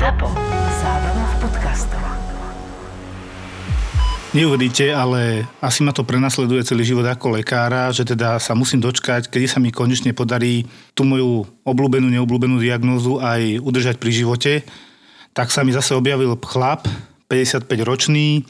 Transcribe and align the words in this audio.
ZAPO. 0.00 0.32
Zábrná 0.80 1.24
v 1.28 1.34
podcastov. 1.44 2.00
Neuveríte, 4.32 4.96
ale 4.96 5.44
asi 5.60 5.84
ma 5.84 5.92
to 5.92 6.08
prenasleduje 6.08 6.64
celý 6.64 6.88
život 6.88 7.04
ako 7.04 7.36
lekára, 7.36 7.92
že 7.92 8.08
teda 8.08 8.40
sa 8.40 8.56
musím 8.56 8.80
dočkať, 8.80 9.28
kedy 9.28 9.44
sa 9.44 9.60
mi 9.60 9.68
konečne 9.68 10.16
podarí 10.16 10.64
tú 10.96 11.04
moju 11.04 11.44
obľúbenú, 11.68 12.08
neobľúbenú 12.16 12.56
diagnózu 12.64 13.20
aj 13.20 13.60
udržať 13.60 14.00
pri 14.00 14.10
živote. 14.16 14.52
Tak 15.36 15.52
sa 15.52 15.68
mi 15.68 15.76
zase 15.76 15.92
objavil 15.92 16.32
chlap, 16.48 16.88
55-ročný, 17.28 18.48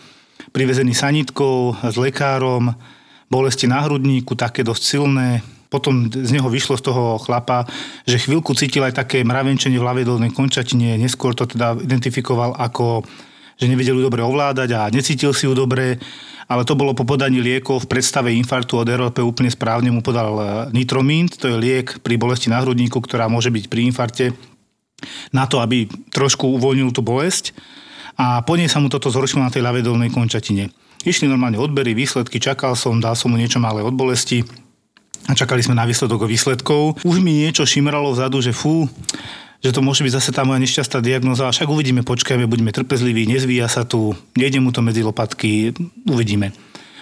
privezený 0.55 0.95
sanitkou 0.95 1.75
s 1.83 1.99
lekárom, 1.99 2.79
bolesti 3.27 3.67
na 3.67 3.83
hrudníku, 3.83 4.39
také 4.39 4.63
dosť 4.63 4.83
silné. 4.87 5.43
Potom 5.71 6.11
z 6.11 6.31
neho 6.35 6.51
vyšlo 6.51 6.75
z 6.77 6.91
toho 6.91 7.17
chlapa, 7.23 7.65
že 8.03 8.19
chvíľku 8.19 8.59
cítil 8.59 8.83
aj 8.83 9.07
také 9.07 9.23
mravenčenie 9.23 9.79
v 9.79 9.87
ľavej 9.87 10.05
dolnej 10.05 10.35
končatine, 10.35 10.99
neskôr 10.99 11.33
to 11.33 11.47
teda 11.47 11.79
identifikoval 11.79 12.59
ako 12.59 13.07
že 13.61 13.69
nevedel 13.69 14.01
ju 14.01 14.09
dobre 14.09 14.25
ovládať 14.25 14.69
a 14.73 14.89
necítil 14.89 15.37
si 15.37 15.45
ju 15.45 15.53
dobre, 15.53 16.01
ale 16.49 16.65
to 16.65 16.73
bolo 16.73 16.97
po 16.97 17.05
podaní 17.05 17.45
liekov 17.45 17.85
v 17.85 17.91
predstave 17.93 18.33
infarktu 18.33 18.81
od 18.81 18.89
RLP 18.89 19.21
úplne 19.21 19.53
správne 19.53 19.93
mu 19.93 20.01
podal 20.01 20.33
e, 20.33 20.45
nitromint, 20.73 21.37
to 21.37 21.53
je 21.53 21.61
liek 21.61 22.01
pri 22.01 22.17
bolesti 22.17 22.49
na 22.49 22.65
hrudníku, 22.65 22.97
ktorá 23.05 23.29
môže 23.29 23.53
byť 23.53 23.69
pri 23.69 23.85
infarte 23.85 24.33
na 25.29 25.45
to, 25.45 25.61
aby 25.61 25.93
trošku 26.09 26.49
uvoľnil 26.57 26.89
tú 26.97 27.05
bolesť. 27.05 27.53
A 28.17 28.41
po 28.45 28.57
nej 28.57 28.69
sa 28.69 28.81
mu 28.81 28.89
toto 28.89 29.13
zhoršilo 29.13 29.45
na 29.45 29.53
tej 29.53 29.65
ľavej 29.65 29.85
dolnej 29.85 30.11
končatine. 30.13 30.73
Išli 31.05 31.29
normálne 31.29 31.57
odbery, 31.57 31.97
výsledky, 31.97 32.37
čakal 32.37 32.77
som, 32.77 33.01
dal 33.01 33.17
som 33.17 33.33
mu 33.33 33.41
niečo 33.41 33.61
malé 33.61 33.81
od 33.81 33.97
bolesti 33.97 34.45
a 35.29 35.33
čakali 35.37 35.61
sme 35.61 35.77
na 35.77 35.85
výsledok 35.85 36.25
výsledkov. 36.25 37.03
Už 37.05 37.21
mi 37.21 37.45
niečo 37.45 37.69
šimralo 37.69 38.15
vzadu, 38.15 38.41
že 38.41 38.57
fú, 38.57 38.89
že 39.61 39.77
to 39.77 39.85
môže 39.85 40.01
byť 40.01 40.13
zase 40.17 40.31
tá 40.33 40.43
moja 40.47 40.57
nešťastná 40.61 41.05
diagnoza, 41.05 41.53
však 41.53 41.69
uvidíme, 41.69 42.01
počkajme, 42.01 42.49
buďme 42.49 42.73
trpezliví, 42.73 43.29
nezvíja 43.29 43.69
sa 43.69 43.85
tu, 43.85 44.17
nejde 44.33 44.57
mu 44.63 44.73
to 44.73 44.81
medzi 44.81 45.05
lopatky, 45.05 45.77
uvidíme. 46.09 46.57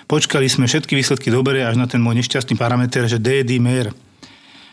Počkali 0.08 0.48
sme 0.48 0.64
všetky 0.66 0.96
výsledky 0.96 1.28
dobre 1.28 1.62
až 1.62 1.76
na 1.76 1.86
ten 1.86 2.00
môj 2.00 2.18
nešťastný 2.24 2.56
parameter, 2.56 3.06
že 3.06 3.20
D-dimer. 3.20 3.92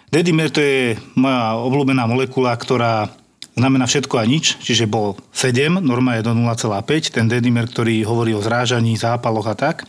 D-dimer 0.10 0.50
to 0.50 0.64
je 0.64 0.96
moja 1.20 1.60
obľúbená 1.60 2.08
molekula, 2.08 2.56
ktorá 2.56 3.12
znamená 3.56 3.88
všetko 3.88 4.20
a 4.20 4.28
nič, 4.28 4.60
čiže 4.60 4.86
bol 4.86 5.16
7, 5.32 5.80
norma 5.80 6.20
je 6.20 6.28
do 6.28 6.36
0,5, 6.36 7.16
ten 7.16 7.26
D-dimer, 7.32 7.72
ktorý 7.72 8.04
hovorí 8.04 8.36
o 8.36 8.44
zrážaní, 8.44 9.00
zápaloch 9.00 9.48
a 9.48 9.56
tak. 9.56 9.88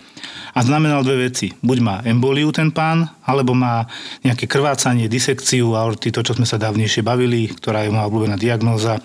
A 0.57 0.65
znamenal 0.65 1.05
dve 1.05 1.29
veci. 1.29 1.53
Buď 1.61 1.79
má 1.85 1.97
emboliu 2.07 2.49
ten 2.49 2.73
pán, 2.73 3.13
alebo 3.29 3.53
má 3.53 3.85
nejaké 4.25 4.49
krvácanie, 4.49 5.11
disekciu 5.11 5.77
aorty, 5.77 6.09
to, 6.09 6.25
čo 6.25 6.33
sme 6.33 6.49
sa 6.49 6.57
dávnejšie 6.57 7.05
bavili, 7.05 7.53
ktorá 7.53 7.85
je 7.85 7.93
moja 7.93 8.09
obľúbená 8.09 8.41
diagnóza. 8.41 8.97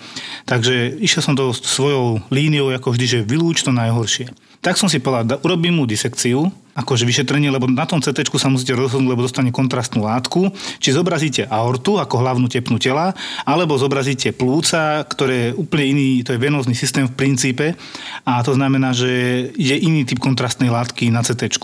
Takže 0.48 0.96
išiel 0.96 1.20
som 1.20 1.36
to 1.36 1.52
svojou 1.52 2.24
líniou, 2.32 2.72
ako 2.72 2.96
vždy, 2.96 3.06
že 3.06 3.26
vylúč 3.28 3.66
to 3.66 3.74
najhoršie. 3.74 4.32
Tak 4.62 4.78
som 4.78 4.86
si 4.86 5.02
povedal, 5.02 5.42
urobím 5.42 5.82
mu 5.82 5.90
disekciu, 5.90 6.46
akože 6.78 7.02
vyšetrenie, 7.02 7.50
lebo 7.50 7.66
na 7.66 7.82
tom 7.82 7.98
CT 7.98 8.30
sa 8.38 8.46
musíte 8.46 8.78
rozhodnúť, 8.78 9.10
lebo 9.10 9.26
dostane 9.26 9.50
kontrastnú 9.50 10.06
látku, 10.06 10.54
či 10.78 10.94
zobrazíte 10.94 11.50
aortu 11.50 11.98
ako 11.98 12.22
hlavnú 12.22 12.46
tepnu 12.46 12.78
tela, 12.78 13.10
alebo 13.42 13.74
zobrazíte 13.74 14.30
plúca, 14.30 15.02
ktoré 15.02 15.50
je 15.50 15.56
úplne 15.58 15.98
iný, 15.98 16.08
to 16.22 16.30
je 16.30 16.38
venózny 16.38 16.78
systém 16.78 17.10
v 17.10 17.16
princípe. 17.18 17.74
A 18.22 18.38
to 18.46 18.54
znamená, 18.54 18.94
že 18.94 19.10
je 19.58 19.74
iný 19.82 20.06
typ 20.06 20.22
kontrastnej 20.22 20.70
látky 20.70 21.10
na 21.10 21.26
CT. 21.26 21.58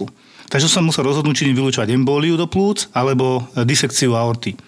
Takže 0.51 0.67
som 0.67 0.83
musel 0.83 1.07
rozhodnúť, 1.07 1.47
či 1.47 1.55
vylúčovať 1.55 1.95
embóliu 1.95 2.35
do 2.35 2.51
plúc 2.51 2.91
alebo 2.99 3.47
disekciu 3.63 4.19
aorty 4.19 4.59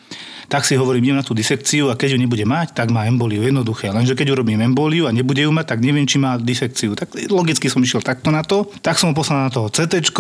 tak 0.51 0.67
si 0.67 0.75
hovorím, 0.75 1.07
idem 1.07 1.23
na 1.23 1.25
tú 1.25 1.31
disekciu 1.31 1.89
a 1.89 1.95
keď 1.95 2.19
ju 2.19 2.19
nebude 2.19 2.43
mať, 2.43 2.75
tak 2.75 2.91
má 2.91 3.07
emboliu. 3.07 3.47
Jednoduché. 3.47 3.95
Lenže 3.95 4.19
keď 4.19 4.35
urobím 4.35 4.59
emboliu 4.59 5.07
a 5.07 5.15
nebude 5.15 5.47
ju 5.47 5.55
mať, 5.55 5.79
tak 5.79 5.79
neviem, 5.79 6.03
či 6.11 6.19
má 6.19 6.35
disekciu. 6.43 6.99
Tak 6.99 7.15
logicky 7.31 7.71
som 7.71 7.79
išiel 7.79 8.03
takto 8.03 8.35
na 8.35 8.43
to. 8.43 8.67
Tak 8.83 8.99
som 8.99 9.15
poslal 9.15 9.47
na 9.47 9.51
to 9.55 9.71
CT, 9.71 10.11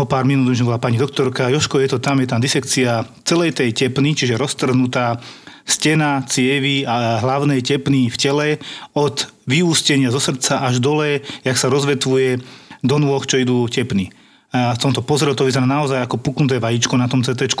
o 0.00 0.08
pár 0.08 0.24
minút 0.24 0.48
už 0.48 0.64
bola 0.64 0.80
pani 0.80 0.96
doktorka, 0.96 1.52
Joško, 1.52 1.84
je 1.84 1.92
to 1.92 1.98
tam, 2.00 2.16
je 2.24 2.32
tam 2.32 2.40
disekcia 2.40 3.04
celej 3.28 3.60
tej 3.60 3.76
tepny, 3.76 4.16
čiže 4.16 4.40
roztrhnutá 4.40 5.20
stena, 5.68 6.24
cievy 6.24 6.88
a 6.88 7.20
hlavnej 7.20 7.60
tepny 7.60 8.08
v 8.08 8.16
tele 8.16 8.48
od 8.96 9.28
vyústenia 9.44 10.08
zo 10.08 10.20
srdca 10.20 10.64
až 10.64 10.80
dole, 10.80 11.20
jak 11.44 11.60
sa 11.60 11.68
rozvetvuje 11.68 12.40
do 12.80 12.96
nôh, 12.96 13.20
čo 13.28 13.36
idú 13.36 13.68
tepny. 13.68 14.08
A 14.54 14.76
som 14.80 14.96
to 14.96 15.04
pozrel, 15.04 15.36
to 15.36 15.44
vyzerá 15.44 15.68
naozaj 15.68 16.04
ako 16.08 16.24
puknuté 16.24 16.56
vajíčko 16.56 16.96
na 16.96 17.04
tom 17.04 17.20
CT 17.20 17.52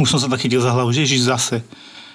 už 0.00 0.08
som 0.08 0.20
sa 0.20 0.28
tak 0.28 0.40
chytil 0.40 0.64
za 0.64 0.72
hlavu, 0.72 0.92
že 0.94 1.04
ježiš 1.04 1.28
zase. 1.28 1.58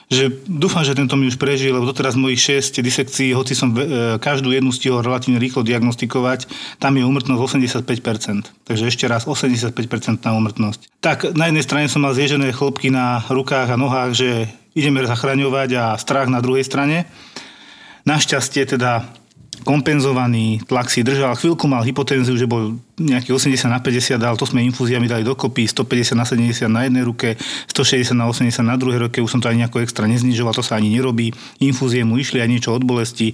Že 0.07 0.47
dúfam, 0.47 0.87
že 0.87 0.95
tento 0.95 1.19
mi 1.19 1.27
už 1.27 1.35
prežije, 1.35 1.67
lebo 1.67 1.83
doteraz 1.83 2.15
mojich 2.15 2.39
6 2.39 2.79
disekcií, 2.79 3.35
hoci 3.35 3.51
som 3.51 3.75
e, 3.75 4.15
každú 4.23 4.55
jednu 4.55 4.71
stihol 4.71 5.03
relatívne 5.03 5.35
rýchlo 5.35 5.67
diagnostikovať, 5.67 6.47
tam 6.79 6.95
je 6.95 7.03
umrtnosť 7.03 7.35
85%. 7.83 8.47
Takže 8.63 8.83
ešte 8.87 9.03
raz 9.11 9.27
85% 9.27 10.23
na 10.23 10.31
umrtnosť. 10.39 10.87
Tak 11.03 11.35
na 11.35 11.51
jednej 11.51 11.63
strane 11.67 11.91
som 11.91 12.07
mal 12.07 12.15
zježené 12.15 12.55
chlopky 12.55 12.87
na 12.87 13.19
rukách 13.27 13.67
a 13.67 13.75
nohách, 13.75 14.15
že 14.15 14.29
ideme 14.79 15.03
zachraňovať 15.03 15.69
a 15.75 15.83
strach 15.99 16.31
na 16.31 16.39
druhej 16.39 16.63
strane. 16.63 17.03
Našťastie 18.07 18.63
teda 18.63 19.03
kompenzovaný, 19.63 20.61
tlak 20.65 20.91
si 20.91 21.01
držal, 21.05 21.37
chvíľku 21.37 21.65
mal 21.65 21.85
hypotenziu, 21.85 22.37
že 22.37 22.49
bol 22.49 22.77
nejaký 22.97 23.33
80 23.33 23.69
na 23.69 23.79
50, 23.81 24.17
ale 24.17 24.37
to 24.37 24.45
sme 24.45 24.65
infúziami 24.65 25.05
dali 25.05 25.21
dokopy, 25.21 25.69
150 25.69 26.17
na 26.17 26.25
70 26.25 26.67
na 26.69 26.85
jednej 26.85 27.03
ruke, 27.05 27.37
160 27.71 28.17
na 28.17 28.25
80 28.29 28.63
na 28.65 28.75
druhej 28.77 29.09
ruke, 29.09 29.21
už 29.21 29.31
som 29.31 29.41
to 29.41 29.49
ani 29.49 29.65
nejako 29.65 29.81
extra 29.83 30.05
neznižoval, 30.05 30.53
to 30.53 30.65
sa 30.65 30.77
ani 30.77 30.93
nerobí. 30.93 31.33
Infúzie 31.61 32.01
mu 32.07 32.17
išli 32.17 32.41
aj 32.41 32.49
niečo 32.49 32.73
od 32.73 32.83
bolesti. 32.87 33.33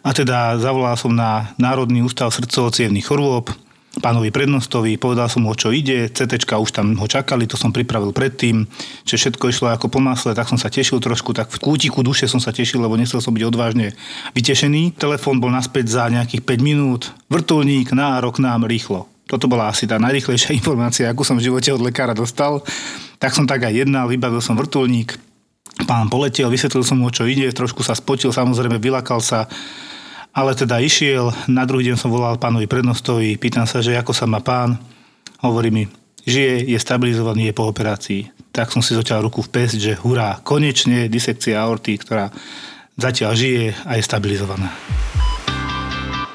A 0.00 0.16
teda 0.16 0.56
zavolal 0.56 0.96
som 0.96 1.12
na 1.12 1.52
Národný 1.60 2.00
ústav 2.00 2.32
srdcovo 2.32 2.72
chorôb, 3.04 3.52
pánovi 3.98 4.30
prednostovi, 4.30 4.94
povedal 4.94 5.26
som 5.26 5.42
mu, 5.42 5.50
čo 5.58 5.74
ide, 5.74 6.06
CT 6.06 6.46
už 6.46 6.70
tam 6.70 6.94
ho 6.94 7.06
čakali, 7.10 7.50
to 7.50 7.58
som 7.58 7.74
pripravil 7.74 8.14
predtým, 8.14 8.70
že 9.02 9.18
všetko 9.18 9.50
išlo 9.50 9.66
ako 9.74 9.90
po 9.90 9.98
masle, 9.98 10.30
tak 10.30 10.46
som 10.46 10.54
sa 10.54 10.70
tešil 10.70 11.02
trošku, 11.02 11.34
tak 11.34 11.50
v 11.50 11.58
kútiku 11.58 12.06
duše 12.06 12.30
som 12.30 12.38
sa 12.38 12.54
tešil, 12.54 12.78
lebo 12.78 12.94
nechcel 12.94 13.18
som 13.18 13.34
byť 13.34 13.44
odvážne 13.50 13.98
vytešený. 14.38 14.94
Telefón 14.94 15.42
bol 15.42 15.50
naspäť 15.50 15.90
za 15.90 16.06
nejakých 16.06 16.46
5 16.46 16.62
minút, 16.62 17.10
vrtulník, 17.26 17.90
nárok 17.90 18.38
nám 18.38 18.70
rýchlo. 18.70 19.10
Toto 19.26 19.50
bola 19.50 19.74
asi 19.74 19.90
tá 19.90 19.98
najrychlejšia 19.98 20.54
informácia, 20.60 21.10
akú 21.10 21.26
som 21.26 21.42
v 21.42 21.50
živote 21.50 21.74
od 21.74 21.82
lekára 21.82 22.14
dostal. 22.14 22.62
Tak 23.18 23.34
som 23.34 23.50
tak 23.50 23.66
aj 23.66 23.74
jednal, 23.74 24.06
vybavil 24.06 24.38
som 24.38 24.54
vrtulník, 24.54 25.18
pán 25.82 26.06
poletel, 26.06 26.46
vysvetlil 26.46 26.86
som 26.86 27.02
mu, 27.02 27.10
čo 27.10 27.26
ide, 27.26 27.50
trošku 27.50 27.82
sa 27.82 27.98
spotil, 27.98 28.30
samozrejme 28.30 28.78
vylakal 28.78 29.18
sa, 29.18 29.50
ale 30.30 30.54
teda 30.54 30.78
išiel, 30.78 31.34
na 31.50 31.66
druhý 31.66 31.90
deň 31.90 31.96
som 31.98 32.12
volal 32.12 32.38
pánovi 32.38 32.70
prednostovi, 32.70 33.34
pýtam 33.34 33.66
sa, 33.66 33.82
že 33.82 33.98
ako 33.98 34.14
sa 34.14 34.30
má 34.30 34.38
pán. 34.38 34.78
Hovorí 35.42 35.74
mi, 35.74 35.84
žije, 36.22 36.70
je 36.70 36.78
stabilizovaný, 36.78 37.50
je 37.50 37.58
po 37.58 37.66
operácii. 37.66 38.30
Tak 38.54 38.70
som 38.70 38.82
si 38.82 38.94
zoťal 38.94 39.26
ruku 39.26 39.42
v 39.42 39.50
pest, 39.50 39.78
že 39.78 39.98
hurá, 39.98 40.38
konečne 40.42 41.10
disekcia 41.10 41.58
aorty, 41.58 41.98
ktorá 41.98 42.30
zatiaľ 42.94 43.32
žije 43.34 43.64
a 43.86 43.98
je 43.98 44.02
stabilizovaná. 44.06 44.70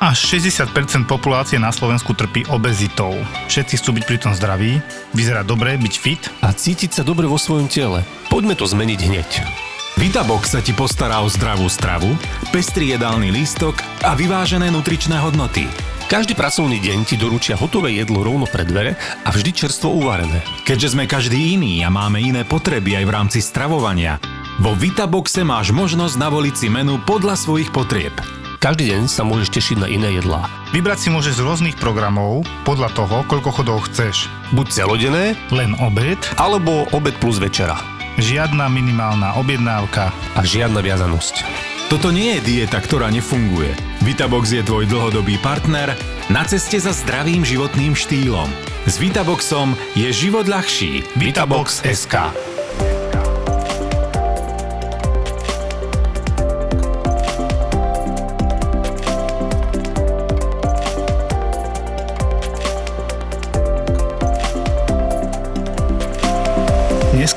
Až 0.06 0.38
60% 0.38 1.08
populácie 1.08 1.56
na 1.58 1.72
Slovensku 1.72 2.14
trpí 2.14 2.46
obezitou. 2.52 3.16
Všetci 3.48 3.80
chcú 3.80 3.96
byť 3.96 4.04
pritom 4.06 4.32
zdraví, 4.36 4.78
vyzerať 5.16 5.46
dobre, 5.48 5.80
byť 5.80 5.96
fit. 5.96 6.22
A 6.44 6.52
cítiť 6.52 7.00
sa 7.00 7.04
dobre 7.08 7.26
vo 7.26 7.40
svojom 7.40 7.72
tele. 7.72 8.04
Poďme 8.28 8.60
to 8.60 8.68
zmeniť 8.68 9.00
hneď. 9.02 9.65
Vitabox 9.96 10.52
sa 10.52 10.60
ti 10.60 10.76
postará 10.76 11.24
o 11.24 11.32
zdravú 11.32 11.72
stravu, 11.72 12.12
pestrý 12.52 12.92
jedálny 12.92 13.32
lístok 13.32 13.80
a 14.04 14.12
vyvážené 14.12 14.68
nutričné 14.68 15.16
hodnoty. 15.24 15.72
Každý 16.12 16.36
pracovný 16.36 16.84
deň 16.84 17.08
ti 17.08 17.16
doručia 17.16 17.56
hotové 17.56 17.96
jedlo 17.96 18.20
rovno 18.20 18.44
pred 18.44 18.68
dvere 18.68 19.00
a 19.24 19.32
vždy 19.32 19.56
čerstvo 19.56 19.96
uvarené. 19.96 20.44
Keďže 20.68 21.00
sme 21.00 21.08
každý 21.08 21.56
iný 21.56 21.80
a 21.88 21.90
máme 21.90 22.20
iné 22.20 22.44
potreby 22.44 23.00
aj 23.00 23.06
v 23.08 23.14
rámci 23.16 23.40
stravovania, 23.40 24.20
vo 24.60 24.76
Vitaboxe 24.76 25.48
máš 25.48 25.72
možnosť 25.72 26.20
navoliť 26.20 26.56
si 26.60 26.68
menu 26.68 27.00
podľa 27.08 27.40
svojich 27.40 27.72
potrieb. 27.72 28.12
Každý 28.60 28.92
deň 28.92 29.08
sa 29.08 29.24
môžeš 29.24 29.48
tešiť 29.48 29.78
na 29.80 29.88
iné 29.88 30.20
jedlá. 30.20 30.52
Vybrať 30.76 31.08
si 31.08 31.10
môžeš 31.10 31.40
z 31.40 31.46
rôznych 31.48 31.80
programov 31.80 32.44
podľa 32.68 32.92
toho, 32.92 33.24
koľko 33.32 33.50
chodov 33.64 33.88
chceš. 33.88 34.28
Buď 34.52 34.76
celodenné, 34.76 35.40
len 35.56 35.72
obed, 35.80 36.20
alebo 36.36 36.84
obed 36.92 37.16
plus 37.24 37.40
večera. 37.40 37.95
Žiadna 38.16 38.72
minimálna 38.72 39.36
objednávka. 39.36 40.16
A 40.36 40.42
žiadna 40.42 40.80
viazanosť. 40.80 41.44
Toto 41.92 42.16
nie 42.16 42.40
je 42.40 42.46
dieta, 42.48 42.80
ktorá 42.80 43.12
nefunguje. 43.12 43.76
Vitabox 44.08 44.56
je 44.56 44.64
tvoj 44.64 44.88
dlhodobý 44.88 45.36
partner 45.44 45.94
na 46.32 46.48
ceste 46.48 46.80
za 46.80 46.96
zdravým 46.96 47.44
životným 47.44 47.92
štýlom. 47.92 48.48
S 48.88 48.98
Vitaboxom 49.04 49.76
je 50.00 50.08
život 50.16 50.48
ľahší. 50.48 51.04
Vitabox 51.20 51.84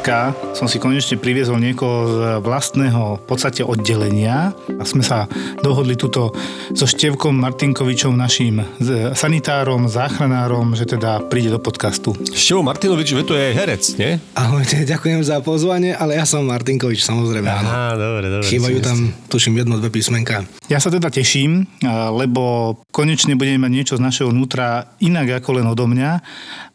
SK. 0.08 0.16
Dneska 0.32 0.56
som 0.56 0.64
si 0.64 0.80
konečne 0.80 1.20
priviezol 1.20 1.60
niekoho 1.60 2.08
z 2.08 2.16
vlastného 2.40 3.20
v 3.20 3.24
podstate 3.28 3.60
oddelenia 3.60 4.56
a 4.80 4.82
sme 4.88 5.04
sa 5.04 5.28
dohodli 5.60 6.00
tuto 6.00 6.32
so 6.72 6.88
Števkom 6.88 7.36
Martinkovičom, 7.36 8.16
našim 8.16 8.64
sanitárom, 9.12 9.84
záchranárom, 9.84 10.72
že 10.72 10.88
teda 10.88 11.20
príde 11.28 11.52
do 11.52 11.60
podcastu. 11.60 12.16
Števo 12.32 12.64
Martinovič, 12.64 13.12
to 13.28 13.36
je 13.36 13.52
herec, 13.52 13.84
nie? 14.00 14.16
Ahojte, 14.32 14.80
ďakujem 14.96 15.20
za 15.20 15.44
pozvanie, 15.44 15.92
ale 15.92 16.16
ja 16.16 16.24
som 16.24 16.40
Martinkovič, 16.48 17.04
samozrejme. 17.04 17.44
Aha, 17.44 17.92
dobre, 18.00 18.32
dobre. 18.32 18.48
Chýbajú 18.48 18.80
tam, 18.80 19.12
tuším, 19.28 19.60
jedno, 19.60 19.76
dve 19.76 19.92
písmenka. 19.92 20.40
Ja 20.72 20.80
sa 20.80 20.88
teda 20.88 21.12
teším, 21.12 21.68
lebo 22.16 22.76
konečne 22.96 23.36
budeme 23.36 23.68
mať 23.68 23.72
niečo 23.76 23.94
z 24.00 24.04
našeho 24.08 24.32
vnútra 24.32 24.96
inak 25.04 25.44
ako 25.44 25.60
len 25.60 25.68
odo 25.68 25.84
mňa 25.84 26.10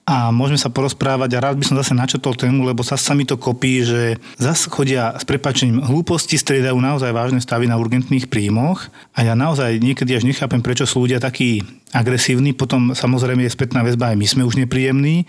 a 0.03 0.35
môžeme 0.35 0.59
sa 0.59 0.67
porozprávať 0.67 1.39
a 1.39 1.43
rád 1.47 1.55
by 1.55 1.63
som 1.63 1.79
zase 1.79 1.95
načetol 1.95 2.35
tému, 2.35 2.67
lebo 2.67 2.83
sa 2.83 2.99
mi 3.15 3.23
to 3.23 3.39
kopí, 3.39 3.87
že 3.87 4.19
zase 4.35 4.67
chodia 4.67 5.15
s 5.15 5.23
prepačením 5.23 5.79
hlúposti, 5.79 6.35
striedajú 6.35 6.75
naozaj 6.75 7.15
vážne 7.15 7.39
stavy 7.39 7.71
na 7.71 7.79
urgentných 7.79 8.27
príjmoch. 8.27 8.91
A 9.15 9.23
ja 9.23 9.31
naozaj 9.31 9.79
niekedy 9.79 10.11
až 10.19 10.27
nechápem, 10.27 10.59
prečo 10.59 10.83
sú 10.83 11.07
ľudia 11.07 11.23
takí 11.23 11.63
agresívni, 11.95 12.51
potom 12.51 12.91
samozrejme 12.91 13.47
je 13.47 13.55
spätná 13.55 13.79
väzba, 13.85 14.11
aj 14.11 14.17
my 14.19 14.27
sme 14.27 14.43
už 14.43 14.59
nepríjemní, 14.59 15.23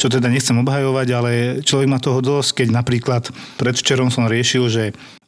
čo 0.00 0.08
teda 0.08 0.32
nechcem 0.32 0.56
obhajovať, 0.56 1.08
ale 1.12 1.30
človek 1.60 1.90
má 1.90 1.98
toho 2.00 2.24
dosť, 2.24 2.64
keď 2.64 2.68
napríklad 2.70 3.22
predvčerom 3.60 4.08
som 4.08 4.30
riešil, 4.30 4.64
že 4.70 4.84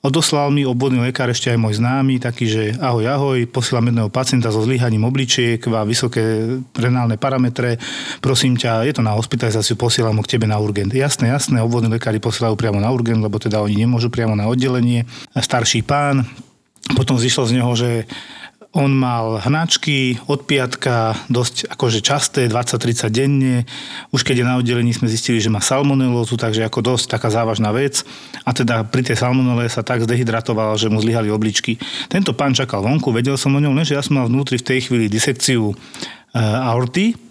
Odoslal 0.07 0.55
mi 0.55 0.63
obvodný 0.63 1.03
lekár 1.03 1.27
ešte 1.35 1.51
aj 1.51 1.59
môj 1.59 1.83
známy, 1.83 2.23
taký, 2.23 2.47
že 2.47 2.63
ahoj, 2.79 3.11
ahoj, 3.11 3.39
posielam 3.51 3.91
jedného 3.91 4.07
pacienta 4.07 4.55
so 4.55 4.63
zlyhaním 4.63 5.03
obličiek 5.03 5.59
a 5.75 5.83
vysoké 5.83 6.47
renálne 6.79 7.19
parametre. 7.19 7.83
Prosím 8.23 8.55
ťa, 8.55 8.87
je 8.87 8.95
to 8.95 9.03
na 9.03 9.19
hospitalizáciu, 9.19 9.75
posielam 9.75 10.15
ho 10.15 10.23
k 10.23 10.39
tebe 10.39 10.47
na 10.47 10.63
urgent. 10.63 10.95
Jasné, 10.95 11.35
jasné, 11.35 11.59
obvodní 11.59 11.91
lekári 11.91 12.23
posielajú 12.23 12.55
priamo 12.55 12.79
na 12.79 12.95
urgent, 12.95 13.19
lebo 13.19 13.43
teda 13.43 13.59
oni 13.59 13.83
nemôžu 13.83 14.07
priamo 14.07 14.39
na 14.39 14.47
oddelenie. 14.47 15.11
Starší 15.35 15.83
pán, 15.83 16.23
potom 16.95 17.19
zišlo 17.19 17.51
z 17.51 17.59
neho, 17.59 17.73
že 17.75 18.07
on 18.77 18.93
mal 18.93 19.41
hnačky 19.41 20.21
od 20.29 20.45
piatka, 20.45 21.17
dosť 21.33 21.73
akože 21.73 22.05
časté, 22.05 22.45
20-30 22.45 23.09
denne. 23.09 23.65
Už 24.13 24.21
keď 24.21 24.45
je 24.45 24.47
na 24.47 24.61
oddelení, 24.61 24.93
sme 24.93 25.09
zistili, 25.09 25.41
že 25.41 25.49
má 25.49 25.65
salmonelózu, 25.65 26.37
takže 26.37 26.69
ako 26.69 26.95
dosť 26.95 27.17
taká 27.17 27.33
závažná 27.33 27.73
vec. 27.73 28.05
A 28.45 28.53
teda 28.53 28.85
pri 28.85 29.01
tej 29.01 29.17
salmonele 29.17 29.65
sa 29.73 29.81
tak 29.81 30.05
zdehydratoval, 30.05 30.77
že 30.77 30.93
mu 30.93 31.01
zlyhali 31.01 31.33
obličky. 31.33 31.81
Tento 32.13 32.37
pán 32.37 32.53
čakal 32.53 32.85
vonku, 32.85 33.09
vedel 33.17 33.41
som 33.41 33.57
o 33.57 33.61
ňom, 33.65 33.81
že 33.81 33.97
ja 33.97 34.05
som 34.05 34.21
mal 34.21 34.29
vnútri 34.29 34.61
v 34.61 34.69
tej 34.69 34.93
chvíli 34.93 35.09
disekciu 35.09 35.73
e, 35.73 35.75
aorty, 36.37 37.26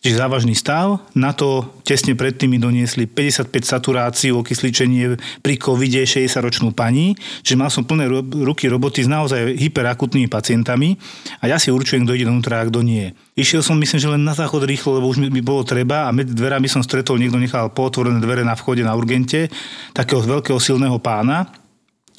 čiže 0.00 0.16
závažný 0.16 0.56
stav. 0.56 1.04
Na 1.12 1.36
to 1.36 1.76
tesne 1.84 2.16
predtým 2.16 2.56
mi 2.56 2.58
doniesli 2.58 3.04
55 3.04 3.52
saturáciu, 3.64 4.40
okysličenie 4.40 5.20
pri 5.44 5.54
covide 5.60 6.02
60-ročnú 6.04 6.72
pani, 6.72 7.14
čiže 7.44 7.60
mal 7.60 7.68
som 7.68 7.84
plné 7.84 8.08
ruky 8.44 8.66
roboty 8.66 9.04
s 9.04 9.08
naozaj 9.08 9.56
hyperakutnými 9.60 10.26
pacientami 10.26 10.96
a 11.44 11.52
ja 11.52 11.60
si 11.60 11.68
určujem, 11.68 12.08
kto 12.08 12.16
ide 12.16 12.26
donútra 12.28 12.64
a 12.64 12.68
kto 12.68 12.80
nie. 12.80 13.12
Išiel 13.36 13.60
som, 13.64 13.76
myslím, 13.76 14.00
že 14.00 14.12
len 14.12 14.24
na 14.24 14.32
záchod 14.36 14.64
rýchlo, 14.64 15.00
lebo 15.00 15.08
už 15.08 15.20
mi, 15.22 15.40
bolo 15.44 15.64
treba 15.64 16.08
a 16.08 16.10
medzi 16.12 16.32
dverami 16.32 16.66
som 16.66 16.84
stretol, 16.84 17.20
niekto 17.20 17.40
nechal 17.40 17.72
pootvorené 17.72 18.20
dvere 18.20 18.44
na 18.44 18.56
vchode 18.56 18.84
na 18.84 18.96
urgente, 18.96 19.48
takého 19.92 20.20
veľkého 20.24 20.60
silného 20.60 20.96
pána, 21.00 21.60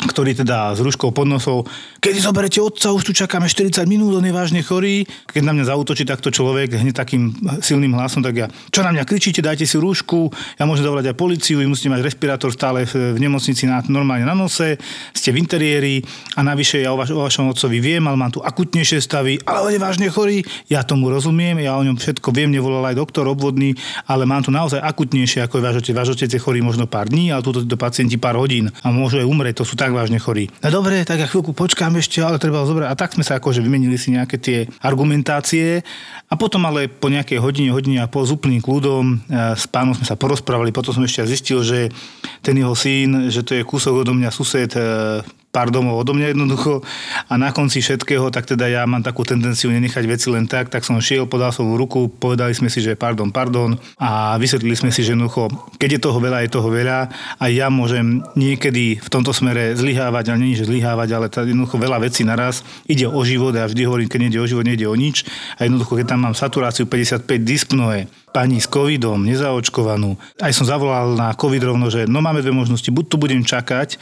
ktorý 0.01 0.33
teda 0.33 0.73
s 0.73 0.81
ruškou 0.81 1.13
pod 1.13 1.29
nosou, 1.29 1.61
kedy 2.01 2.17
zoberete 2.17 2.57
otca, 2.57 2.89
už 2.89 3.05
tu 3.05 3.13
čakáme 3.13 3.45
40 3.45 3.85
minút, 3.85 4.17
on 4.17 4.25
je 4.25 4.33
vážne 4.33 4.65
chorý. 4.65 5.05
Keď 5.29 5.45
na 5.45 5.53
mňa 5.53 5.69
zautočí 5.69 6.09
takto 6.09 6.33
človek 6.33 6.81
hneď 6.81 6.97
takým 6.97 7.29
silným 7.61 7.93
hlasom, 7.93 8.25
tak 8.25 8.33
ja, 8.33 8.47
čo 8.73 8.81
na 8.81 8.89
mňa 8.89 9.05
kričíte, 9.05 9.45
dajte 9.45 9.69
si 9.69 9.77
rúšku, 9.77 10.33
ja 10.57 10.65
môžem 10.65 10.89
zavolať 10.89 11.13
aj 11.13 11.15
policiu, 11.21 11.61
vy 11.61 11.69
musíte 11.69 11.93
mať 11.93 12.01
respirátor 12.01 12.49
stále 12.49 12.89
v, 12.89 13.21
nemocnici 13.21 13.69
na, 13.69 13.85
normálne 13.85 14.25
na 14.25 14.33
nose, 14.33 14.81
ste 15.13 15.29
v 15.29 15.37
interiéri 15.37 16.01
a 16.33 16.41
navyše 16.41 16.81
ja 16.81 16.89
o, 16.89 16.97
vaš, 16.97 17.13
o 17.13 17.21
vašom 17.21 17.53
otcovi 17.53 17.77
viem, 17.77 18.01
ale 18.01 18.17
mám 18.17 18.33
tu 18.33 18.41
akutnejšie 18.41 18.97
stavy, 18.97 19.37
ale 19.45 19.69
on 19.69 19.73
je 19.77 19.81
vážne 19.81 20.07
chorý, 20.09 20.41
ja 20.65 20.81
tomu 20.81 21.13
rozumiem, 21.13 21.61
ja 21.61 21.77
o 21.77 21.85
ňom 21.85 22.01
všetko 22.01 22.33
viem, 22.33 22.49
nevolal 22.49 22.89
aj 22.89 22.97
doktor 22.97 23.29
obvodný, 23.29 23.77
ale 24.09 24.25
mám 24.25 24.41
tu 24.41 24.49
naozaj 24.49 24.81
akutnejšie 24.81 25.45
ako 25.45 25.59
je 25.59 25.63
váš 25.63 25.77
otec. 25.83 25.93
Váš 25.93 26.09
otec 26.15 26.29
je 26.31 26.39
chorý 26.39 26.63
možno 26.63 26.87
pár 26.87 27.11
dní, 27.11 27.29
ale 27.29 27.43
túto 27.43 27.61
pacienti 27.75 28.15
pár 28.15 28.39
hodín 28.39 28.71
a 28.71 28.87
môžu 28.89 29.21
aj 29.21 29.27
umrieť, 29.27 29.61
to 29.61 29.65
sú 29.67 29.75
tak 29.75 29.90
tak 29.91 29.99
vážne 30.07 30.23
chorí. 30.23 30.47
No 30.63 30.71
dobre, 30.71 31.03
tak 31.03 31.19
ja 31.19 31.27
chvíľku 31.27 31.51
počkám 31.51 31.99
ešte, 31.99 32.23
ale 32.23 32.39
treba 32.39 32.63
ho 32.63 32.69
zobrať. 32.71 32.87
A 32.87 32.95
tak 32.95 33.11
sme 33.11 33.27
sa 33.27 33.35
akože 33.35 33.59
vymenili 33.59 33.99
si 33.99 34.15
nejaké 34.15 34.39
tie 34.39 34.63
argumentácie 34.79 35.83
a 36.31 36.33
potom 36.39 36.63
ale 36.63 36.87
po 36.87 37.11
nejakej 37.11 37.43
hodine, 37.43 37.75
hodine 37.75 37.99
a 37.99 38.07
pol 38.07 38.23
s 38.23 38.31
úplným 38.31 38.63
kľudom 38.63 39.03
e, 39.03 39.15
s 39.59 39.67
pánom 39.67 39.91
sme 39.91 40.07
sa 40.07 40.15
porozprávali. 40.15 40.71
Potom 40.71 40.95
som 40.95 41.03
ešte 41.03 41.27
zistil, 41.27 41.59
že 41.59 41.91
ten 42.39 42.55
jeho 42.55 42.71
syn, 42.71 43.27
že 43.27 43.43
to 43.43 43.59
je 43.59 43.67
kúsok 43.67 44.07
odo 44.07 44.15
mňa 44.15 44.31
sused, 44.31 44.71
e, 44.79 45.19
pár 45.51 45.69
domov 45.69 46.01
odo 46.01 46.15
mňa 46.15 46.31
jednoducho. 46.33 46.81
A 47.27 47.35
na 47.35 47.51
konci 47.51 47.83
všetkého, 47.83 48.31
tak 48.31 48.47
teda 48.47 48.71
ja 48.71 48.87
mám 48.87 49.03
takú 49.03 49.27
tendenciu 49.27 49.69
nenechať 49.69 50.03
veci 50.07 50.27
len 50.31 50.47
tak, 50.47 50.71
tak 50.71 50.87
som 50.87 50.97
šiel, 50.97 51.27
podal 51.27 51.51
som 51.51 51.67
ruku, 51.75 52.07
povedali 52.07 52.55
sme 52.55 52.71
si, 52.71 52.79
že 52.79 52.95
pardon, 52.95 53.29
pardon. 53.29 53.75
A 53.99 54.39
vysvetlili 54.39 54.73
sme 54.79 54.89
si, 54.89 55.03
že 55.03 55.13
jednoducho, 55.13 55.51
keď 55.75 55.99
je 55.99 56.01
toho 56.01 56.17
veľa, 56.23 56.47
je 56.47 56.51
toho 56.55 56.69
veľa. 56.71 57.11
A 57.37 57.45
ja 57.51 57.67
môžem 57.67 58.23
niekedy 58.39 58.97
v 58.97 59.09
tomto 59.11 59.35
smere 59.35 59.75
zlyhávať, 59.75 60.31
ale 60.31 60.39
nie 60.39 60.57
že 60.57 60.65
zlyhávať, 60.65 61.09
ale 61.11 61.27
tá 61.27 61.43
jednoducho 61.43 61.75
veľa 61.75 61.99
vecí 61.99 62.23
naraz. 62.23 62.63
Ide 62.87 63.11
o 63.11 63.21
život 63.27 63.53
a 63.59 63.67
vždy 63.67 63.83
hovorím, 63.83 64.07
keď 64.07 64.19
nejde 64.27 64.39
o 64.39 64.47
život, 64.47 64.63
nejde 64.63 64.87
o 64.87 64.95
nič. 64.95 65.27
A 65.59 65.67
jednoducho, 65.67 65.99
keď 65.99 66.15
tam 66.15 66.23
mám 66.23 66.35
saturáciu 66.35 66.87
55 66.87 67.27
dyspnoe, 67.43 68.07
pani 68.31 68.63
s 68.63 68.67
covidom, 68.67 69.21
nezaočkovanú. 69.27 70.15
Aj 70.39 70.55
som 70.55 70.63
zavolal 70.63 71.15
na 71.19 71.35
covid 71.35 71.67
rovno, 71.67 71.91
že 71.91 72.07
no 72.07 72.23
máme 72.23 72.39
dve 72.39 72.55
možnosti, 72.55 72.87
buď 72.87 73.05
tu 73.11 73.15
budem 73.19 73.43
čakať, 73.43 73.99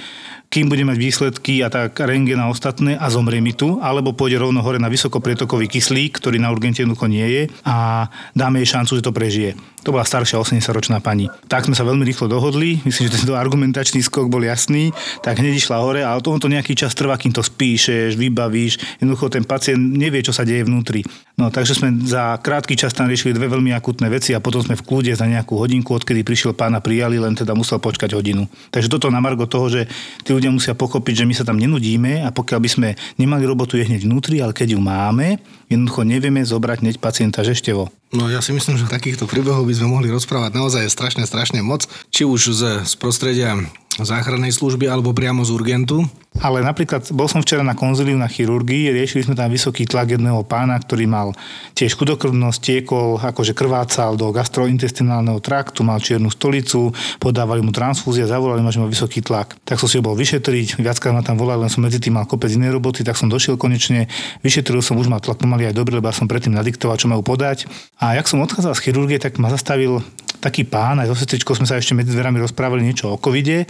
kým 0.49 0.65
bude 0.65 0.81
mať 0.81 0.97
výsledky 0.97 1.61
a 1.61 1.69
tak 1.69 1.93
rengen 2.01 2.41
a 2.41 2.49
ostatné 2.49 2.97
a 2.97 3.05
zomrie 3.13 3.37
mi 3.37 3.53
tu, 3.53 3.77
alebo 3.85 4.17
pôjde 4.17 4.41
rovno 4.41 4.65
hore 4.65 4.81
na 4.81 4.89
vysokopretokový 4.89 5.69
kyslík, 5.69 6.17
ktorý 6.17 6.41
na 6.41 6.49
urgente 6.49 6.81
jednoducho 6.81 7.05
nie 7.05 7.25
je 7.29 7.43
a 7.61 8.09
dáme 8.33 8.57
jej 8.65 8.73
šancu, 8.73 8.97
že 8.97 9.05
to 9.05 9.13
prežije. 9.13 9.53
To 9.85 9.95
bola 9.95 10.03
staršia 10.03 10.41
80-ročná 10.41 10.99
pani. 10.99 11.29
Tak 11.47 11.69
sme 11.69 11.77
sa 11.77 11.87
veľmi 11.87 12.03
rýchlo 12.03 12.27
dohodli, 12.27 12.81
myslím, 12.83 13.07
že 13.07 13.21
tento 13.21 13.37
argumentačný 13.37 14.01
skok 14.01 14.27
bol 14.27 14.41
jasný, 14.41 14.89
tak 15.21 15.39
hneď 15.39 15.55
išla 15.55 15.79
hore 15.79 16.01
a 16.01 16.17
to 16.19 16.49
nejaký 16.49 16.75
čas 16.75 16.97
trvá, 16.97 17.15
kým 17.15 17.31
to 17.31 17.45
spíšeš, 17.45 18.17
vybavíš, 18.17 18.99
jednoducho 18.99 19.29
ten 19.29 19.45
pacient 19.45 19.79
nevie, 19.79 20.25
čo 20.25 20.33
sa 20.33 20.43
deje 20.43 20.65
vnútri. 20.65 21.05
No 21.39 21.47
takže 21.47 21.77
sme 21.77 21.95
za 22.03 22.35
krátky 22.43 22.75
čas 22.75 22.91
tam 22.91 23.07
riešili 23.07 23.31
dve 23.31 23.47
veľmi 23.47 23.71
akutné 23.71 24.11
veci 24.11 24.18
a 24.35 24.43
potom 24.43 24.59
sme 24.59 24.75
v 24.75 24.83
kľude 24.83 25.15
za 25.15 25.23
nejakú 25.23 25.55
hodinku, 25.55 25.95
odkedy 25.95 26.27
prišiel 26.27 26.51
pána 26.51 26.83
prijali, 26.83 27.15
len 27.15 27.31
teda 27.31 27.55
musel 27.55 27.79
počkať 27.79 28.11
hodinu. 28.11 28.43
Takže 28.69 28.91
toto 28.91 29.07
na 29.07 29.23
margo 29.23 29.47
toho, 29.47 29.71
že 29.71 29.81
tí 30.27 30.35
ľudia 30.35 30.51
musia 30.51 30.75
pochopiť, 30.75 31.23
že 31.23 31.27
my 31.27 31.33
sa 31.33 31.47
tam 31.47 31.55
nenudíme 31.55 32.27
a 32.27 32.29
pokiaľ 32.29 32.59
by 32.59 32.69
sme 32.69 32.89
nemali 33.15 33.47
robotu 33.47 33.79
je 33.79 33.87
hneď 33.87 34.03
vnútri, 34.03 34.43
ale 34.43 34.51
keď 34.51 34.75
ju 34.75 34.79
máme, 34.83 35.39
jednoducho 35.69 36.01
nevieme 36.03 36.41
zobrať 36.43 36.81
hneď 36.83 36.95
pacienta 36.97 37.45
žeštevo. 37.45 37.93
No 38.09 38.25
ja 38.25 38.41
si 38.41 38.49
myslím, 38.51 38.75
že 38.75 38.89
takýchto 38.89 39.29
príbehov 39.29 39.69
by 39.69 39.73
sme 39.77 39.93
mohli 39.93 40.09
rozprávať 40.09 40.57
naozaj 40.57 40.89
strašne, 40.89 41.23
strašne 41.29 41.61
moc. 41.61 41.85
Či 42.09 42.25
už 42.25 42.41
z, 42.57 42.61
z 42.81 42.93
prostredia 42.97 43.53
záchrannej 44.05 44.55
služby 44.55 44.87
alebo 44.87 45.15
priamo 45.15 45.43
z 45.43 45.51
urgentu. 45.53 46.07
Ale 46.39 46.61
napríklad 46.61 47.09
bol 47.11 47.25
som 47.25 47.41
včera 47.41 47.65
na 47.65 47.73
konzíliu 47.73 48.15
na 48.15 48.29
chirurgii, 48.29 48.93
riešili 48.93 49.25
sme 49.25 49.35
tam 49.35 49.49
vysoký 49.49 49.89
tlak 49.89 50.13
jedného 50.15 50.45
pána, 50.45 50.77
ktorý 50.77 51.09
mal 51.09 51.33
tiež 51.73 51.97
chudokrvnosť, 51.97 52.59
tiekol, 52.61 53.17
akože 53.17 53.57
krvácal 53.57 54.13
do 54.13 54.29
gastrointestinálneho 54.29 55.41
traktu, 55.41 55.81
mal 55.81 55.97
čiernu 55.99 56.29
stolicu, 56.29 56.93
podávali 57.17 57.65
mu 57.65 57.73
transfúzia, 57.73 58.29
zavolali 58.29 58.61
ma, 58.61 58.69
že 58.71 58.79
má 58.79 58.87
vysoký 58.87 59.25
tlak. 59.25 59.57
Tak 59.67 59.81
som 59.81 59.89
si 59.89 59.97
ho 59.99 60.05
bol 60.05 60.15
vyšetriť, 60.15 60.79
viackrát 60.79 61.11
ma 61.11 61.25
tam 61.25 61.35
volali, 61.35 61.65
len 61.65 61.71
som 61.73 61.83
medzi 61.83 61.97
tým 61.97 62.15
mal 62.15 62.29
kopec 62.29 62.53
inej 62.53 62.77
roboty, 62.77 63.01
tak 63.01 63.17
som 63.17 63.27
došiel 63.27 63.57
konečne, 63.59 64.07
vyšetril 64.45 64.79
som, 64.85 65.01
už 65.01 65.09
mal 65.09 65.19
tlak 65.19 65.41
pomaly 65.41 65.58
aj 65.67 65.75
dobre, 65.75 65.99
lebo 65.99 66.07
som 66.13 66.29
predtým 66.29 66.55
nadiktoval, 66.55 66.95
čo 66.95 67.11
majú 67.11 67.25
podať. 67.25 67.67
A 67.99 68.15
jak 68.15 68.29
som 68.29 68.39
odchádzal 68.39 68.77
z 68.77 68.83
chirurgie, 68.87 69.19
tak 69.19 69.41
ma 69.41 69.51
zastavil 69.51 69.99
taký 70.39 70.63
pán, 70.63 71.03
aj 71.03 71.11
so 71.11 71.19
sestričkou 71.19 71.51
sme 71.51 71.67
sa 71.67 71.75
ešte 71.75 71.91
medzi 71.91 72.15
dverami 72.15 72.39
rozprávali 72.39 72.79
niečo 72.79 73.11
o 73.11 73.19
covide 73.19 73.67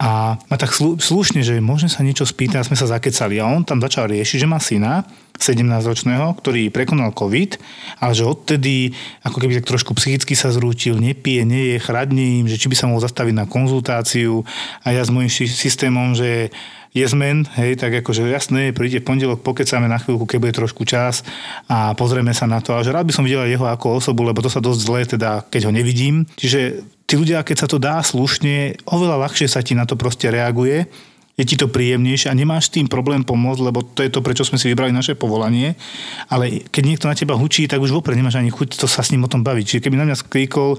a 0.00 0.34
ma 0.34 0.56
tak 0.58 0.74
slušne, 0.74 1.46
že 1.46 1.62
môžem 1.62 1.86
sa 1.86 2.02
niečo 2.02 2.26
spýtať 2.26 2.58
a 2.64 2.66
sme 2.66 2.74
sa 2.74 2.90
zakecali. 2.90 3.38
A 3.38 3.46
on 3.46 3.62
tam 3.62 3.78
začal 3.78 4.10
riešiť, 4.10 4.42
že 4.42 4.50
má 4.50 4.58
syna, 4.58 5.06
17-ročného, 5.40 6.36
ktorý 6.36 6.68
prekonal 6.68 7.16
COVID, 7.16 7.56
ale 8.04 8.12
že 8.12 8.28
odtedy 8.28 8.92
ako 9.24 9.40
keby 9.40 9.56
tak 9.60 9.70
trošku 9.72 9.96
psychicky 9.96 10.36
sa 10.36 10.52
zrútil, 10.52 11.00
nepije, 11.00 11.48
nie 11.48 11.74
je, 11.74 11.76
chradne 11.80 12.44
im, 12.44 12.46
že 12.48 12.60
či 12.60 12.68
by 12.68 12.76
sa 12.76 12.88
mohol 12.88 13.00
zastaviť 13.00 13.34
na 13.36 13.48
konzultáciu 13.48 14.44
a 14.84 14.92
ja 14.92 15.00
s 15.00 15.08
môjim 15.08 15.32
systémom, 15.32 16.12
že 16.12 16.52
jezmen, 16.90 17.46
hej, 17.54 17.78
tak 17.78 18.02
akože 18.02 18.26
jasné, 18.26 18.74
príde 18.74 18.98
pondelok, 18.98 19.46
pokecáme 19.46 19.86
na 19.86 20.02
chvíľku, 20.02 20.26
keď 20.26 20.38
bude 20.42 20.54
trošku 20.54 20.82
čas 20.82 21.22
a 21.70 21.94
pozrieme 21.94 22.34
sa 22.34 22.50
na 22.50 22.58
to. 22.58 22.74
A 22.74 22.82
že 22.82 22.90
rád 22.90 23.06
by 23.06 23.14
som 23.14 23.26
videl 23.26 23.46
jeho 23.46 23.66
ako 23.66 24.02
osobu, 24.02 24.26
lebo 24.26 24.42
to 24.42 24.50
sa 24.50 24.58
dosť 24.58 24.80
zle, 24.82 25.00
teda 25.06 25.46
keď 25.46 25.70
ho 25.70 25.72
nevidím. 25.72 26.26
Čiže 26.34 26.82
tí 27.06 27.14
ľudia, 27.14 27.46
keď 27.46 27.56
sa 27.62 27.68
to 27.70 27.78
dá 27.78 28.02
slušne, 28.02 28.82
oveľa 28.86 29.26
ľahšie 29.26 29.46
sa 29.46 29.62
ti 29.62 29.78
na 29.78 29.86
to 29.86 29.94
proste 29.94 30.30
reaguje. 30.30 30.86
Je 31.40 31.44
ti 31.48 31.56
to 31.56 31.72
príjemnejšie 31.72 32.28
a 32.28 32.36
nemáš 32.36 32.68
s 32.68 32.76
tým 32.76 32.84
problém 32.84 33.24
pomôcť, 33.24 33.60
lebo 33.64 33.80
to 33.80 34.04
je 34.04 34.12
to, 34.12 34.20
prečo 34.20 34.44
sme 34.44 34.60
si 34.60 34.68
vybrali 34.68 34.92
naše 34.92 35.16
povolanie. 35.16 35.72
Ale 36.28 36.68
keď 36.68 36.82
niekto 36.84 37.08
na 37.08 37.16
teba 37.16 37.32
hučí, 37.32 37.64
tak 37.64 37.80
už 37.80 37.96
vopred 37.96 38.12
nemáš 38.12 38.36
ani 38.36 38.52
chuť 38.52 38.76
to 38.76 38.84
sa 38.84 39.00
s 39.00 39.08
ním 39.16 39.24
o 39.24 39.32
tom 39.32 39.40
baviť. 39.40 39.64
Čiže 39.64 39.80
keby 39.88 39.96
na 39.96 40.04
mňa 40.04 40.20
skríkol 40.20 40.76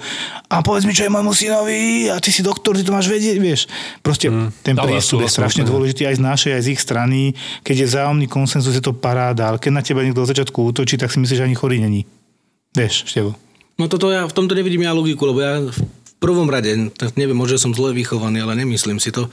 a 0.53 0.61
povedz 0.61 0.85
mi, 0.85 0.93
čo 0.93 1.09
je 1.09 1.11
môjmu 1.11 1.33
synovi 1.33 2.13
a 2.13 2.21
ty 2.21 2.29
si 2.29 2.45
doktor, 2.45 2.77
ty 2.77 2.85
to 2.85 2.93
máš 2.93 3.09
vedieť, 3.09 3.41
vieš. 3.41 3.65
Proste 4.05 4.29
mm, 4.29 4.61
ten 4.61 4.77
prístup 4.77 5.25
je 5.25 5.33
strašne 5.33 5.65
dôležitý 5.65 6.05
aj 6.05 6.21
z 6.21 6.21
našej, 6.21 6.51
aj 6.53 6.61
z 6.61 6.69
ich 6.77 6.81
strany. 6.81 7.33
Keď 7.65 7.75
je 7.81 7.85
vzájomný 7.89 8.29
konsenzus, 8.29 8.77
je 8.77 8.85
to 8.85 8.93
paráda, 8.93 9.49
ale 9.49 9.57
keď 9.57 9.71
na 9.73 9.81
teba 9.81 10.05
niekto 10.05 10.21
od 10.21 10.29
začiatku 10.29 10.61
útočí, 10.69 11.01
tak 11.01 11.09
si 11.09 11.17
myslíš, 11.17 11.41
že 11.41 11.47
ani 11.49 11.57
chorý 11.57 11.81
není. 11.81 12.05
Vieš, 12.77 13.09
Števo. 13.09 13.33
No 13.81 13.89
toto 13.89 14.13
ja, 14.13 14.29
v 14.29 14.35
tomto 14.35 14.53
nevidím 14.53 14.85
ja 14.85 14.93
logiku, 14.93 15.25
lebo 15.25 15.41
ja 15.41 15.57
prvom 16.21 16.45
rade, 16.45 16.93
tak 16.93 17.17
neviem, 17.17 17.33
možno 17.33 17.57
som 17.57 17.73
zle 17.73 17.97
vychovaný, 17.97 18.45
ale 18.45 18.53
nemyslím 18.53 19.01
si 19.01 19.09
to. 19.09 19.25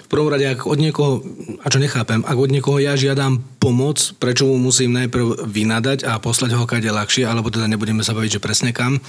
V 0.00 0.08
prvom 0.08 0.32
rade, 0.32 0.48
ak 0.48 0.64
od 0.64 0.80
niekoho, 0.80 1.20
a 1.60 1.68
čo 1.68 1.76
nechápem, 1.76 2.24
ak 2.24 2.38
od 2.40 2.48
niekoho 2.48 2.80
ja 2.80 2.96
žiadam 2.96 3.44
pomoc, 3.60 4.16
prečo 4.16 4.48
mu 4.48 4.56
musím 4.56 4.96
najprv 4.96 5.44
vynadať 5.44 6.08
a 6.08 6.16
poslať 6.16 6.56
ho 6.56 6.64
kade 6.64 6.88
ľahšie, 6.88 7.28
alebo 7.28 7.52
teda 7.52 7.68
nebudeme 7.68 8.00
sa 8.00 8.16
baviť, 8.16 8.40
že 8.40 8.44
presne 8.44 8.72
kam. 8.72 9.04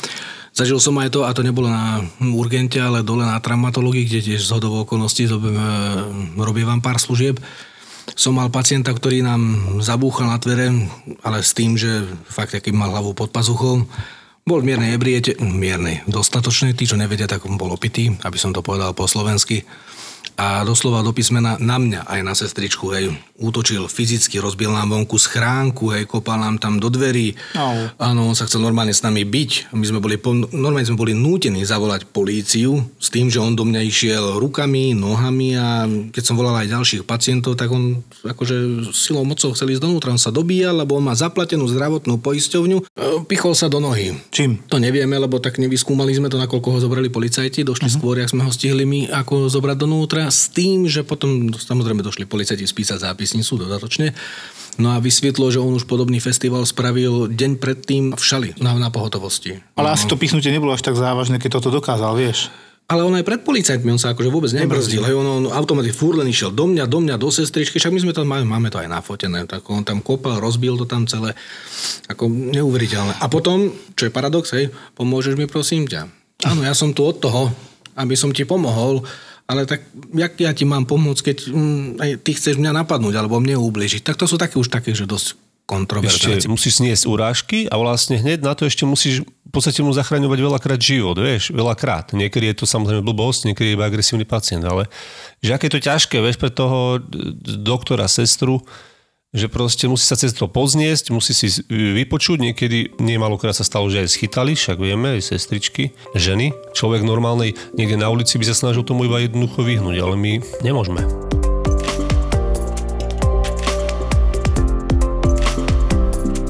Zažil 0.51 0.83
som 0.83 0.99
aj 0.99 1.15
to, 1.15 1.23
a 1.23 1.31
to 1.31 1.47
nebolo 1.47 1.71
na 1.71 2.03
urgente, 2.19 2.75
ale 2.75 3.07
dole 3.07 3.23
na 3.23 3.39
traumatológii, 3.39 4.03
kde 4.11 4.19
tiež 4.35 4.43
z 4.43 4.51
hodovou 4.51 4.83
okolností 4.83 5.23
e, 5.23 5.31
robím 6.35 6.67
vám 6.67 6.83
pár 6.83 6.99
služieb. 6.99 7.39
Som 8.19 8.35
mal 8.35 8.51
pacienta, 8.51 8.91
ktorý 8.91 9.23
nám 9.23 9.41
zabúchal 9.79 10.27
na 10.27 10.35
dvere, 10.35 10.67
ale 11.23 11.39
s 11.39 11.55
tým, 11.55 11.79
že 11.79 12.03
fakt, 12.27 12.51
aký 12.51 12.75
mal 12.75 12.91
hlavu 12.91 13.15
pod 13.15 13.31
pazuchou. 13.31 13.87
Bol 14.41 14.65
v 14.65 14.73
miernej 14.73 14.97
ebriete, 14.97 15.37
miernej, 15.37 16.01
dostatočnej, 16.09 16.73
tí, 16.73 16.89
čo 16.89 16.97
nevedia, 16.97 17.29
tak 17.29 17.45
bol 17.45 17.69
opitý, 17.69 18.09
aby 18.25 18.37
som 18.41 18.49
to 18.49 18.65
povedal 18.65 18.89
po 18.97 19.05
slovensky. 19.05 19.61
A 20.37 20.63
doslova 20.67 21.01
do 21.01 21.11
písmena 21.11 21.57
na 21.59 21.77
mňa, 21.77 22.07
aj 22.07 22.21
na 22.23 22.33
sestričku, 22.33 22.91
hej, 22.95 23.13
útočil 23.41 23.89
fyzicky, 23.89 24.37
rozbil 24.37 24.69
nám 24.69 24.93
vonku 24.93 25.17
schránku, 25.17 25.91
hej, 25.93 26.05
kopal 26.05 26.39
nám 26.39 26.61
tam 26.61 26.77
do 26.77 26.87
dverí. 26.87 27.33
Au. 27.57 27.89
Áno, 27.97 28.29
on 28.29 28.35
sa 28.37 28.45
chcel 28.45 28.61
normálne 28.61 28.93
s 28.93 29.01
nami 29.01 29.25
byť. 29.25 29.73
My 29.73 29.85
sme 29.85 29.99
boli, 29.99 30.15
normálne 30.53 30.85
sme 30.85 31.01
boli 31.01 31.13
nútení 31.17 31.65
zavolať 31.65 32.05
políciu 32.09 32.85
s 33.01 33.09
tým, 33.09 33.33
že 33.33 33.41
on 33.41 33.57
do 33.57 33.65
mňa 33.65 33.81
išiel 33.81 34.37
rukami, 34.37 34.93
nohami 34.93 35.57
a 35.57 35.89
keď 35.89 36.23
som 36.23 36.37
volal 36.37 36.57
aj 36.61 36.69
ďalších 36.69 37.03
pacientov, 37.03 37.57
tak 37.57 37.73
on 37.73 38.05
akože 38.21 38.89
silou 38.93 39.25
mocou 39.25 39.53
chcel 39.57 39.73
ísť 39.73 39.81
donútra. 39.81 40.13
On 40.13 40.21
sa 40.21 40.29
dobíjal, 40.29 40.77
lebo 40.85 40.97
on 40.97 41.05
má 41.05 41.17
zaplatenú 41.17 41.65
zdravotnú 41.65 42.21
poisťovňu. 42.21 42.77
E, 42.77 42.83
Pichol 43.25 43.57
sa 43.57 43.71
do 43.71 43.81
nohy. 43.81 44.13
Čím? 44.29 44.61
To 44.69 44.77
nevieme, 44.77 45.17
lebo 45.17 45.41
tak 45.41 45.57
nevyskúmali 45.57 46.13
sme 46.13 46.29
to, 46.29 46.37
nakoľko 46.37 46.77
ho 46.77 46.79
zobrali 46.79 47.09
policajti. 47.09 47.65
Došli 47.65 47.89
uh-huh. 47.89 47.97
skôr, 47.97 48.15
jak 48.21 48.29
sme 48.29 48.45
ho 48.45 48.51
stihli 48.53 48.85
my, 48.85 49.09
ako 49.09 49.49
zobrať 49.49 49.77
donútra. 49.79 50.20
S 50.29 50.51
tým, 50.51 50.85
že 50.85 51.01
potom 51.01 51.49
samozrejme 51.49 52.05
došli 52.05 52.27
policajti 52.27 52.67
spísať 52.67 53.01
zápisnicu 53.01 53.57
dodatočne. 53.57 54.13
No 54.79 54.95
a 54.95 55.03
vysvetlo, 55.03 55.51
že 55.51 55.59
on 55.59 55.75
už 55.75 55.83
podobný 55.83 56.23
festival 56.23 56.63
spravil 56.63 57.27
deň 57.27 57.59
predtým 57.59 58.03
v 58.15 58.21
Šali 58.23 58.49
na, 58.61 58.77
na 58.77 58.87
pohotovosti. 58.87 59.59
Ale 59.75 59.91
asi 59.91 60.07
to 60.07 60.15
pichnutie 60.15 60.53
nebolo 60.53 60.71
až 60.71 60.85
tak 60.85 60.95
závažné, 60.95 61.41
keď 61.41 61.59
toto 61.59 61.73
dokázal, 61.73 62.15
vieš. 62.15 62.47
Ale 62.91 63.07
on 63.07 63.15
aj 63.15 63.23
pred 63.23 63.39
policajtmi, 63.39 63.87
on 63.87 64.01
sa 64.01 64.11
akože 64.11 64.27
vôbec 64.27 64.51
nebrzdil. 64.51 64.99
Hej, 65.07 65.15
on, 65.15 65.23
on 65.23 65.43
automaticky 65.47 65.95
furt 65.95 66.19
len 66.19 66.27
išiel 66.27 66.51
do 66.51 66.67
mňa, 66.67 66.91
do 66.91 66.99
mňa, 66.99 67.15
do 67.15 67.31
sestričky, 67.31 67.79
však 67.79 67.95
my 67.95 68.03
sme 68.03 68.11
to, 68.11 68.27
máme, 68.27 68.43
máme 68.43 68.67
to 68.67 68.83
aj 68.83 68.91
nafotené, 68.91 69.47
tak 69.47 69.63
on 69.71 69.87
tam 69.87 70.03
kopal, 70.03 70.43
rozbil 70.43 70.75
to 70.75 70.83
tam 70.83 71.07
celé, 71.07 71.31
ako 72.11 72.27
neuveriteľné. 72.27 73.15
A 73.23 73.31
potom, 73.31 73.71
čo 73.95 74.07
je 74.07 74.11
paradox, 74.11 74.51
hej, 74.51 74.75
pomôžeš 74.99 75.39
mi 75.39 75.47
prosím 75.47 75.87
ťa. 75.87 76.11
Áno, 76.43 76.67
ja 76.67 76.75
som 76.75 76.91
tu 76.91 77.07
od 77.07 77.15
toho, 77.15 77.47
aby 77.95 78.19
som 78.19 78.35
ti 78.35 78.43
pomohol, 78.43 79.07
ale 79.51 79.67
tak 79.67 79.83
jak 80.15 80.39
ja 80.39 80.55
ti 80.55 80.63
mám 80.63 80.87
pomôcť, 80.87 81.21
keď 81.27 81.37
mm, 81.51 81.87
ty 82.23 82.31
chceš 82.31 82.55
mňa 82.55 82.71
napadnúť 82.71 83.19
alebo 83.19 83.43
mne 83.43 83.59
ubližiť. 83.59 84.07
Tak 84.07 84.15
to 84.15 84.23
sú 84.23 84.39
také 84.39 84.55
už 84.55 84.71
také, 84.71 84.95
že 84.95 85.03
dosť 85.03 85.35
kontroverzné. 85.67 86.39
Ešte 86.39 86.47
musíš 86.47 86.79
sniesť 86.79 87.03
urážky 87.03 87.59
a 87.67 87.75
vlastne 87.75 88.15
hneď 88.15 88.39
na 88.47 88.55
to 88.55 88.63
ešte 88.63 88.87
musíš 88.87 89.27
v 89.51 89.59
podstate 89.59 89.83
mu 89.83 89.91
zachraňovať 89.91 90.39
veľakrát 90.39 90.79
život, 90.79 91.19
vieš, 91.19 91.51
veľakrát. 91.51 92.15
Niekedy 92.15 92.55
je 92.55 92.63
to 92.63 92.65
samozrejme 92.67 93.03
blbosť, 93.03 93.51
niekedy 93.51 93.71
je 93.71 93.75
iba 93.75 93.83
agresívny 93.83 94.23
pacient, 94.23 94.63
ale 94.63 94.87
že 95.43 95.51
aké 95.51 95.67
je 95.67 95.75
to 95.75 95.83
ťažké, 95.83 96.23
vieš, 96.23 96.39
pre 96.39 96.47
toho 96.47 97.03
doktora, 97.59 98.07
sestru, 98.07 98.63
že 99.31 99.47
proste 99.47 99.87
musí 99.87 100.03
sa 100.03 100.19
cez 100.19 100.35
to 100.35 100.51
pozniesť, 100.51 101.15
musí 101.15 101.31
si 101.31 101.47
vypočuť, 101.71 102.51
niekedy 102.51 102.99
nie 102.99 103.15
malokrát 103.15 103.55
sa 103.55 103.63
stalo, 103.63 103.87
že 103.87 104.03
aj 104.03 104.11
schytali, 104.11 104.59
však 104.59 104.75
vieme, 104.75 105.15
aj 105.15 105.31
sestričky, 105.31 105.95
ženy. 106.11 106.51
Človek 106.75 107.07
normálnej 107.07 107.55
niekde 107.71 107.95
na 107.95 108.11
ulici 108.11 108.35
by 108.35 108.45
sa 108.51 108.55
snažil 108.55 108.83
tomu 108.83 109.07
iba 109.07 109.23
jednoducho 109.23 109.63
vyhnúť, 109.63 109.97
ale 110.03 110.15
my 110.19 110.31
nemôžeme. 110.67 111.07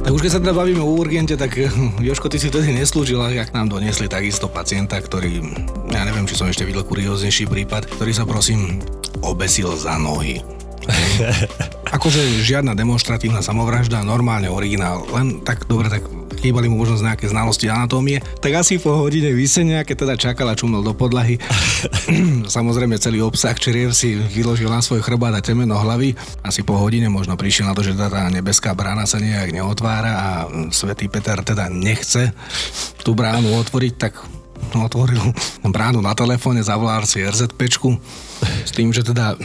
Tak 0.02 0.18
už 0.18 0.26
keď 0.26 0.32
sa 0.34 0.42
teda 0.42 0.58
bavíme 0.58 0.82
o 0.82 0.98
urgente, 0.98 1.38
tak 1.38 1.54
eh, 1.62 1.70
Joško, 2.02 2.34
ty 2.34 2.42
si 2.42 2.50
vtedy 2.50 2.74
neslúžil, 2.74 3.22
jak 3.30 3.54
nám 3.54 3.70
doniesli 3.70 4.10
takisto 4.10 4.50
pacienta, 4.50 4.98
ktorý, 4.98 5.38
ja 5.94 6.02
neviem, 6.02 6.26
či 6.26 6.34
som 6.34 6.50
ešte 6.50 6.66
videl 6.66 6.82
kurióznejší 6.82 7.46
prípad, 7.46 7.94
ktorý 7.94 8.10
sa 8.10 8.26
prosím 8.26 8.82
obesil 9.22 9.70
za 9.78 10.02
nohy. 10.02 10.42
akože 11.96 12.42
žiadna 12.42 12.74
demonstratívna 12.74 13.44
samovražda, 13.44 14.02
normálne 14.02 14.50
originál, 14.50 15.06
len 15.14 15.44
tak 15.46 15.68
dobre, 15.68 15.92
tak 15.92 16.06
chýbali 16.42 16.66
mu 16.72 16.82
možno 16.82 16.98
nejaké 16.98 17.30
znalosti 17.30 17.70
anatómie, 17.70 18.18
tak 18.42 18.58
asi 18.58 18.82
po 18.82 18.98
hodine 18.98 19.30
vysenia, 19.36 19.86
keď 19.86 19.96
teda 20.08 20.16
čakal 20.18 20.48
a 20.50 20.58
čumel 20.58 20.82
do 20.82 20.98
podlahy, 20.98 21.38
samozrejme 22.56 22.98
celý 22.98 23.22
obsah 23.22 23.54
čeriev 23.54 23.94
si 23.94 24.18
vyložil 24.18 24.72
na 24.72 24.82
svoj 24.82 25.06
chrbát 25.06 25.38
a 25.38 25.42
temeno 25.44 25.78
hlavy. 25.78 26.18
Asi 26.42 26.66
po 26.66 26.80
hodine 26.82 27.12
možno 27.14 27.38
prišiel 27.38 27.70
na 27.70 27.78
to, 27.78 27.86
že 27.86 27.94
tá 27.94 28.10
nebeská 28.34 28.74
brána 28.74 29.06
sa 29.06 29.22
nejak 29.22 29.54
neotvára 29.54 30.12
a 30.18 30.28
svätý 30.74 31.06
Peter 31.12 31.38
teda 31.46 31.70
nechce 31.70 32.34
tú 33.06 33.14
bránu 33.14 33.54
otvoriť, 33.62 33.94
tak 34.00 34.18
otvoril 34.72 35.22
bránu 35.68 36.00
na 36.00 36.16
telefóne, 36.16 36.64
zavolal 36.64 37.04
si 37.04 37.22
RZPčku 37.22 37.98
s 38.66 38.72
tým, 38.72 38.94
že 38.96 39.04
teda 39.04 39.36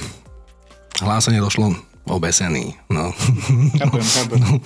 hlásenie 1.01 1.41
došlo 1.41 1.77
obesený. 2.07 2.79
No. 2.87 3.11
Ďakujem, 3.83 4.07
ďakujem. 4.07 4.41
No, 4.41 4.63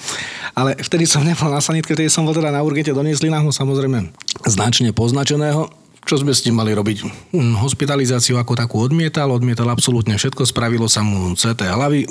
ale 0.52 0.76
vtedy 0.76 1.08
som 1.08 1.25
nebol 1.25 1.49
na 1.49 1.64
sanitke, 1.64 1.96
vtedy 1.96 2.12
som 2.12 2.28
bol 2.28 2.37
teda 2.37 2.52
na 2.52 2.60
urgente, 2.60 2.92
doniesli 2.92 3.32
nám 3.32 3.49
ho 3.49 3.52
samozrejme 3.52 4.12
značne 4.44 4.92
poznačeného. 4.92 5.72
Čo 6.04 6.25
sme 6.25 6.32
s 6.32 6.44
tým 6.44 6.56
mali 6.56 6.72
robiť? 6.72 7.04
Hm, 7.32 7.60
Hospitalizáciu 7.60 8.40
ako 8.40 8.56
takú 8.56 8.80
odmietal, 8.80 9.28
odmietal 9.32 9.68
absolútne 9.68 10.16
všetko, 10.16 10.49
spravilo 10.49 10.88
sa 10.88 11.04
mu 11.04 11.37
CT 11.37 11.60
hlavy 11.68 12.08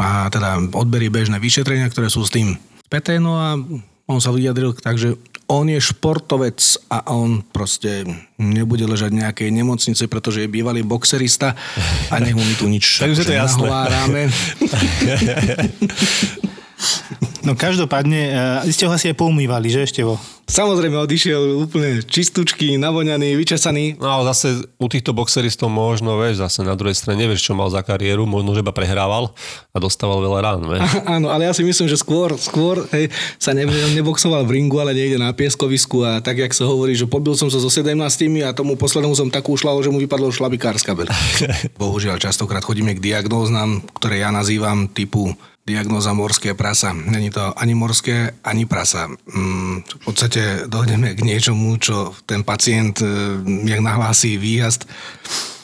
a 0.00 0.32
teda 0.32 0.72
odbery 0.72 1.12
bežné 1.12 1.36
vyšetrenia, 1.36 1.92
ktoré 1.92 2.08
sú 2.08 2.24
s 2.24 2.32
tým 2.32 2.56
späté, 2.88 3.20
no 3.20 3.36
a 3.36 3.60
on 4.08 4.20
sa 4.20 4.32
vyjadril 4.32 4.72
tak, 4.76 4.96
že 4.96 5.16
on 5.52 5.68
je 5.68 5.76
športovec 5.76 6.56
a 6.88 7.12
on 7.12 7.44
proste 7.44 8.08
nebude 8.40 8.88
ležať 8.88 9.12
v 9.12 9.20
nejakej 9.20 9.48
nemocnici, 9.52 10.08
pretože 10.08 10.40
je 10.40 10.48
bývalý 10.48 10.80
boxerista 10.80 11.52
a 12.08 12.16
nech 12.16 12.32
mu 12.32 12.40
my 12.40 12.54
tu 12.56 12.72
nič 12.72 12.84
Tak 13.04 13.12
už 13.12 13.20
je 13.20 13.28
to 13.28 13.36
jasné. 13.36 13.68
No 17.42 17.58
každopádne, 17.58 18.20
uh, 18.62 18.70
ste 18.70 18.86
ho 18.86 18.94
asi 18.94 19.10
aj 19.10 19.18
poumývali, 19.18 19.66
že 19.66 19.82
Števo? 19.82 20.14
Samozrejme 20.52 20.98
odišiel 20.98 21.64
úplne 21.64 22.02
čistúčky, 22.02 22.74
navoňaný, 22.76 23.38
vyčesaný. 23.38 23.96
No 23.96 24.20
ale 24.20 24.28
zase 24.34 24.66
u 24.76 24.86
týchto 24.90 25.14
boxeristov 25.16 25.70
možno, 25.70 26.18
vieš, 26.18 26.42
zase 26.42 26.66
na 26.66 26.76
druhej 26.76 26.98
strane 26.98 27.24
nevieš, 27.24 27.46
čo 27.46 27.56
mal 27.56 27.70
za 27.70 27.80
kariéru, 27.80 28.26
možno, 28.28 28.52
že 28.52 28.60
iba 28.60 28.74
prehrával 28.74 29.32
a 29.72 29.76
dostával 29.80 30.20
veľa 30.20 30.38
rán, 30.42 30.60
vieš. 30.66 30.82
Áno, 31.14 31.32
ale 31.32 31.48
ja 31.48 31.56
si 31.56 31.64
myslím, 31.64 31.86
že 31.88 31.96
skôr, 31.96 32.34
skôr 32.36 32.84
hej, 32.92 33.08
sa 33.38 33.54
ne, 33.56 33.64
neboxoval 33.96 34.44
v 34.44 34.60
ringu, 34.60 34.82
ale 34.82 34.92
niekde 34.92 35.16
na 35.16 35.32
pieskovisku 35.32 36.04
a 36.04 36.20
tak, 36.20 36.42
jak 36.42 36.52
sa 36.52 36.68
hovorí, 36.68 36.92
že 36.98 37.08
pobil 37.08 37.32
som 37.38 37.48
sa 37.48 37.62
so 37.62 37.70
17 37.72 37.96
a 38.44 38.52
tomu 38.52 38.74
poslednému 38.76 39.14
som 39.16 39.32
takú 39.32 39.54
šlavu, 39.56 39.80
že 39.80 39.94
mu 39.94 40.02
vypadlo 40.02 40.28
šlabikárska 40.34 40.92
beľ. 40.92 41.08
Bohužiaľ, 41.80 42.18
častokrát 42.18 42.60
chodíme 42.60 42.92
k 42.98 43.00
diagnóznam, 43.00 43.80
ktoré 43.96 44.26
ja 44.26 44.28
nazývam 44.34 44.90
typu 44.90 45.32
diagnóza 45.66 46.12
morské 46.12 46.54
prasa. 46.54 46.92
Není 46.92 47.30
to 47.30 47.54
ani 47.58 47.74
morské, 47.74 48.34
ani 48.44 48.66
prasa. 48.66 49.06
Mm, 49.30 49.82
v 49.86 50.04
podstate 50.04 50.66
dojdeme 50.66 51.14
k 51.14 51.22
niečomu, 51.22 51.78
čo 51.78 52.14
ten 52.26 52.42
pacient, 52.42 52.98
e, 52.98 53.06
jak 53.70 53.80
nahlási 53.80 54.36
výjazd, 54.36 54.90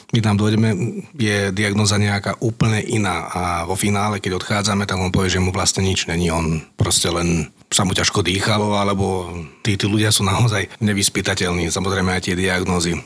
my 0.09 0.25
tam 0.25 0.41
dojdeme, 0.41 0.69
je 1.13 1.53
diagnoza 1.53 2.01
nejaká 2.01 2.41
úplne 2.41 2.81
iná 2.81 3.29
a 3.29 3.41
vo 3.69 3.77
finále, 3.77 4.17
keď 4.17 4.41
odchádzame, 4.41 4.89
tak 4.89 4.97
on 4.97 5.13
povie, 5.13 5.37
že 5.37 5.43
mu 5.43 5.53
vlastne 5.53 5.85
nič 5.85 6.09
není, 6.09 6.33
on 6.33 6.65
proste 6.73 7.13
len 7.13 7.53
sa 7.69 7.85
mu 7.85 7.93
ťažko 7.93 8.25
dýchalo, 8.25 8.73
alebo 8.73 9.29
tí, 9.61 9.77
tí 9.77 9.85
ľudia 9.85 10.09
sú 10.09 10.25
naozaj 10.25 10.65
nevyspytateľní, 10.81 11.69
samozrejme 11.69 12.09
aj 12.09 12.25
tie 12.25 12.33
diagnózy. 12.33 12.97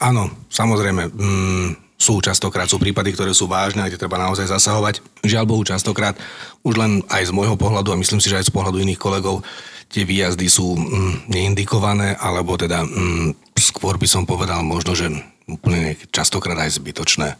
Áno, 0.00 0.32
samozrejme, 0.48 1.12
mm, 1.12 1.68
sú 1.96 2.20
častokrát, 2.20 2.68
sú 2.68 2.76
prípady, 2.76 3.16
ktoré 3.16 3.32
sú 3.32 3.48
vážne 3.48 3.80
a 3.80 3.88
kde 3.88 3.96
treba 3.96 4.20
naozaj 4.20 4.52
zasahovať. 4.52 5.00
Žiaľ 5.24 5.44
Bohu, 5.48 5.64
častokrát 5.64 6.14
už 6.60 6.76
len 6.76 7.00
aj 7.08 7.32
z 7.32 7.32
môjho 7.32 7.56
pohľadu 7.56 7.92
a 7.92 8.00
myslím 8.00 8.20
si, 8.20 8.28
že 8.28 8.36
aj 8.36 8.52
z 8.52 8.54
pohľadu 8.54 8.84
iných 8.84 9.00
kolegov 9.00 9.40
tie 9.88 10.04
výjazdy 10.04 10.46
sú 10.50 10.76
mm, 10.76 11.30
neindikované, 11.30 12.18
alebo 12.20 12.58
teda 12.60 12.84
mm, 12.84 13.56
skôr 13.56 13.96
by 13.96 14.04
som 14.04 14.28
povedal 14.28 14.60
možno, 14.60 14.92
že 14.92 15.08
úplne 15.48 15.96
častokrát 16.12 16.58
aj 16.58 16.76
zbytočné. 16.76 17.38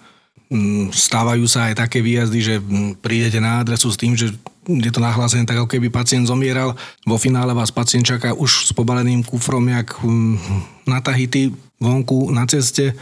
mm, 0.48 0.94
stávajú 0.94 1.44
sa 1.44 1.68
aj 1.68 1.86
také 1.86 2.00
výjazdy, 2.00 2.38
že 2.40 2.54
mm, 2.56 3.02
prídete 3.02 3.42
na 3.42 3.60
adresu 3.60 3.92
s 3.92 4.00
tým, 4.00 4.16
že 4.16 4.32
je 4.66 4.90
to 4.90 4.98
nahlásené 4.98 5.46
tak, 5.46 5.62
ako 5.62 5.70
keby 5.70 5.90
pacient 5.90 6.26
zomieral. 6.26 6.74
Vo 7.06 7.18
finále 7.18 7.54
vás 7.54 7.70
pacient 7.70 8.06
čaká 8.06 8.34
už 8.34 8.66
s 8.66 8.72
pobaleným 8.74 9.22
kufrom, 9.22 9.62
jak 9.68 9.94
mm, 10.00 10.38
na 10.86 10.98
Tahiti, 11.02 11.54
vonku, 11.82 12.30
na 12.30 12.46
ceste. 12.46 12.94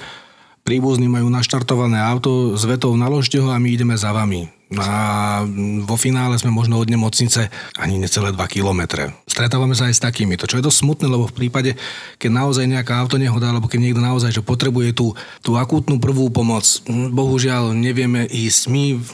Príbuzní 0.65 1.13
majú 1.13 1.29
naštartované 1.29 2.01
auto 2.01 2.57
s 2.57 2.65
vetou 2.65 2.97
naložte 2.97 3.37
ho 3.37 3.53
a 3.53 3.61
my 3.61 3.69
ideme 3.69 4.01
za 4.01 4.17
vami. 4.17 4.49
A 4.81 5.45
vo 5.85 6.01
finále 6.01 6.41
sme 6.41 6.49
možno 6.49 6.81
od 6.81 6.89
nemocnice 6.89 7.53
ani 7.77 8.01
necelé 8.01 8.33
2 8.33 8.41
kilometre. 8.49 9.13
Stretávame 9.29 9.77
sa 9.77 9.93
aj 9.93 10.01
s 10.01 10.01
takými. 10.01 10.41
To 10.41 10.49
čo 10.49 10.57
je 10.57 10.65
dosť 10.65 10.81
smutné, 10.81 11.07
lebo 11.13 11.29
v 11.29 11.37
prípade, 11.37 11.77
keď 12.17 12.31
naozaj 12.33 12.65
nejaká 12.65 12.97
auto 12.97 13.21
nehoda, 13.21 13.53
alebo 13.53 13.69
keď 13.69 13.77
niekto 13.85 14.01
naozaj 14.01 14.33
že 14.33 14.41
potrebuje 14.41 14.97
tú, 14.97 15.13
tú 15.45 15.61
akútnu 15.61 16.01
prvú 16.01 16.33
pomoc, 16.33 16.65
bohužiaľ 16.89 17.77
nevieme 17.77 18.25
ísť 18.25 18.63
my 18.73 19.05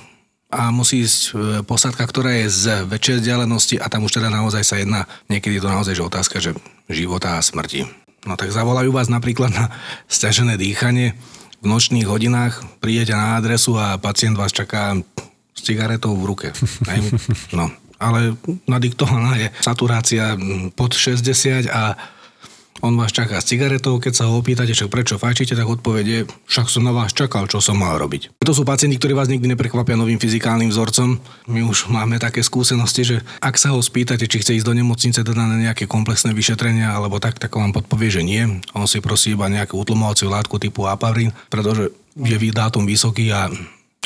a 0.54 0.71
musí 0.71 1.02
ísť 1.02 1.19
e, 1.19 1.30
posádka, 1.66 2.07
ktorá 2.07 2.30
je 2.42 2.47
z 2.47 2.64
väčšej 2.87 3.26
vzdialenosti 3.26 3.83
a 3.83 3.90
tam 3.90 4.07
už 4.07 4.23
teda 4.23 4.30
naozaj 4.30 4.62
sa 4.62 4.78
jedná, 4.78 5.11
niekedy 5.26 5.59
je 5.59 5.66
to 5.66 5.75
naozaj 5.75 5.99
že 5.99 6.07
otázka, 6.07 6.38
že 6.38 6.54
života 6.87 7.38
a 7.38 7.42
smrti. 7.42 7.90
No 8.23 8.38
tak 8.38 8.54
zavolajú 8.54 8.95
vás 8.95 9.11
napríklad 9.11 9.50
na 9.50 9.75
stiažené 10.14 10.54
dýchanie, 10.54 11.19
v 11.60 11.66
nočných 11.68 12.08
hodinách 12.08 12.64
prídete 12.80 13.12
na 13.12 13.36
adresu 13.36 13.76
a 13.76 14.00
pacient 14.00 14.36
vás 14.36 14.52
čaká 14.52 14.96
s 15.52 15.60
cigaretou 15.60 16.16
v 16.16 16.24
ruke. 16.24 16.48
No, 17.52 17.68
ale 18.00 18.34
nadiktovaná 18.64 19.36
je 19.36 19.48
saturácia 19.60 20.38
pod 20.72 20.96
60 20.96 21.68
a 21.68 21.98
on 22.80 22.96
vás 22.96 23.12
čaká 23.12 23.40
s 23.40 23.49
cigaretou, 23.49 24.00
keď 24.00 24.12
sa 24.16 24.25
ho 24.28 24.40
opýtate, 24.40 24.72
však 24.72 24.88
prečo 24.88 25.20
fajčíte, 25.20 25.52
tak 25.56 25.68
odpovede, 25.68 26.28
však 26.49 26.66
som 26.68 26.84
na 26.84 26.92
vás 26.92 27.12
čakal, 27.12 27.44
čo 27.46 27.60
som 27.60 27.76
mal 27.76 28.00
robiť. 28.00 28.40
To 28.40 28.52
sú 28.56 28.64
pacienti, 28.64 28.96
ktorí 28.96 29.12
vás 29.12 29.28
nikdy 29.28 29.52
neprekvapia 29.52 30.00
novým 30.00 30.16
fyzikálnym 30.16 30.72
vzorcom. 30.72 31.20
My 31.46 31.60
už 31.64 31.92
máme 31.92 32.16
také 32.16 32.40
skúsenosti, 32.40 33.02
že 33.04 33.16
ak 33.44 33.60
sa 33.60 33.76
ho 33.76 33.80
spýtate, 33.80 34.25
či 34.25 34.40
chce 34.40 34.56
ísť 34.60 34.66
do 34.66 34.75
nemocnice 34.76 35.20
teda 35.20 35.44
na 35.44 35.56
nejaké 35.60 35.84
komplexné 35.84 36.32
vyšetrenia 36.32 36.92
alebo 36.96 37.20
tak, 37.20 37.37
tak 37.37 37.52
vám 37.52 37.76
podpovie, 37.76 38.08
že 38.08 38.22
nie. 38.25 38.42
On 38.72 38.88
si 38.88 39.04
prosí 39.04 39.37
iba 39.37 39.46
nejakú 39.52 39.76
utlmovaciu 39.76 40.32
látku 40.32 40.56
typu 40.56 40.88
apavrin, 40.88 41.30
pretože 41.52 41.92
je 42.16 42.37
dátum 42.50 42.88
vysoký 42.88 43.30
a 43.30 43.52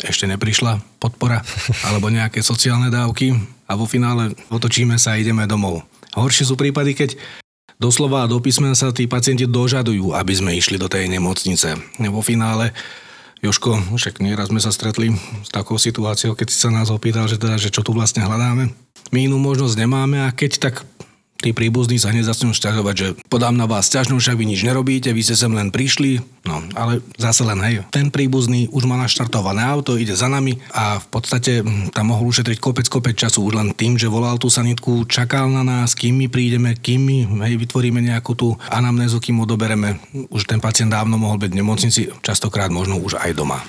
ešte 0.03 0.27
neprišla 0.27 0.83
podpora 0.99 1.41
alebo 1.87 2.11
nejaké 2.11 2.43
sociálne 2.43 2.91
dávky 2.91 3.39
a 3.71 3.79
vo 3.79 3.87
finále 3.87 4.35
otočíme 4.51 4.99
sa 4.99 5.15
a 5.15 5.21
ideme 5.21 5.47
domov. 5.47 5.87
Horšie 6.15 6.47
sú 6.47 6.55
prípady, 6.55 6.95
keď 6.95 7.11
doslova 7.79 8.27
do 8.31 8.39
písmena 8.39 8.77
sa 8.77 8.95
tí 8.95 9.07
pacienti 9.07 9.45
dožadujú, 9.45 10.15
aby 10.15 10.33
sme 10.35 10.51
išli 10.57 10.79
do 10.79 10.91
tej 10.91 11.11
nemocnice. 11.11 11.79
Vo 11.99 12.23
finále 12.23 12.75
Joško, 13.45 13.93
však 13.93 14.25
nieraz 14.25 14.49
sme 14.49 14.61
sa 14.63 14.73
stretli 14.73 15.13
s 15.45 15.53
takou 15.53 15.77
situáciou, 15.77 16.33
keď 16.33 16.49
si 16.49 16.57
sa 16.57 16.73
nás 16.73 16.89
opýtal, 16.89 17.29
že, 17.29 17.37
teda, 17.37 17.61
že 17.61 17.69
čo 17.69 17.85
tu 17.85 17.93
vlastne 17.93 18.25
hľadáme. 18.25 18.73
My 19.13 19.29
inú 19.29 19.37
možnosť 19.37 19.77
nemáme 19.77 20.25
a 20.25 20.33
keď 20.33 20.71
tak 20.71 20.75
tí 21.45 21.53
príbuzní 21.53 22.01
sa 22.01 22.09
hneď 22.09 22.33
začnú 22.33 22.57
šťažovať, 22.57 22.95
že 22.97 23.09
podám 23.29 23.53
na 23.53 23.69
vás 23.69 23.93
ťažnú, 23.93 24.17
však 24.17 24.41
vy 24.41 24.49
nič 24.49 24.65
nerobíte, 24.65 25.13
vy 25.13 25.21
ste 25.21 25.37
sem 25.37 25.53
len 25.53 25.69
prišli. 25.69 26.25
No, 26.49 26.65
ale 26.73 27.05
zase 27.21 27.45
len 27.45 27.61
hej, 27.61 27.85
ten 27.93 28.09
príbuzný 28.09 28.73
už 28.73 28.89
má 28.89 28.97
naštartované 28.97 29.61
auto, 29.61 30.01
ide 30.01 30.17
za 30.17 30.29
nami 30.29 30.57
a 30.73 30.97
v 31.01 31.07
podstate 31.13 31.61
hm, 31.61 31.93
tam 31.93 32.17
mohol 32.17 32.33
ušetriť 32.33 32.57
kopec, 32.57 32.89
kopec 32.89 33.13
času 33.13 33.45
už 33.45 33.61
len 33.61 33.69
tým, 33.77 34.01
že 34.01 34.09
volal 34.09 34.41
tú 34.41 34.49
sanitku, 34.49 35.05
čakal 35.05 35.53
na 35.53 35.61
nás, 35.61 35.93
kým 35.93 36.17
my 36.17 36.33
prídeme, 36.33 36.73
kým 36.77 37.01
my 37.05 37.19
hej, 37.45 37.61
vytvoríme 37.61 38.01
nejakú 38.01 38.33
tú 38.33 38.49
anamnézu, 38.73 39.21
kým 39.21 39.45
odobereme. 39.45 40.01
Už 40.33 40.49
ten 40.49 40.65
pacient 40.65 40.93
dávno 40.93 41.21
mohol 41.21 41.37
byť 41.37 41.51
v 41.53 41.59
nemocnici, 41.61 42.01
častokrát 42.25 42.73
možno 42.73 42.97
už 43.01 43.21
aj 43.21 43.37
doma. 43.37 43.61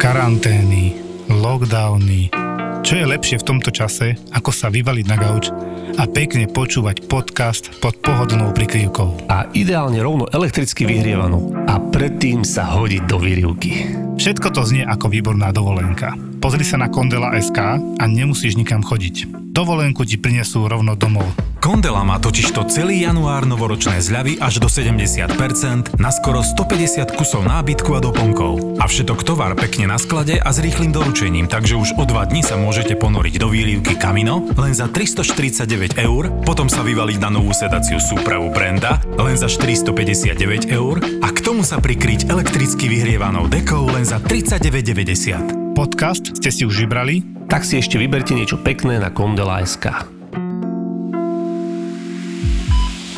Karantény, 0.00 0.96
lockdowny, 1.28 2.47
čo 2.82 2.92
je 2.98 3.04
lepšie 3.06 3.40
v 3.40 3.46
tomto 3.46 3.70
čase, 3.70 4.18
ako 4.34 4.50
sa 4.50 4.68
vyvaliť 4.68 5.06
na 5.08 5.16
gauč 5.16 5.50
a 5.98 6.06
pekne 6.06 6.46
počúvať 6.46 7.10
podcast 7.10 7.74
pod 7.82 7.98
pohodlnou 7.98 8.54
prikryvkou. 8.54 9.26
A 9.26 9.50
ideálne 9.56 9.98
rovno 9.98 10.30
elektricky 10.30 10.86
vyhrievanú. 10.86 11.50
A 11.66 11.80
predtým 11.80 12.46
sa 12.46 12.68
hodiť 12.68 13.02
do 13.10 13.18
výrivky. 13.18 13.88
Všetko 14.18 14.54
to 14.54 14.62
znie 14.62 14.86
ako 14.86 15.10
výborná 15.10 15.50
dovolenka. 15.50 16.14
Pozri 16.38 16.62
sa 16.62 16.78
na 16.78 16.86
Kondela.sk 16.86 17.58
a 17.82 18.04
nemusíš 18.06 18.54
nikam 18.54 18.82
chodiť. 18.84 19.47
Dovolenku 19.58 20.06
ti 20.06 20.14
prinesú 20.14 20.70
rovno 20.70 20.94
domov. 20.94 21.26
Kondela 21.58 22.06
má 22.06 22.22
totižto 22.22 22.70
celý 22.70 23.02
január 23.02 23.42
novoročné 23.42 23.98
zľavy 23.98 24.38
až 24.38 24.62
do 24.62 24.70
70% 24.70 25.98
na 25.98 26.14
skoro 26.14 26.46
150 26.46 27.18
kusov 27.18 27.42
nábytku 27.42 27.90
a 27.90 27.98
doplnkov. 27.98 28.78
A 28.78 28.86
všetok 28.86 29.26
tovar 29.26 29.58
pekne 29.58 29.90
na 29.90 29.98
sklade 29.98 30.38
a 30.38 30.46
s 30.54 30.62
rýchlým 30.62 30.94
doručením, 30.94 31.50
takže 31.50 31.74
už 31.74 31.98
o 31.98 32.06
dva 32.06 32.30
dní 32.30 32.46
sa 32.46 32.54
môžete 32.54 32.94
ponoriť 33.02 33.34
do 33.42 33.50
výrivky 33.50 33.98
Kamino 33.98 34.46
len 34.54 34.78
za 34.78 34.86
349 34.86 35.98
eur, 36.06 36.30
potom 36.46 36.70
sa 36.70 36.86
vyvaliť 36.86 37.18
na 37.18 37.34
novú 37.34 37.50
sedaciu 37.50 37.98
súpravu 37.98 38.54
Brenda 38.54 39.02
len 39.18 39.34
za 39.34 39.50
459 39.50 40.70
eur 40.70 41.02
a 41.02 41.34
k 41.34 41.38
tomu 41.42 41.66
sa 41.66 41.82
prikryť 41.82 42.30
elektricky 42.30 42.86
vyhrievanou 42.86 43.50
dekou 43.50 43.90
len 43.90 44.06
za 44.06 44.22
39,90. 44.22 45.67
Podcast 45.78 46.34
ste 46.34 46.50
si 46.50 46.66
už 46.66 46.74
vybrali? 46.74 47.22
Tak 47.46 47.62
si 47.62 47.78
ešte 47.78 48.02
vyberte 48.02 48.34
niečo 48.34 48.58
pekné 48.58 48.98
na 48.98 49.14
Kondela.sk. 49.14 49.86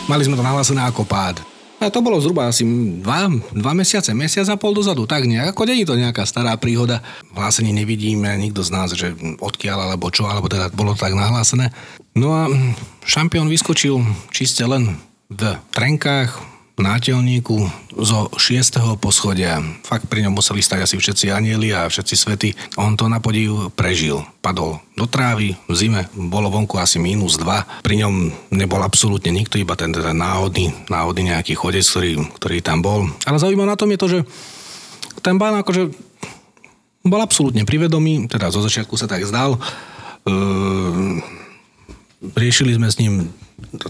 Mali 0.05 0.23
sme 0.29 0.37
to 0.37 0.45
nahlásené 0.45 0.85
ako 0.85 1.09
pád. 1.09 1.41
A 1.81 1.89
to 1.89 2.05
bolo 2.05 2.21
zhruba 2.21 2.53
asi 2.53 2.69
dva, 3.01 3.33
dva 3.57 3.73
mesiace, 3.73 4.13
mesiac 4.13 4.45
a 4.53 4.61
pol 4.61 4.77
dozadu, 4.77 5.09
tak 5.09 5.25
nejak. 5.25 5.57
Ako 5.57 5.65
není 5.65 5.89
to 5.89 5.97
nejaká 5.97 6.29
stará 6.29 6.53
príhoda. 6.61 7.01
Hlásenie 7.33 7.73
nevidíme, 7.73 8.29
nikto 8.37 8.61
z 8.61 8.77
nás, 8.77 8.93
že 8.93 9.17
odkiaľ 9.41 9.89
alebo 9.89 10.13
čo, 10.13 10.29
alebo 10.29 10.53
teda 10.53 10.69
bolo 10.69 10.93
to 10.93 11.09
tak 11.09 11.17
nahlásené. 11.17 11.73
No 12.13 12.37
a 12.37 12.45
šampión 13.09 13.49
vyskočil 13.49 14.05
čiste 14.37 14.69
len 14.69 15.01
v 15.33 15.57
trenkách, 15.73 16.50
nátelníku 16.81 17.57
zo 17.95 18.33
6. 18.33 18.99
poschodia. 18.99 19.61
Fakt 19.85 20.09
pri 20.09 20.27
ňom 20.27 20.37
museli 20.37 20.65
stať 20.65 20.89
asi 20.89 20.97
všetci 20.97 21.31
anieli 21.31 21.71
a 21.77 21.87
všetci 21.87 22.15
svety. 22.17 22.49
On 22.81 22.97
to 22.97 23.07
na 23.07 23.21
podiv 23.21 23.71
prežil. 23.77 24.25
Padol 24.41 24.81
do 24.97 25.05
trávy, 25.05 25.57
v 25.69 25.75
zime 25.77 26.09
bolo 26.17 26.49
vonku 26.49 26.81
asi 26.81 26.97
minus 26.97 27.37
2. 27.37 27.85
Pri 27.85 27.95
ňom 28.01 28.33
nebol 28.53 28.81
absolútne 28.81 29.31
nikto, 29.31 29.61
iba 29.61 29.77
ten 29.77 29.93
teda 29.93 30.17
náhodný, 30.17 30.73
náhodný 30.89 31.37
nejaký 31.37 31.53
chodec, 31.55 31.85
ktorý, 31.85 32.25
ktorý 32.41 32.59
tam 32.65 32.81
bol. 32.81 33.07
Ale 33.29 33.37
zaujímavé 33.37 33.69
na 33.69 33.79
tom 33.79 33.93
je 33.93 34.01
to, 34.01 34.09
že 34.09 34.19
ten 35.21 35.37
pán 35.37 35.57
akože 35.61 35.93
bol 37.05 37.21
absolútne 37.21 37.65
privedomý, 37.65 38.29
teda 38.29 38.53
zo 38.53 38.61
začiatku 38.61 38.97
sa 38.97 39.09
tak 39.09 39.25
zdal. 39.25 39.57
Ehm, 40.29 41.25
riešili 42.37 42.77
sme 42.77 42.89
s 42.93 43.01
ním 43.01 43.33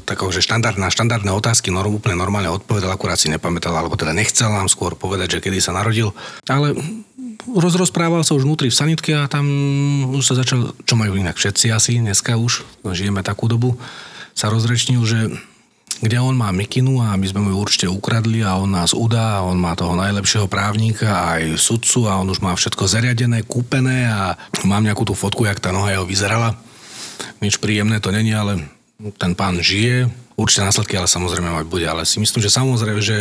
takého, 0.04 0.28
že 0.34 0.44
štandardná, 0.44 0.92
štandardné 0.92 1.30
otázky, 1.32 1.72
norm, 1.72 1.96
úplne 1.96 2.18
normálne 2.18 2.52
odpovedal, 2.52 2.92
akurát 2.92 3.16
si 3.16 3.32
nepamätal, 3.32 3.72
alebo 3.72 3.96
teda 3.96 4.12
nechcel 4.12 4.52
nám 4.52 4.68
skôr 4.68 4.94
povedať, 4.94 5.38
že 5.38 5.42
kedy 5.42 5.58
sa 5.62 5.72
narodil. 5.72 6.12
Ale 6.46 6.76
rozrozprával 7.48 8.20
sa 8.26 8.36
už 8.36 8.44
vnútri 8.44 8.68
v 8.68 8.76
sanitke 8.76 9.16
a 9.16 9.30
tam 9.30 9.46
už 10.12 10.24
sa 10.24 10.34
začal, 10.36 10.76
čo 10.84 10.94
majú 10.98 11.16
inak 11.16 11.40
všetci 11.40 11.72
asi, 11.72 11.96
dneska 11.98 12.36
už, 12.36 12.62
žijeme 12.92 13.24
takú 13.24 13.48
dobu, 13.48 13.80
sa 14.36 14.52
rozrečnil, 14.52 15.00
že 15.08 15.32
kde 16.00 16.16
on 16.16 16.32
má 16.32 16.48
mikinu 16.48 17.04
a 17.04 17.12
my 17.18 17.26
sme 17.28 17.44
mu 17.44 17.48
ju 17.52 17.58
určite 17.60 17.86
ukradli 17.90 18.40
a 18.40 18.56
on 18.56 18.72
nás 18.72 18.96
udá 18.96 19.40
a 19.40 19.44
on 19.44 19.60
má 19.60 19.76
toho 19.76 19.92
najlepšieho 19.92 20.48
právnika 20.48 21.36
aj 21.36 21.60
sudcu 21.60 22.08
a 22.08 22.16
on 22.16 22.30
už 22.32 22.40
má 22.40 22.56
všetko 22.56 22.88
zariadené, 22.88 23.44
kúpené 23.44 24.08
a 24.08 24.32
mám 24.64 24.80
nejakú 24.80 25.04
tú 25.04 25.12
fotku, 25.12 25.44
jak 25.44 25.60
tá 25.60 25.74
noha 25.74 25.92
jeho 25.92 26.08
vyzerala. 26.08 26.56
Nič 27.44 27.60
príjemné 27.60 28.00
to 28.00 28.08
není, 28.08 28.32
ale 28.32 28.64
ten 29.16 29.32
pán 29.32 29.56
žije, 29.64 30.12
určite 30.36 30.64
následky 30.64 30.96
ale 30.96 31.08
samozrejme 31.08 31.48
mať 31.52 31.66
bude, 31.68 31.84
ale 31.84 32.08
si 32.08 32.16
myslím, 32.20 32.40
že 32.40 32.52
samozrejme, 32.52 33.00
že 33.00 33.16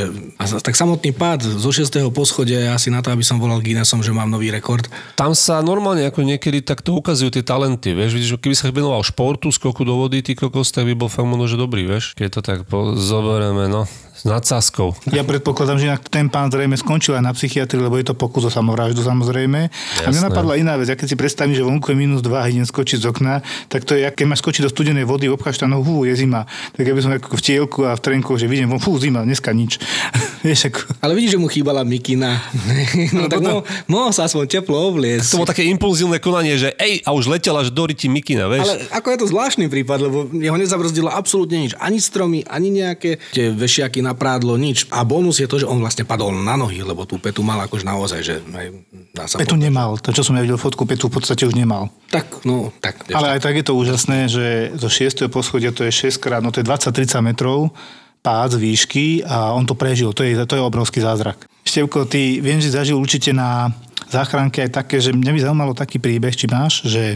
tak 0.63 0.75
samotný 0.75 1.11
pád 1.11 1.43
zo 1.43 1.71
6. 1.71 1.91
poschodia 2.15 2.63
je 2.63 2.69
asi 2.71 2.87
na 2.91 3.03
to, 3.03 3.11
aby 3.11 3.23
som 3.23 3.39
volal 3.39 3.59
Guinnessom, 3.59 3.99
že 3.99 4.15
mám 4.15 4.31
nový 4.31 4.51
rekord. 4.51 4.87
Tam 5.19 5.35
sa 5.35 5.59
normálne 5.59 6.07
ako 6.07 6.23
niekedy 6.23 6.63
takto 6.63 6.95
ukazujú 6.95 7.35
tie 7.35 7.43
talenty, 7.43 7.91
vieš, 7.91 8.15
vidíš, 8.15 8.39
keby 8.39 8.55
sa 8.55 8.71
venoval 8.71 9.03
športu, 9.03 9.51
skoku 9.51 9.83
do 9.83 9.99
vody, 9.99 10.23
ty 10.23 10.35
kokos, 10.35 10.71
tak 10.71 10.87
by 10.87 10.95
bol 10.95 11.11
fakt 11.11 11.27
možno, 11.27 11.47
že 11.47 11.59
dobrý, 11.59 11.87
vieš, 11.87 12.15
keď 12.15 12.27
to 12.39 12.41
tak 12.43 12.59
zoberieme, 12.95 13.67
no 13.67 13.87
s 14.19 14.27
nadsázkou. 14.27 14.91
Ja 15.15 15.23
predpokladám, 15.23 15.79
že 15.79 15.87
ten 16.11 16.27
pán 16.27 16.51
zrejme 16.51 16.75
skončil 16.75 17.15
aj 17.15 17.23
na 17.23 17.31
psychiatrii, 17.31 17.79
lebo 17.79 17.95
je 17.95 18.11
to 18.11 18.15
pokus 18.19 18.43
o 18.43 18.51
samovraždu 18.51 18.99
samozrejme. 18.99 19.71
Jasné. 19.71 20.03
A 20.03 20.11
mňa 20.11 20.23
napadla 20.27 20.59
iná 20.59 20.75
vec, 20.75 20.91
ja 20.91 20.99
keď 20.99 21.07
si 21.07 21.15
predstavím, 21.15 21.55
že 21.55 21.63
vonku 21.63 21.95
je 21.95 21.97
minus 21.97 22.19
2 22.19 22.35
a 22.35 22.45
idem 22.51 22.67
skočiť 22.67 22.99
z 22.99 23.05
okna, 23.07 23.39
tak 23.71 23.87
to 23.87 23.95
je, 23.95 24.03
keď 24.03 24.25
máš 24.27 24.43
skočiť 24.43 24.67
do 24.67 24.69
studenej 24.69 25.07
vody, 25.07 25.31
obcháš 25.31 25.63
tam 25.63 25.71
nohu, 25.71 26.03
je 26.03 26.19
zima. 26.19 26.43
Tak 26.75 26.83
ja 26.83 26.91
by 26.91 26.99
som 26.99 27.11
ako 27.15 27.35
v 27.39 27.43
tielku 27.43 27.79
a 27.87 27.95
v 27.95 28.01
trenku, 28.03 28.35
že 28.35 28.51
vidím, 28.51 28.67
von, 28.67 28.83
fú, 28.83 28.99
zima, 28.99 29.23
dneska 29.23 29.55
nič. 29.55 29.79
Vieš, 30.45 30.67
ako... 30.67 30.79
Ale 30.99 31.15
vidíš, 31.15 31.35
že 31.35 31.39
mu 31.39 31.47
chýbala 31.47 31.87
mikina. 31.87 32.43
no, 33.15 33.31
tak 33.31 33.39
mo, 33.39 33.63
mohol 33.87 34.11
sa 34.11 34.27
aspoň 34.27 34.51
teplo 34.51 34.75
obliecť. 34.91 35.31
To 35.31 35.39
bolo 35.43 35.51
také 35.51 35.63
impulzívne 35.67 36.19
konanie, 36.19 36.59
že 36.59 36.75
ej, 36.75 37.03
a 37.07 37.15
už 37.15 37.31
letela 37.31 37.63
až 37.63 37.71
do 37.71 37.87
ryti 37.87 38.11
mikina, 38.11 38.51
vieš? 38.51 38.67
Ale 38.67 38.75
ako 38.99 39.07
je 39.15 39.17
to 39.19 39.27
zvláštny 39.31 39.65
prípad, 39.71 39.99
lebo 40.11 40.27
jeho 40.35 40.55
nezabrzdilo 40.59 41.07
absolútne 41.11 41.59
nič. 41.59 41.75
Ani 41.79 41.99
stromy, 42.03 42.43
ani 42.47 42.71
nejaké 42.71 43.19
tie 43.31 43.51
vešiaky 43.51 43.99
na 43.99 44.08
prádlo, 44.13 44.55
nič. 44.55 44.87
A 44.93 45.01
bonus 45.03 45.41
je 45.41 45.47
to, 45.49 45.61
že 45.61 45.69
on 45.69 45.81
vlastne 45.81 46.05
padol 46.05 46.31
na 46.31 46.55
nohy, 46.55 46.81
lebo 46.85 47.03
tú 47.03 47.17
petu 47.17 47.41
mal 47.41 47.59
akož 47.65 47.83
naozaj, 47.83 48.19
že 48.21 48.35
aj, 48.41 48.67
dá 49.13 49.23
sa 49.25 49.41
Petu 49.41 49.57
povedať. 49.57 49.65
nemal. 49.65 49.97
To, 49.99 50.09
čo 50.13 50.23
som 50.23 50.37
ja 50.37 50.45
videl 50.45 50.61
fotku, 50.61 50.85
Petu 50.85 51.09
v 51.09 51.19
podstate 51.19 51.43
už 51.45 51.53
nemal. 51.57 51.89
Tak, 52.13 52.45
no, 52.45 52.73
tak. 52.79 53.09
Ale 53.11 53.37
aj 53.37 53.43
tak 53.43 53.57
je 53.59 53.65
to 53.65 53.73
úžasné, 53.75 54.29
že 54.29 54.45
zo 54.77 54.89
6. 54.89 55.27
poschodia 55.33 55.73
to 55.73 55.83
je 55.85 55.91
6 55.91 56.21
krát, 56.21 56.41
no 56.41 56.53
to 56.53 56.61
je 56.61 56.67
20-30 56.67 57.19
metrov 57.25 57.73
pád 58.19 58.55
z 58.55 58.57
výšky 58.59 59.05
a 59.23 59.55
on 59.55 59.63
to 59.63 59.75
prežil. 59.79 60.11
To 60.11 60.27
je, 60.27 60.35
to 60.35 60.59
je 60.59 60.63
obrovský 60.63 60.99
zázrak. 60.99 61.47
Števko, 61.63 62.03
ty 62.03 62.43
viem, 62.43 62.59
že 62.59 62.75
zažil 62.75 62.99
určite 62.99 63.31
na 63.31 63.71
záchranke 64.11 64.65
aj 64.67 64.71
také, 64.83 64.99
že 64.99 65.15
mňa 65.15 65.31
by 65.31 65.39
zaujímalo 65.39 65.73
taký 65.77 66.01
príbeh, 66.01 66.35
či 66.35 66.49
máš, 66.49 66.83
že 66.83 67.15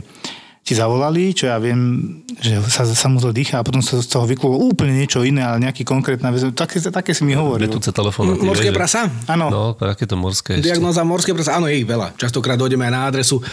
ti 0.63 0.71
zavolali, 0.80 1.36
čo 1.36 1.52
ja 1.52 1.60
viem, 1.60 2.08
že 2.39 2.56
sa, 2.71 2.88
sa 2.88 3.08
mu 3.12 3.19
to 3.19 3.36
dýcha 3.36 3.60
a 3.60 3.67
potom 3.67 3.84
sa 3.84 3.99
z 3.99 4.08
toho 4.08 4.23
vyklulo 4.23 4.63
úplne 4.63 4.95
niečo 4.95 5.19
iné, 5.28 5.43
ale 5.43 5.60
nejaký 5.60 5.84
konkrétna 5.84 6.32
vec. 6.32 6.56
Také, 6.56 6.80
také 6.80 7.12
si 7.12 7.28
mi 7.28 7.36
hovoril. 7.36 7.67
Betúce 7.67 7.91
telefóny. 7.91 8.39
Morské 8.39 8.71
vieš, 8.71 8.80
prasa? 8.80 9.12
Áno. 9.28 9.52
No, 9.52 9.62
takéto 9.76 10.15
morské 10.15 10.63
ešte. 10.63 10.71
Diagnóza 10.71 11.04
morské 11.04 11.36
prasa, 11.36 11.60
áno, 11.60 11.67
je 11.67 11.84
ich 11.84 11.88
veľa. 11.88 12.15
Častokrát 12.15 12.56
dojdeme 12.56 12.88
aj 12.88 12.93
na 12.95 13.02
adresu 13.12 13.43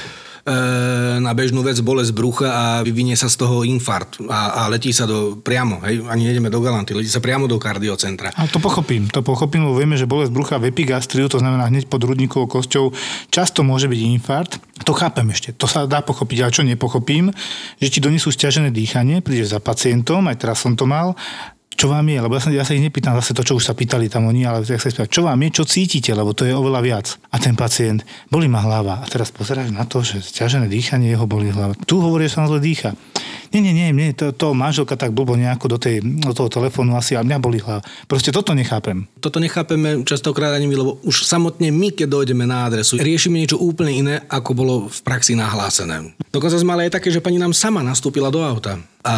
na 1.21 1.33
bežnú 1.37 1.61
vec 1.61 1.77
bolesť 1.85 2.13
brucha 2.17 2.49
a 2.49 2.65
vyvinie 2.81 3.13
sa 3.19 3.29
z 3.29 3.37
toho 3.45 3.63
infarkt 3.67 4.23
a, 4.25 4.65
a 4.65 4.73
letí 4.73 4.95
sa 4.95 5.05
do 5.05 5.37
priamo, 5.37 5.85
hej, 5.85 6.01
ani 6.09 6.33
nejdeme 6.33 6.49
do 6.49 6.61
Galanty, 6.65 6.97
letí 6.97 7.13
sa 7.13 7.21
priamo 7.21 7.45
do 7.45 7.61
kardiocentra. 7.61 8.33
Ale 8.35 8.49
to 8.49 8.57
pochopím, 8.63 9.09
to 9.13 9.21
pochopím, 9.21 9.69
lebo 9.69 9.77
vieme, 9.77 10.01
že 10.01 10.09
bolesť 10.09 10.33
brucha 10.33 10.57
v 10.57 10.73
epigastriu, 10.73 11.29
to 11.29 11.41
znamená 11.41 11.69
hneď 11.69 11.93
pod 11.93 12.05
hrudníkovou 12.05 12.49
kosťou, 12.49 12.93
často 13.29 13.61
môže 13.61 13.87
byť 13.91 14.01
infarkt. 14.17 14.53
To 14.89 14.97
chápem 14.97 15.29
ešte, 15.29 15.53
to 15.53 15.69
sa 15.69 15.85
dá 15.85 16.01
pochopiť, 16.01 16.39
ale 16.41 16.55
čo 16.57 16.65
nepochopím, 16.65 17.29
že 17.77 17.93
ti 17.93 18.01
donesú 18.01 18.33
stiažené 18.33 18.73
dýchanie, 18.73 19.21
prídeš 19.21 19.53
za 19.53 19.61
pacientom, 19.61 20.25
aj 20.25 20.41
teraz 20.41 20.65
som 20.65 20.73
to 20.73 20.89
mal, 20.89 21.13
čo 21.81 21.89
vám 21.89 22.05
je, 22.13 22.21
lebo 22.21 22.37
ja 22.37 22.45
sa, 22.45 22.53
ja 22.53 22.61
sa 22.61 22.77
ich 22.77 22.85
nepýtam 22.85 23.17
zase 23.17 23.33
to, 23.33 23.41
čo 23.41 23.57
už 23.57 23.65
sa 23.65 23.73
pýtali 23.73 24.13
tam 24.13 24.29
oni, 24.29 24.45
ale 24.45 24.61
ja 24.69 24.77
sa 24.77 24.93
spýtam, 24.93 25.09
čo 25.09 25.25
vám 25.25 25.41
je, 25.41 25.49
čo 25.57 25.65
cítite, 25.65 26.13
lebo 26.13 26.37
to 26.37 26.45
je 26.45 26.53
oveľa 26.53 26.81
viac. 26.85 27.17
A 27.33 27.41
ten 27.41 27.57
pacient, 27.57 28.05
boli 28.29 28.53
ma 28.53 28.61
hlava. 28.61 29.01
A 29.01 29.09
teraz 29.09 29.33
pozeráš 29.33 29.73
na 29.73 29.89
to, 29.89 30.05
že 30.05 30.21
stiažené 30.21 30.69
dýchanie 30.69 31.09
jeho 31.09 31.25
boli 31.25 31.49
hlava. 31.49 31.73
Tu 31.89 31.97
hovorí, 31.97 32.29
že 32.29 32.37
sa 32.37 32.45
zle 32.45 32.61
dýcha. 32.61 32.93
Nie, 33.51 33.61
nie, 33.61 33.75
nie, 33.75 33.91
nie 33.91 34.15
to, 34.15 34.31
to 34.31 34.55
manželka 34.55 34.95
tak 34.95 35.11
blbo 35.11 35.35
nejako 35.35 35.77
do, 35.77 35.79
tej, 35.79 36.01
do 36.03 36.31
toho 36.31 36.49
telefónu 36.49 36.95
asi 36.95 37.19
a 37.19 37.27
mňa 37.27 37.39
boli 37.43 37.59
hlava. 37.59 37.83
Proste 38.07 38.31
toto 38.31 38.55
nechápem. 38.55 39.07
Toto 39.19 39.43
nechápeme 39.43 40.07
častokrát 40.07 40.55
ani 40.55 40.71
my, 40.71 40.77
lebo 40.79 40.93
už 41.03 41.27
samotne 41.27 41.71
my, 41.75 41.95
keď 41.95 42.09
dojdeme 42.11 42.45
na 42.47 42.71
adresu, 42.71 42.99
riešime 42.99 43.43
niečo 43.43 43.59
úplne 43.59 43.93
iné, 43.93 44.15
ako 44.31 44.51
bolo 44.55 44.75
v 44.87 44.99
praxi 45.03 45.35
nahlásené. 45.35 46.15
Dokonca 46.31 46.57
sme 46.59 46.79
mali 46.79 46.83
aj 46.87 47.01
také, 47.01 47.09
že 47.11 47.23
pani 47.23 47.43
nám 47.43 47.57
sama 47.57 47.83
nastúpila 47.83 48.31
do 48.31 48.43
auta 48.43 48.79
a 49.01 49.15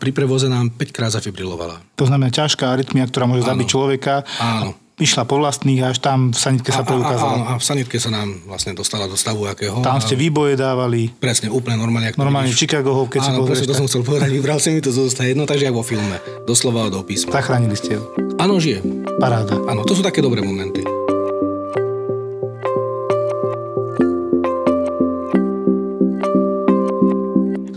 pri 0.00 0.10
prevoze 0.16 0.48
nám 0.48 0.72
5 0.72 0.96
krát 0.96 1.12
zafibrilovala. 1.12 1.78
To 2.00 2.08
znamená 2.08 2.32
ťažká 2.32 2.72
arytmia, 2.72 3.04
ktorá 3.06 3.28
môže 3.28 3.44
Áno. 3.44 3.50
zabiť 3.52 3.66
človeka. 3.68 4.24
Áno. 4.40 4.72
Išla 5.00 5.24
po 5.24 5.40
vlastných 5.40 5.80
až 5.82 5.96
tam 5.98 6.28
v 6.28 6.36
sanitke 6.36 6.68
sa 6.68 6.80
A, 6.80 6.80
a, 6.80 6.84
a, 6.84 6.90
preukázala. 6.90 7.34
a 7.42 7.52
v 7.56 7.64
sanitke 7.64 7.96
sa 7.96 8.12
nám 8.12 8.44
vlastne 8.44 8.72
dostala 8.72 9.08
do 9.08 9.16
stavu 9.16 9.48
akého. 9.48 9.80
Tam 9.80 9.96
a- 9.96 10.00
ste 10.00 10.12
výboje 10.14 10.54
dávali. 10.54 11.08
Presne, 11.10 11.48
úplne 11.48 11.80
normálne. 11.80 12.12
ako 12.12 12.20
Normálne 12.20 12.52
vidíš. 12.52 12.60
Chicago, 12.60 13.08
keď 13.08 13.18
si 13.18 13.30
Áno, 13.30 13.38
pozrieš. 13.40 13.50
presne, 13.56 13.66
to 13.66 13.74
som 13.74 13.86
chcel 13.88 14.02
povedať, 14.04 14.28
vybral 14.30 14.58
si 14.60 14.68
mi 14.68 14.78
to 14.78 14.92
zo 14.92 15.08
ústa 15.08 15.24
jedno, 15.24 15.48
takže 15.48 15.64
ako 15.64 15.72
vo 15.72 15.82
filme. 15.82 16.16
Doslova 16.44 16.84
od 16.86 17.00
písma. 17.02 17.32
Zachránili 17.32 17.74
ste 17.74 17.96
ho. 17.96 18.12
Áno, 18.36 18.60
žije. 18.60 18.84
Paráda. 19.16 19.56
Áno, 19.64 19.82
to 19.82 19.96
sú 19.96 20.04
také 20.04 20.20
dobré 20.20 20.44
momenty. 20.44 20.84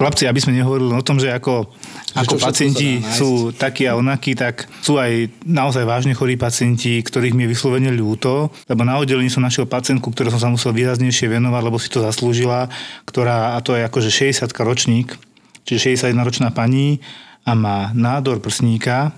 Chlapci, 0.04 0.28
aby 0.28 0.44
sme 0.44 0.60
nehovorili 0.60 0.92
o 0.92 1.00
tom, 1.00 1.16
že 1.16 1.32
ako, 1.32 1.72
ako 2.12 2.36
čo 2.36 2.36
všetko 2.36 2.48
pacienti 2.52 2.90
sú 3.00 3.56
takí 3.56 3.88
a 3.88 3.96
onakí, 3.96 4.36
tak 4.36 4.68
sú 4.84 5.00
aj 5.00 5.32
naozaj 5.48 5.88
vážne 5.88 6.12
chorí 6.12 6.36
pacienti, 6.36 7.00
ktorých 7.00 7.32
mi 7.32 7.48
je 7.48 7.56
vyslovene 7.56 7.88
ľúto, 7.96 8.52
lebo 8.68 8.84
na 8.84 9.00
oddelení 9.00 9.32
som 9.32 9.40
našiel 9.40 9.64
pacientku, 9.64 10.12
ktorú 10.12 10.28
som 10.36 10.44
sa 10.44 10.52
musel 10.52 10.76
výraznejšie 10.76 11.32
venovať, 11.32 11.62
lebo 11.64 11.80
si 11.80 11.88
to 11.88 12.04
zaslúžila, 12.04 12.68
ktorá, 13.08 13.56
a 13.56 13.64
to 13.64 13.80
je 13.80 13.88
akože 13.88 14.12
60 14.12 14.52
ročník, 14.68 15.16
čiže 15.64 15.96
61 15.96 16.20
ročná 16.28 16.52
pani 16.52 17.00
a 17.48 17.56
má 17.56 17.96
nádor 17.96 18.44
prsníka, 18.44 19.16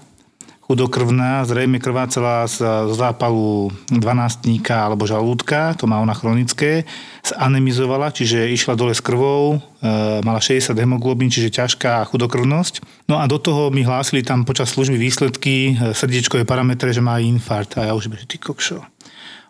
chudokrvná, 0.65 1.45
zrejme 1.45 1.77
krvácala 1.77 2.49
z 2.49 2.65
zápalu 2.97 3.69
dvanástníka 3.93 4.73
alebo 4.73 5.05
žalúdka, 5.05 5.77
to 5.77 5.85
má 5.85 6.01
ona 6.01 6.17
chronické, 6.17 6.89
zanemizovala, 7.21 8.09
čiže 8.09 8.49
išla 8.49 8.73
dole 8.73 8.97
s 8.97 9.01
krvou, 9.01 9.57
e, 9.57 10.21
mala 10.25 10.41
60 10.41 10.73
hemoglobín, 10.73 11.29
čiže 11.29 11.53
ťažká 11.53 12.01
chudokrvnosť. 12.09 12.81
No 13.05 13.21
a 13.21 13.29
do 13.29 13.37
toho 13.37 13.69
mi 13.69 13.85
hlásili 13.85 14.25
tam 14.25 14.41
počas 14.41 14.73
služby 14.73 14.97
výsledky, 14.97 15.77
e, 15.77 15.93
srdiečkové 15.93 16.49
parametre, 16.49 16.89
že 16.89 17.01
má 17.01 17.21
infarkt. 17.21 17.77
A 17.77 17.89
ja 17.89 17.93
už 17.93 18.09
že 18.09 18.25
ty 18.25 18.41
kokšo. 18.41 18.81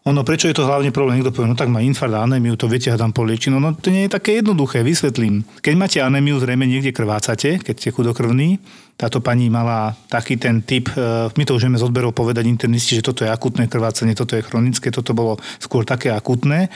Ono, 0.05 0.21
prečo 0.21 0.45
je 0.45 0.53
to 0.53 0.69
hlavne 0.69 0.93
problém? 0.93 1.17
Niekto 1.17 1.33
povie, 1.33 1.49
no 1.49 1.57
tak 1.57 1.73
má 1.73 1.81
infarkt 1.81 2.13
a 2.13 2.21
anémiu, 2.21 2.53
to 2.53 2.69
viete, 2.69 2.93
hádam 2.93 3.09
polieči. 3.09 3.49
No, 3.49 3.57
no 3.57 3.73
to 3.73 3.89
nie 3.89 4.05
je 4.05 4.13
také 4.13 4.37
jednoduché, 4.37 4.85
vysvetlím. 4.85 5.41
Keď 5.65 5.73
máte 5.73 5.97
anémiu, 5.97 6.37
zrejme 6.37 6.69
niekde 6.69 6.93
krvácate, 6.93 7.57
keď 7.57 7.75
ste 7.81 7.89
chudokrvní. 7.89 8.61
Táto 8.95 9.19
pani 9.19 9.51
mala 9.51 9.91
taký 10.07 10.39
ten 10.39 10.63
typ, 10.63 10.87
e, 10.95 11.27
my 11.27 11.43
to 11.43 11.59
už 11.59 11.67
vieme 11.67 11.75
z 11.75 11.83
odberov 11.83 12.15
povedať 12.15 12.47
internisti, 12.47 12.95
že 12.95 13.03
toto 13.03 13.27
je 13.27 13.29
akutné 13.29 13.67
krvácanie, 13.67 14.15
toto 14.15 14.39
je 14.39 14.45
chronické, 14.47 14.87
toto 14.87 15.11
bolo 15.11 15.35
skôr 15.59 15.83
také 15.83 16.15
akutné 16.15 16.71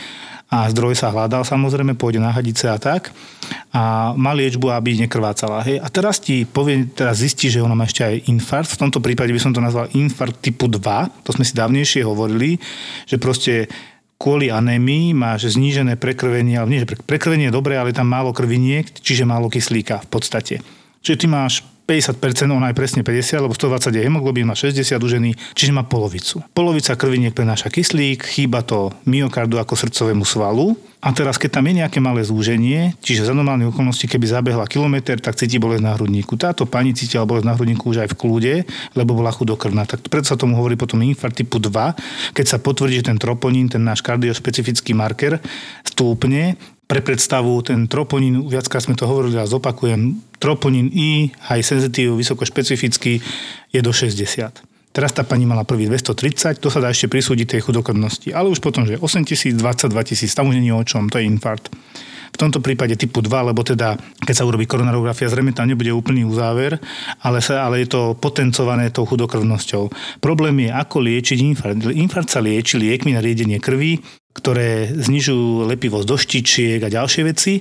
a 0.52 0.68
zdroj 0.68 1.00
sa 1.00 1.14
hľadal 1.16 1.46
samozrejme, 1.46 1.96
pôjde 1.96 2.20
na 2.20 2.36
hadice 2.36 2.68
a 2.68 2.76
tak 2.76 3.16
a 3.70 4.12
má 4.18 4.34
liečbu, 4.34 4.68
aby 4.74 4.98
nekrvácala. 5.06 5.62
Hej. 5.62 5.78
A 5.80 5.88
teraz 5.94 6.18
ti 6.18 6.44
povie, 6.44 6.90
teraz 6.90 7.22
zistí, 7.22 7.54
že 7.54 7.62
ona 7.62 7.78
má 7.78 7.86
ešte 7.86 8.02
aj 8.02 8.28
infarkt. 8.28 8.74
V 8.74 8.82
tomto 8.82 9.00
prípade 9.00 9.30
by 9.30 9.40
som 9.40 9.54
to 9.54 9.62
nazval 9.62 9.88
infarkt 9.94 10.42
typu 10.42 10.66
2. 10.66 10.82
To 11.24 11.32
sme 11.32 11.46
si 11.46 11.54
dávnejšie 11.54 12.02
hovorili, 12.02 12.58
že 13.06 13.22
proste 13.22 13.70
kvôli 14.20 14.52
anémii 14.52 15.16
máš 15.16 15.56
znížené 15.56 15.96
prekrvenie, 15.96 16.60
ale 16.60 16.68
nie, 16.68 16.82
že 16.84 16.90
pre- 16.90 17.00
prekrvenie 17.00 17.48
je 17.48 17.56
dobré, 17.56 17.78
ale 17.78 17.96
tam 17.96 18.10
málo 18.10 18.36
krviniek, 18.36 18.90
čiže 18.90 19.24
málo 19.30 19.48
kyslíka 19.48 20.04
v 20.04 20.10
podstate. 20.10 20.56
Čiže 21.06 21.18
ty 21.24 21.28
máš 21.32 21.64
50%, 21.90 22.22
ona 22.54 22.70
je 22.70 22.78
presne 22.78 23.02
50, 23.02 23.50
lebo 23.50 23.58
120 23.58 23.98
je 23.98 24.06
hemoglobín, 24.06 24.46
má 24.46 24.54
60 24.54 24.78
u 25.02 25.10
ženy, 25.10 25.34
čiže 25.58 25.74
má 25.74 25.82
polovicu. 25.82 26.46
Polovica 26.54 26.94
krviniek 26.94 27.34
prenáša 27.34 27.74
kyslík, 27.74 28.22
chýba 28.30 28.62
to 28.62 28.94
myokardu 29.10 29.58
ako 29.58 29.74
srdcovému 29.74 30.22
svalu. 30.22 30.78
A 31.00 31.16
teraz, 31.16 31.40
keď 31.40 31.58
tam 31.58 31.66
je 31.72 31.80
nejaké 31.80 32.04
malé 32.04 32.28
zúženie, 32.28 32.92
čiže 33.00 33.24
za 33.24 33.32
normálne 33.32 33.64
okolnosti, 33.72 34.04
keby 34.04 34.28
zabehla 34.28 34.68
kilometr, 34.68 35.16
tak 35.24 35.40
cíti 35.40 35.56
bolesť 35.56 35.80
na 35.80 35.96
hrudníku. 35.96 36.36
Táto 36.36 36.68
pani 36.68 36.92
cítila 36.92 37.24
bolesť 37.24 37.48
na 37.48 37.56
hrudníku 37.56 37.88
už 37.88 38.04
aj 38.04 38.10
v 38.12 38.20
kľude, 38.20 38.54
lebo 39.00 39.16
bola 39.16 39.32
chudokrvná. 39.32 39.88
Tak 39.88 40.12
preto 40.12 40.28
sa 40.28 40.36
tomu 40.36 40.60
hovorí 40.60 40.76
potom 40.76 41.00
infarkt 41.00 41.40
typu 41.40 41.58
2, 41.58 42.36
keď 42.36 42.46
sa 42.46 42.60
potvrdí, 42.60 43.00
že 43.00 43.10
ten 43.10 43.18
troponín, 43.18 43.72
ten 43.72 43.80
náš 43.80 44.04
kardiošpecifický 44.04 44.92
marker, 44.92 45.40
stúpne, 45.88 46.60
pre 46.90 47.06
predstavu, 47.06 47.62
ten 47.62 47.86
troponín, 47.86 48.50
viackrát 48.50 48.82
sme 48.82 48.98
to 48.98 49.06
hovorili 49.06 49.38
a 49.38 49.46
zopakujem, 49.46 50.18
troponín 50.42 50.90
I, 50.90 51.30
high 51.46 51.62
sensitive, 51.62 52.18
vysoko 52.18 52.50
špecifický, 52.50 53.22
je 53.70 53.80
do 53.86 53.94
60. 53.94 54.66
Teraz 54.90 55.14
tá 55.14 55.22
pani 55.22 55.46
mala 55.46 55.62
prvý 55.70 55.86
230, 55.86 56.58
to 56.58 56.74
sa 56.74 56.82
dá 56.82 56.90
ešte 56.90 57.06
prisúdiť 57.06 57.54
tej 57.54 57.62
chudokrvnosti. 57.62 58.34
Ale 58.34 58.50
už 58.50 58.58
potom, 58.58 58.90
že 58.90 58.98
8 58.98 59.22
tisíc, 59.22 59.54
22 59.54 59.94
tisíc, 60.02 60.34
tam 60.34 60.50
už 60.50 60.58
nie 60.58 60.74
je 60.74 60.82
o 60.82 60.82
čom, 60.82 61.06
to 61.14 61.22
je 61.22 61.30
infarkt. 61.30 61.70
V 62.34 62.38
tomto 62.42 62.58
prípade 62.58 62.98
typu 62.98 63.22
2, 63.22 63.54
lebo 63.54 63.62
teda, 63.62 63.94
keď 64.26 64.34
sa 64.34 64.48
urobí 64.50 64.66
koronarografia, 64.66 65.30
zrejme 65.30 65.54
tam 65.54 65.70
nebude 65.70 65.94
úplný 65.94 66.26
uzáver, 66.26 66.82
ale, 67.22 67.38
sa, 67.38 67.70
ale 67.70 67.86
je 67.86 67.94
to 67.94 68.18
potencované 68.18 68.90
tou 68.90 69.06
chudokrvnosťou. 69.06 69.94
Problém 70.26 70.66
je, 70.66 70.70
ako 70.74 71.06
liečiť 71.06 71.38
infarkt. 71.54 71.86
Infarkt 71.94 72.34
sa 72.34 72.42
lieči 72.42 72.82
liekmi 72.82 73.14
na 73.14 73.22
riedenie 73.22 73.62
krvi, 73.62 74.02
ktoré 74.34 74.94
znižujú 74.94 75.66
lepivosť 75.70 76.08
do 76.08 76.16
štičiek 76.16 76.80
a 76.86 76.94
ďalšie 76.94 77.22
veci. 77.26 77.54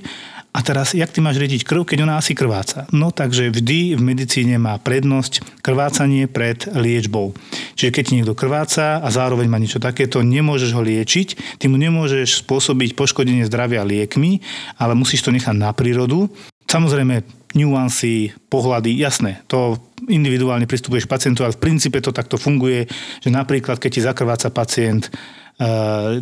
A 0.49 0.65
teraz, 0.65 0.97
jak 0.97 1.13
ty 1.13 1.21
máš 1.21 1.37
riediť 1.37 1.61
krv, 1.61 1.85
keď 1.85 2.09
ona 2.09 2.17
asi 2.17 2.33
krváca? 2.33 2.89
No 2.89 3.13
takže 3.13 3.53
vždy 3.53 3.93
v 3.93 4.01
medicíne 4.01 4.57
má 4.57 4.81
prednosť 4.81 5.61
krvácanie 5.61 6.25
pred 6.25 6.65
liečbou. 6.73 7.37
Čiže 7.77 7.93
keď 7.93 8.05
niekto 8.09 8.33
krváca 8.33 8.97
a 8.97 9.07
zároveň 9.13 9.45
má 9.45 9.61
niečo 9.61 9.77
takéto, 9.77 10.25
nemôžeš 10.25 10.73
ho 10.73 10.81
liečiť, 10.81 11.61
ty 11.61 11.65
mu 11.69 11.77
nemôžeš 11.77 12.41
spôsobiť 12.41 12.97
poškodenie 12.97 13.45
zdravia 13.45 13.85
liekmi, 13.85 14.41
ale 14.81 14.97
musíš 14.97 15.21
to 15.21 15.29
nechať 15.29 15.53
na 15.53 15.69
prírodu. 15.69 16.33
Samozrejme, 16.65 17.21
nuancy, 17.53 18.33
pohľady, 18.49 18.93
jasné, 18.97 19.41
to 19.49 19.77
individuálne 20.09 20.69
pristupuješ 20.69 21.09
pacientu, 21.09 21.45
ale 21.45 21.57
v 21.57 21.61
princípe 21.61 21.97
to 22.01 22.13
takto 22.13 22.37
funguje, 22.37 22.89
že 23.21 23.29
napríklad, 23.29 23.77
keď 23.77 23.89
ti 23.89 24.01
zakrváca 24.05 24.49
pacient 24.53 25.09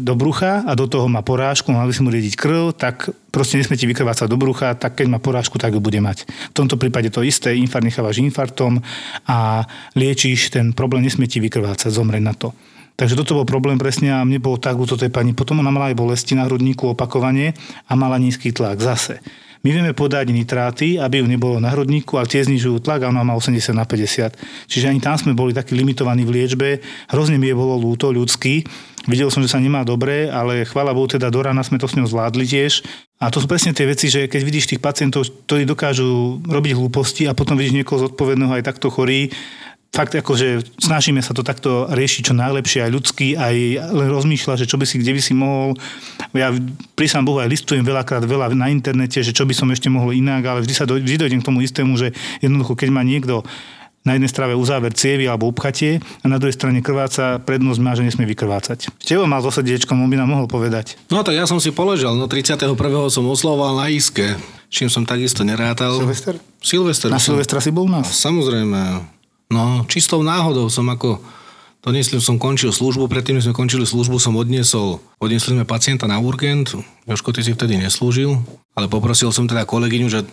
do 0.02 0.14
brucha 0.18 0.66
a 0.66 0.74
do 0.74 0.90
toho 0.90 1.06
má 1.06 1.22
porážku, 1.22 1.70
mali 1.70 1.90
by 1.90 1.94
si 1.94 2.02
mu 2.02 2.10
riediť 2.10 2.34
krv, 2.34 2.74
tak 2.74 3.14
proste 3.30 3.62
nesmie 3.62 3.78
ti 3.78 3.86
vykrvácať 3.86 4.26
do 4.26 4.34
brucha, 4.34 4.74
tak 4.74 4.98
keď 4.98 5.14
má 5.14 5.20
porážku, 5.22 5.62
tak 5.62 5.78
ju 5.78 5.82
bude 5.82 6.02
mať. 6.02 6.26
V 6.26 6.56
tomto 6.58 6.74
prípade 6.74 7.14
to 7.14 7.22
isté, 7.22 7.54
infarkt 7.54 7.86
nechávaš 7.86 8.18
infartom 8.18 8.82
a 9.30 9.62
liečíš, 9.94 10.50
ten 10.50 10.74
problém 10.74 11.06
nesmie 11.06 11.30
ti 11.30 11.38
vykrvácať, 11.38 11.94
zomrieť 11.94 12.24
na 12.26 12.34
to. 12.34 12.50
Takže 12.98 13.14
toto 13.14 13.38
bol 13.38 13.46
problém 13.46 13.78
presne 13.78 14.10
a 14.10 14.26
mne 14.26 14.42
bolo 14.42 14.58
tak 14.58 14.74
u 14.74 14.90
tej 14.90 15.14
pani. 15.14 15.38
Potom 15.38 15.62
ona 15.62 15.70
mala 15.70 15.94
aj 15.94 16.02
bolesti 16.02 16.34
na 16.34 16.50
hrudníku 16.50 16.98
opakovanie 16.98 17.54
a 17.86 17.94
mala 17.94 18.18
nízky 18.18 18.50
tlak 18.50 18.82
zase. 18.82 19.22
My 19.66 19.70
vieme 19.74 19.94
podať 19.94 20.30
nitráty, 20.30 21.02
aby 21.02 21.22
ju 21.22 21.26
nebolo 21.26 21.58
na 21.58 21.74
hrudníku, 21.74 22.18
ale 22.18 22.30
tie 22.30 22.46
znižujú 22.46 22.84
tlak 22.84 23.06
a 23.06 23.12
ona 23.14 23.26
má 23.26 23.34
80 23.34 23.74
na 23.74 23.86
50. 23.88 24.38
Čiže 24.70 24.90
ani 24.90 25.02
tam 25.02 25.18
sme 25.18 25.34
boli 25.34 25.56
takí 25.56 25.74
limitovaní 25.74 26.28
v 26.28 26.34
liečbe. 26.42 26.70
Hrozne 27.10 27.42
mi 27.42 27.50
je 27.50 27.56
bolo 27.58 27.78
ľúto 27.78 28.14
ľudský. 28.14 28.68
Videl 29.08 29.32
som, 29.32 29.40
že 29.40 29.50
sa 29.50 29.64
nemá 29.64 29.88
dobre, 29.88 30.28
ale 30.28 30.68
chvála 30.68 30.92
Bohu, 30.92 31.08
teda 31.08 31.32
do 31.32 31.40
rána 31.40 31.64
sme 31.64 31.80
to 31.80 31.88
s 31.88 31.96
ňou 31.96 32.12
zvládli 32.12 32.44
tiež. 32.44 32.84
A 33.24 33.32
to 33.32 33.40
sú 33.40 33.48
presne 33.48 33.72
tie 33.72 33.88
veci, 33.88 34.12
že 34.12 34.28
keď 34.28 34.42
vidíš 34.44 34.70
tých 34.76 34.84
pacientov, 34.84 35.26
ktorí 35.48 35.64
dokážu 35.64 36.38
robiť 36.44 36.76
hlúposti 36.76 37.24
a 37.26 37.34
potom 37.34 37.56
vidíš 37.56 37.82
niekoho 37.82 38.04
zodpovedného 38.04 38.60
aj 38.60 38.68
takto 38.68 38.92
chorý, 38.92 39.32
fakt 39.92 40.14
akože 40.14 40.78
snažíme 40.78 41.24
sa 41.26 41.34
to 41.34 41.42
takto 41.42 41.90
riešiť 41.90 42.30
čo 42.30 42.34
najlepšie, 42.38 42.86
aj 42.86 42.92
ľudský, 42.94 43.28
aj 43.34 43.56
len 43.82 44.08
rozmýšľa, 44.14 44.62
že 44.62 44.70
čo 44.70 44.78
by 44.78 44.86
si, 44.86 45.02
kde 45.02 45.12
by 45.18 45.22
si 45.24 45.34
mohol. 45.34 45.74
Ja 46.38 46.54
pri 46.94 47.08
sám 47.10 47.26
Bohu 47.26 47.42
aj 47.42 47.50
listujem 47.50 47.82
veľakrát 47.82 48.22
veľa 48.22 48.54
na 48.54 48.70
internete, 48.70 49.24
že 49.26 49.34
čo 49.34 49.48
by 49.48 49.54
som 49.58 49.72
ešte 49.74 49.90
mohol 49.90 50.14
inak, 50.14 50.46
ale 50.46 50.60
vždy 50.62 50.74
sa 50.76 50.86
do, 50.86 51.02
vždy 51.02 51.18
dojdem 51.18 51.40
k 51.42 51.48
tomu 51.48 51.66
istému, 51.66 51.98
že 51.98 52.14
jednoducho, 52.44 52.78
keď 52.78 52.90
má 52.94 53.02
niekto 53.02 53.42
na 54.08 54.16
jednej 54.16 54.32
strave 54.32 54.56
uzáver 54.56 54.96
cievy 54.96 55.28
alebo 55.28 55.52
upchatie 55.52 56.00
a 56.00 56.26
na 56.32 56.40
druhej 56.40 56.56
strane 56.56 56.80
krváca, 56.80 57.44
prednosť 57.44 57.80
má, 57.84 57.92
že 57.92 58.08
nesmie 58.08 58.24
vykrvácať. 58.24 58.88
Števo 59.04 59.28
mal 59.28 59.44
so 59.44 59.52
srdiečkom, 59.52 60.00
on 60.00 60.08
by 60.08 60.16
nám 60.16 60.32
mohol 60.32 60.48
povedať. 60.48 60.96
No 61.12 61.28
tak 61.28 61.36
ja 61.36 61.44
som 61.44 61.60
si 61.60 61.76
položil, 61.76 62.16
no 62.16 62.32
31. 62.32 62.72
som 63.12 63.28
oslovoval 63.28 63.76
na 63.76 63.92
Iske, 63.92 64.40
čím 64.72 64.88
som 64.88 65.04
takisto 65.04 65.44
nerátal. 65.44 66.00
Silvester? 66.00 66.40
Silvester. 66.64 67.12
Na 67.12 67.20
Silvestra 67.20 67.60
si 67.60 67.76
bol 67.76 67.84
u 67.84 67.92
nás? 67.92 68.08
Samozrejme. 68.08 69.17
No, 69.52 69.88
čistou 69.88 70.24
náhodou 70.24 70.68
som 70.68 70.88
ako... 70.92 71.24
Doniesli 71.78 72.20
som 72.20 72.36
končil 72.36 72.76
službu, 72.76 73.08
predtým, 73.08 73.40
sme 73.40 73.56
končili 73.56 73.88
službu, 73.88 74.20
som 74.20 74.36
odniesol, 74.36 75.00
odniesli 75.24 75.56
sme 75.56 75.64
pacienta 75.64 76.04
na 76.04 76.20
urgent, 76.20 76.76
Joško, 77.08 77.32
ty 77.32 77.48
si 77.48 77.56
vtedy 77.56 77.80
neslúžil, 77.80 78.44
ale 78.76 78.92
poprosil 78.92 79.32
som 79.32 79.48
teda 79.48 79.64
kolegyňu, 79.64 80.08
že 80.12 80.28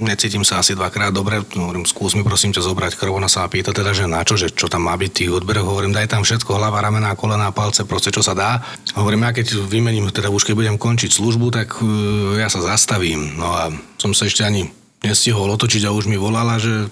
necítim 0.00 0.44
sa 0.44 0.60
asi 0.60 0.76
dvakrát 0.76 1.16
dobre, 1.16 1.40
no, 1.56 1.68
hovorím, 1.68 1.88
skús 1.88 2.12
mi 2.12 2.20
prosím 2.20 2.52
ťa 2.52 2.64
zobrať 2.64 2.92
krv, 2.96 3.16
ona 3.16 3.30
sa 3.30 3.44
ma 3.44 3.48
pýta 3.48 3.72
teda, 3.72 3.96
že 3.96 4.04
na 4.04 4.20
čo, 4.20 4.36
že 4.36 4.52
čo 4.52 4.68
tam 4.68 4.84
má 4.84 4.94
byť 5.00 5.10
tých 5.12 5.30
odberoch, 5.32 5.64
hovorím, 5.64 5.96
daj 5.96 6.12
tam 6.12 6.22
všetko, 6.28 6.60
hlava, 6.60 6.84
ramená, 6.84 7.16
kolená, 7.16 7.48
palce, 7.56 7.88
proste 7.88 8.12
čo 8.12 8.20
sa 8.20 8.36
dá. 8.36 8.60
Hovorím, 8.92 9.24
ja 9.24 9.32
keď 9.32 9.56
vymením, 9.64 10.12
teda 10.12 10.28
už 10.28 10.44
keď 10.44 10.54
budem 10.60 10.76
končiť 10.76 11.08
službu, 11.08 11.56
tak 11.56 11.78
uh, 11.80 12.36
ja 12.36 12.52
sa 12.52 12.60
zastavím. 12.60 13.36
No 13.36 13.48
a 13.48 13.72
som 13.96 14.12
sa 14.12 14.28
ešte 14.28 14.44
ani 14.44 14.68
nestihol 15.00 15.48
otočiť 15.56 15.88
a 15.88 15.94
už 15.94 16.08
mi 16.08 16.20
volala, 16.20 16.60
že 16.60 16.88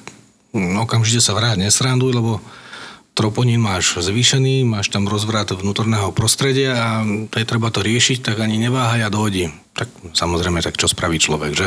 okamžite 0.54 1.20
sa 1.20 1.34
vráť, 1.34 1.58
nesranduj, 1.58 2.14
lebo 2.14 2.38
troponín 3.14 3.62
máš 3.62 3.98
zvýšený, 3.98 4.66
máš 4.66 4.90
tam 4.90 5.06
rozvrat 5.06 5.54
vnútorného 5.54 6.10
prostredia 6.10 6.74
a 6.74 6.88
to 7.30 7.36
je 7.38 7.46
treba 7.46 7.70
to 7.70 7.82
riešiť, 7.82 8.22
tak 8.22 8.42
ani 8.42 8.58
neváhaj 8.58 9.06
a 9.06 9.10
dojdi. 9.10 9.54
Tak 9.74 9.90
samozrejme, 10.14 10.62
tak 10.62 10.78
čo 10.78 10.90
spraví 10.90 11.18
človek, 11.18 11.52
že? 11.54 11.66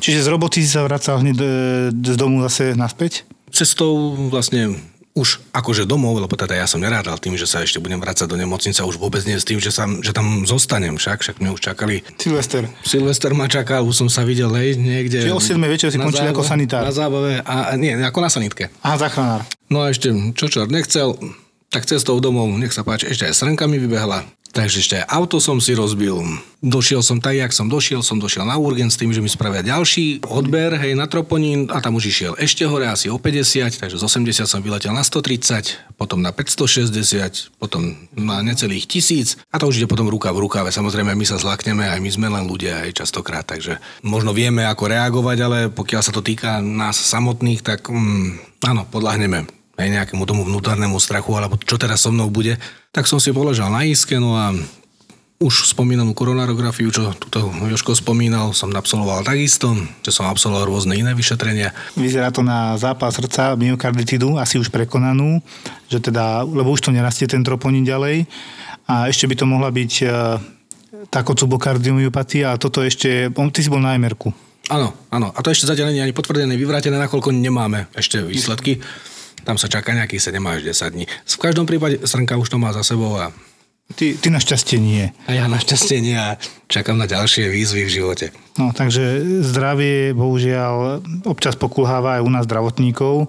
Čiže 0.00 0.24
z 0.24 0.28
roboty 0.32 0.60
si 0.60 0.68
sa 0.68 0.84
vracal 0.84 1.24
hneď 1.24 1.36
e, 1.40 1.46
z 1.92 2.16
domu 2.20 2.44
zase 2.44 2.76
naspäť? 2.76 3.24
Cestou 3.48 4.16
vlastne 4.28 4.76
už 5.14 5.38
akože 5.54 5.86
domov, 5.86 6.18
lebo 6.18 6.34
teda 6.34 6.58
ja 6.58 6.66
som 6.66 6.82
nerádal 6.82 7.22
tým, 7.22 7.38
že 7.38 7.46
sa 7.46 7.62
ešte 7.62 7.78
budem 7.78 8.02
vrácať 8.02 8.26
do 8.26 8.34
nemocnice 8.34 8.82
a 8.82 8.88
už 8.90 8.98
vôbec 8.98 9.22
nie 9.22 9.38
s 9.38 9.46
tým, 9.46 9.62
že, 9.62 9.70
sa, 9.70 9.86
že 9.86 10.10
tam 10.10 10.42
zostanem 10.42 10.98
však, 10.98 11.22
však 11.22 11.36
mňa 11.38 11.50
už 11.54 11.60
čakali. 11.62 12.02
Silvester. 12.18 12.66
Silvester 12.82 13.30
ma 13.30 13.46
čakal, 13.46 13.86
už 13.86 13.94
som 13.94 14.08
sa 14.10 14.26
videl 14.26 14.50
hej, 14.58 14.74
niekde. 14.74 15.22
Čiže 15.22 15.38
o 15.38 15.38
7 15.38 15.54
večer 15.70 15.94
si 15.94 16.02
na 16.02 16.10
končili 16.10 16.34
ako 16.34 16.42
sanitár. 16.42 16.82
Na 16.82 16.90
zábave, 16.90 17.38
a, 17.46 17.70
a 17.70 17.72
nie, 17.78 17.94
ako 17.94 18.18
na 18.26 18.30
sanitke. 18.30 18.74
Aha, 18.82 18.98
záchranár. 18.98 19.46
No 19.70 19.86
a 19.86 19.94
ešte, 19.94 20.10
čo 20.34 20.50
čort 20.50 20.74
nechcel, 20.74 21.14
tak 21.70 21.86
cestou 21.86 22.18
domov, 22.18 22.50
nech 22.58 22.74
sa 22.74 22.82
páči, 22.82 23.06
ešte 23.06 23.30
aj 23.30 23.38
srnka 23.38 23.70
mi 23.70 23.78
vybehla. 23.78 24.26
Takže 24.54 24.86
ešte 24.86 25.02
auto 25.10 25.42
som 25.42 25.58
si 25.58 25.74
rozbil. 25.74 26.14
Došiel 26.62 27.02
som 27.02 27.18
tak, 27.18 27.34
jak 27.34 27.50
som 27.50 27.66
došiel, 27.66 28.06
som 28.06 28.22
došiel 28.22 28.46
na 28.46 28.54
urgent 28.54 28.86
s 28.86 28.94
tým, 28.94 29.10
že 29.10 29.18
mi 29.18 29.26
spravia 29.26 29.66
ďalší 29.66 30.22
odber, 30.30 30.78
hej, 30.78 30.94
na 30.94 31.10
troponín. 31.10 31.66
A 31.74 31.82
tam 31.82 31.98
už 31.98 32.06
išiel 32.06 32.38
ešte 32.38 32.62
hore 32.62 32.86
asi 32.86 33.10
o 33.10 33.18
50, 33.18 33.82
takže 33.82 33.98
z 33.98 34.02
80 34.06 34.46
som 34.46 34.62
vyletel 34.62 34.94
na 34.94 35.02
130, 35.02 35.98
potom 35.98 36.22
na 36.22 36.30
560, 36.30 37.58
potom 37.58 37.98
na 38.14 38.46
necelých 38.46 38.86
tisíc. 38.86 39.34
A 39.50 39.58
to 39.58 39.74
už 39.74 39.82
ide 39.82 39.90
potom 39.90 40.06
ruka 40.06 40.30
v 40.30 40.46
rukave. 40.46 40.70
Samozrejme, 40.70 41.18
my 41.18 41.26
sa 41.26 41.34
zlakneme, 41.34 41.90
aj 41.90 41.98
my 41.98 42.10
sme 42.14 42.30
len 42.30 42.46
ľudia, 42.46 42.86
aj 42.86 43.02
častokrát, 43.02 43.42
takže 43.42 43.82
možno 44.06 44.30
vieme, 44.30 44.62
ako 44.70 44.86
reagovať, 44.86 45.38
ale 45.42 45.58
pokiaľ 45.74 46.02
sa 46.06 46.14
to 46.14 46.22
týka 46.22 46.62
nás 46.62 46.94
samotných, 46.94 47.58
tak 47.58 47.90
mm, 47.90 48.62
áno, 48.70 48.86
podľahneme 48.86 49.50
aj 49.74 49.88
nejakému 49.90 50.22
tomu 50.24 50.46
vnútornému 50.46 50.98
strachu, 51.02 51.34
alebo 51.34 51.58
čo 51.58 51.74
teraz 51.78 52.06
so 52.06 52.14
mnou 52.14 52.30
bude, 52.30 52.58
tak 52.94 53.10
som 53.10 53.18
si 53.18 53.34
položal 53.34 53.74
na 53.74 53.82
iske, 53.82 54.18
no 54.22 54.38
a 54.38 54.54
už 55.42 55.74
spomínanú 55.74 56.14
koronarografiu, 56.14 56.94
čo 56.94 57.10
tuto 57.18 57.50
Joško 57.50 57.98
spomínal, 57.98 58.54
som 58.54 58.70
absolvoval 58.70 59.26
takisto, 59.26 59.74
že 60.00 60.14
som 60.14 60.30
absolvoval 60.30 60.70
rôzne 60.70 60.94
iné 60.94 61.10
vyšetrenia. 61.10 61.74
Vyzerá 61.98 62.30
to 62.30 62.46
na 62.46 62.78
zápal 62.78 63.10
srdca, 63.10 63.58
myokarditidu, 63.58 64.38
asi 64.38 64.62
už 64.62 64.70
prekonanú, 64.70 65.42
že 65.90 65.98
teda, 65.98 66.46
lebo 66.46 66.70
už 66.70 66.86
to 66.86 66.94
nerastie 66.94 67.26
ten 67.26 67.42
troponín 67.42 67.82
ďalej. 67.82 68.30
A 68.86 69.10
ešte 69.10 69.26
by 69.26 69.34
to 69.34 69.44
mohla 69.44 69.74
byť 69.74 69.92
e, 70.00 70.06
takocubokardiopatia 71.10 72.54
a 72.54 72.60
toto 72.60 72.80
ešte, 72.80 73.28
ty 73.28 73.60
si 73.60 73.68
bol 73.68 73.82
na 73.82 73.98
emerku. 73.98 74.30
Áno, 74.72 74.96
áno. 75.12 75.28
A 75.34 75.44
to 75.44 75.52
ešte 75.52 75.68
zatiaľ 75.68 75.92
nie 75.92 76.00
je 76.00 76.08
ani 76.08 76.16
potvrdené, 76.16 76.56
vyvrátené, 76.56 76.96
nakoľko 76.96 77.36
nemáme 77.36 77.90
ešte 77.92 78.22
výsledky. 78.24 78.80
Tam 79.44 79.60
sa 79.60 79.68
čaká 79.68 79.92
nejakých 79.92 80.32
7 80.32 80.40
až 80.40 80.60
10 80.64 80.94
dní. 80.96 81.04
V 81.06 81.36
každom 81.38 81.68
prípade 81.68 82.00
Srnka 82.02 82.40
už 82.40 82.48
to 82.48 82.56
má 82.56 82.72
za 82.72 82.82
sebou 82.82 83.14
a, 83.20 83.30
Ty, 83.84 84.16
ty 84.16 84.32
našťastie 84.32 84.80
nie. 84.80 85.12
a 85.28 85.30
ja 85.36 85.44
našťastie 85.44 86.00
nie 86.00 86.16
a 86.16 86.40
čakám 86.72 86.96
na 86.96 87.04
ďalšie 87.04 87.52
výzvy 87.52 87.84
v 87.84 87.92
živote. 87.92 88.26
No, 88.56 88.72
takže 88.72 89.20
zdravie 89.44 90.16
bohužiaľ 90.16 91.04
občas 91.28 91.52
pokulháva 91.52 92.16
aj 92.16 92.24
u 92.24 92.30
nás 92.32 92.48
zdravotníkov. 92.48 93.28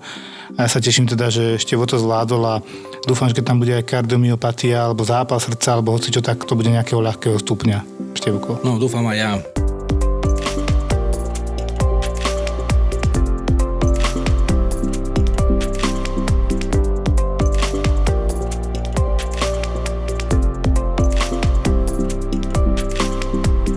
A 0.55 0.63
ja 0.63 0.69
sa 0.71 0.79
teším 0.79 1.11
teda, 1.11 1.27
že 1.27 1.59
ešte 1.59 1.75
to 1.75 1.99
zvládol 1.99 2.43
a 2.47 2.55
dúfam, 3.03 3.27
že 3.27 3.35
keď 3.35 3.45
tam 3.51 3.59
bude 3.59 3.75
aj 3.75 3.83
kardiomyopatia 3.83 4.87
alebo 4.87 5.03
zápal 5.03 5.43
srdca 5.43 5.75
alebo 5.75 5.91
hoci 5.91 6.15
čo, 6.15 6.23
tak 6.23 6.47
to 6.47 6.55
bude 6.55 6.71
nejakého 6.71 7.03
ľahkého 7.03 7.35
stupňa. 7.35 7.83
Števko. 8.15 8.63
No, 8.63 8.79
dúfam 8.79 9.03
aj 9.11 9.17
ja. 9.19 9.31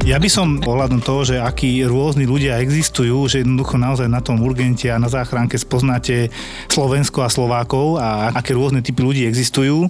Ja 0.08 0.16
by 0.16 0.24
som 0.32 0.56
ohľadom 0.64 1.04
toho, 1.04 1.20
že 1.20 1.36
akí 1.36 1.84
rôzni 1.84 2.24
ľudia 2.24 2.64
existujú, 2.64 3.28
že 3.28 3.44
jednoducho 3.44 3.76
naozaj 3.76 4.08
na 4.08 4.24
tom 4.24 4.40
urgente 4.40 4.88
a 4.88 4.96
na 4.96 5.12
záchranke 5.12 5.60
spoznáte 5.60 6.32
Slovensko 6.72 7.20
a 7.20 7.28
Slovákov 7.28 8.00
a 8.00 8.32
aké 8.32 8.56
rôzne 8.56 8.80
typy 8.80 9.04
ľudí 9.04 9.28
existujú. 9.28 9.84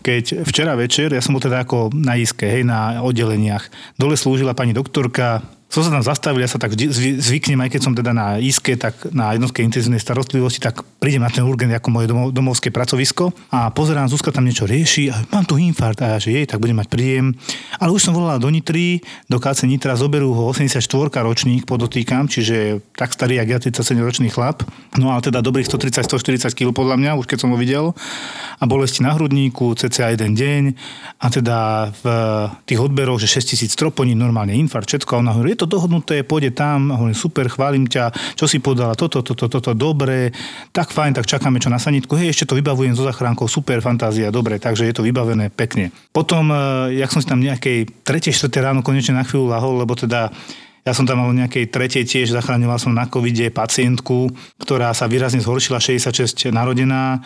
Keď 0.00 0.48
včera 0.48 0.72
večer, 0.80 1.12
ja 1.12 1.20
som 1.20 1.36
bol 1.36 1.44
teda 1.44 1.68
ako 1.68 1.92
na 1.92 2.16
iske, 2.16 2.48
hej, 2.48 2.64
na 2.64 3.04
oddeleniach, 3.04 3.68
dole 4.00 4.16
slúžila 4.16 4.56
pani 4.56 4.72
doktorka, 4.72 5.44
som 5.70 5.86
sa 5.86 5.94
tam 5.94 6.02
zastavil, 6.02 6.42
ja 6.42 6.50
sa 6.50 6.58
tak 6.58 6.74
zvyknem, 6.74 7.62
aj 7.62 7.70
keď 7.70 7.80
som 7.80 7.94
teda 7.94 8.10
na 8.10 8.42
ISKE, 8.42 8.74
tak 8.74 9.06
na 9.14 9.30
jednotke 9.38 9.62
intenzívnej 9.62 10.02
starostlivosti, 10.02 10.58
tak 10.58 10.82
prídem 10.98 11.22
na 11.22 11.30
ten 11.30 11.46
urgent 11.46 11.70
ako 11.70 11.88
moje 11.94 12.06
domov, 12.10 12.34
domovské 12.34 12.74
pracovisko 12.74 13.30
a 13.54 13.70
pozerám, 13.70 14.10
Zuzka 14.10 14.34
tam 14.34 14.50
niečo 14.50 14.66
rieši 14.66 15.14
a 15.14 15.22
mám 15.30 15.46
tu 15.46 15.54
infarkt 15.62 16.02
a 16.02 16.14
ja, 16.14 16.18
že 16.18 16.34
jej, 16.34 16.42
tak 16.42 16.58
budem 16.58 16.74
mať 16.74 16.90
príjem. 16.90 17.38
Ale 17.78 17.94
už 17.94 18.02
som 18.02 18.18
volala 18.18 18.42
do 18.42 18.50
Nitry, 18.50 18.98
do 19.30 19.38
KC 19.38 19.70
Nitra, 19.70 19.94
zoberú 19.94 20.34
ho 20.34 20.50
84 20.50 20.82
ročník, 21.22 21.70
podotýkam, 21.70 22.26
čiže 22.26 22.82
tak 22.98 23.14
starý, 23.14 23.38
jak 23.38 23.48
ja, 23.54 23.58
37 23.62 23.94
ročný 24.02 24.26
chlap. 24.26 24.66
No 24.98 25.14
ale 25.14 25.22
teda 25.22 25.38
dobrých 25.38 25.70
130-140 25.70 26.50
kg 26.50 26.74
podľa 26.74 26.98
mňa, 26.98 27.10
už 27.14 27.30
keď 27.30 27.46
som 27.46 27.54
ho 27.54 27.58
videl. 27.58 27.94
A 28.58 28.66
bolesti 28.66 29.06
na 29.06 29.14
hrudníku, 29.14 29.78
cca 29.78 30.10
jeden 30.10 30.34
deň 30.34 30.62
a 31.22 31.26
teda 31.30 31.58
v 32.02 32.04
tých 32.66 32.82
odberoch, 32.82 33.22
že 33.22 33.30
6000 33.30 33.70
troponín, 33.78 34.18
normálne 34.18 34.58
infarkt, 34.58 34.90
všetko. 34.90 35.14
A 35.14 35.18
ona 35.22 35.32
hovorí, 35.38 35.59
to 35.60 35.68
dohodnuté, 35.68 36.24
pôjde 36.24 36.56
tam, 36.56 36.88
hovorím, 36.88 37.12
super, 37.12 37.52
chválim 37.52 37.84
ťa, 37.84 38.16
čo 38.32 38.48
si 38.48 38.64
podala, 38.64 38.96
toto, 38.96 39.20
toto, 39.20 39.52
toto, 39.52 39.76
dobre, 39.76 40.32
tak 40.72 40.88
fajn, 40.88 41.20
tak 41.20 41.28
čakáme 41.28 41.60
čo 41.60 41.68
na 41.68 41.76
sanitku, 41.76 42.16
hej, 42.16 42.32
ešte 42.32 42.48
to 42.48 42.56
vybavujem 42.56 42.96
so 42.96 43.04
zachránkou, 43.04 43.44
super, 43.44 43.84
fantázia, 43.84 44.32
dobre, 44.32 44.56
takže 44.56 44.88
je 44.88 44.94
to 44.96 45.04
vybavené 45.04 45.52
pekne. 45.52 45.92
Potom, 46.16 46.48
eh, 46.48 46.96
jak 47.04 47.12
som 47.12 47.20
si 47.20 47.28
tam 47.28 47.44
nejakej 47.44 47.92
3. 48.08 48.32
4. 48.32 48.64
ráno 48.64 48.80
konečne 48.80 49.20
na 49.20 49.28
chvíľu 49.28 49.52
lahol, 49.52 49.76
lebo 49.84 49.92
teda 49.92 50.32
ja 50.80 50.96
som 50.96 51.04
tam 51.04 51.20
mal 51.20 51.28
nejakej 51.36 51.68
tretej 51.68 52.04
tiež, 52.08 52.32
zachraňoval 52.32 52.80
som 52.80 52.96
na 52.96 53.04
covide 53.04 53.52
pacientku, 53.52 54.32
ktorá 54.56 54.96
sa 54.96 55.04
výrazne 55.04 55.44
zhoršila, 55.44 55.76
66 55.76 56.48
narodená, 56.48 57.20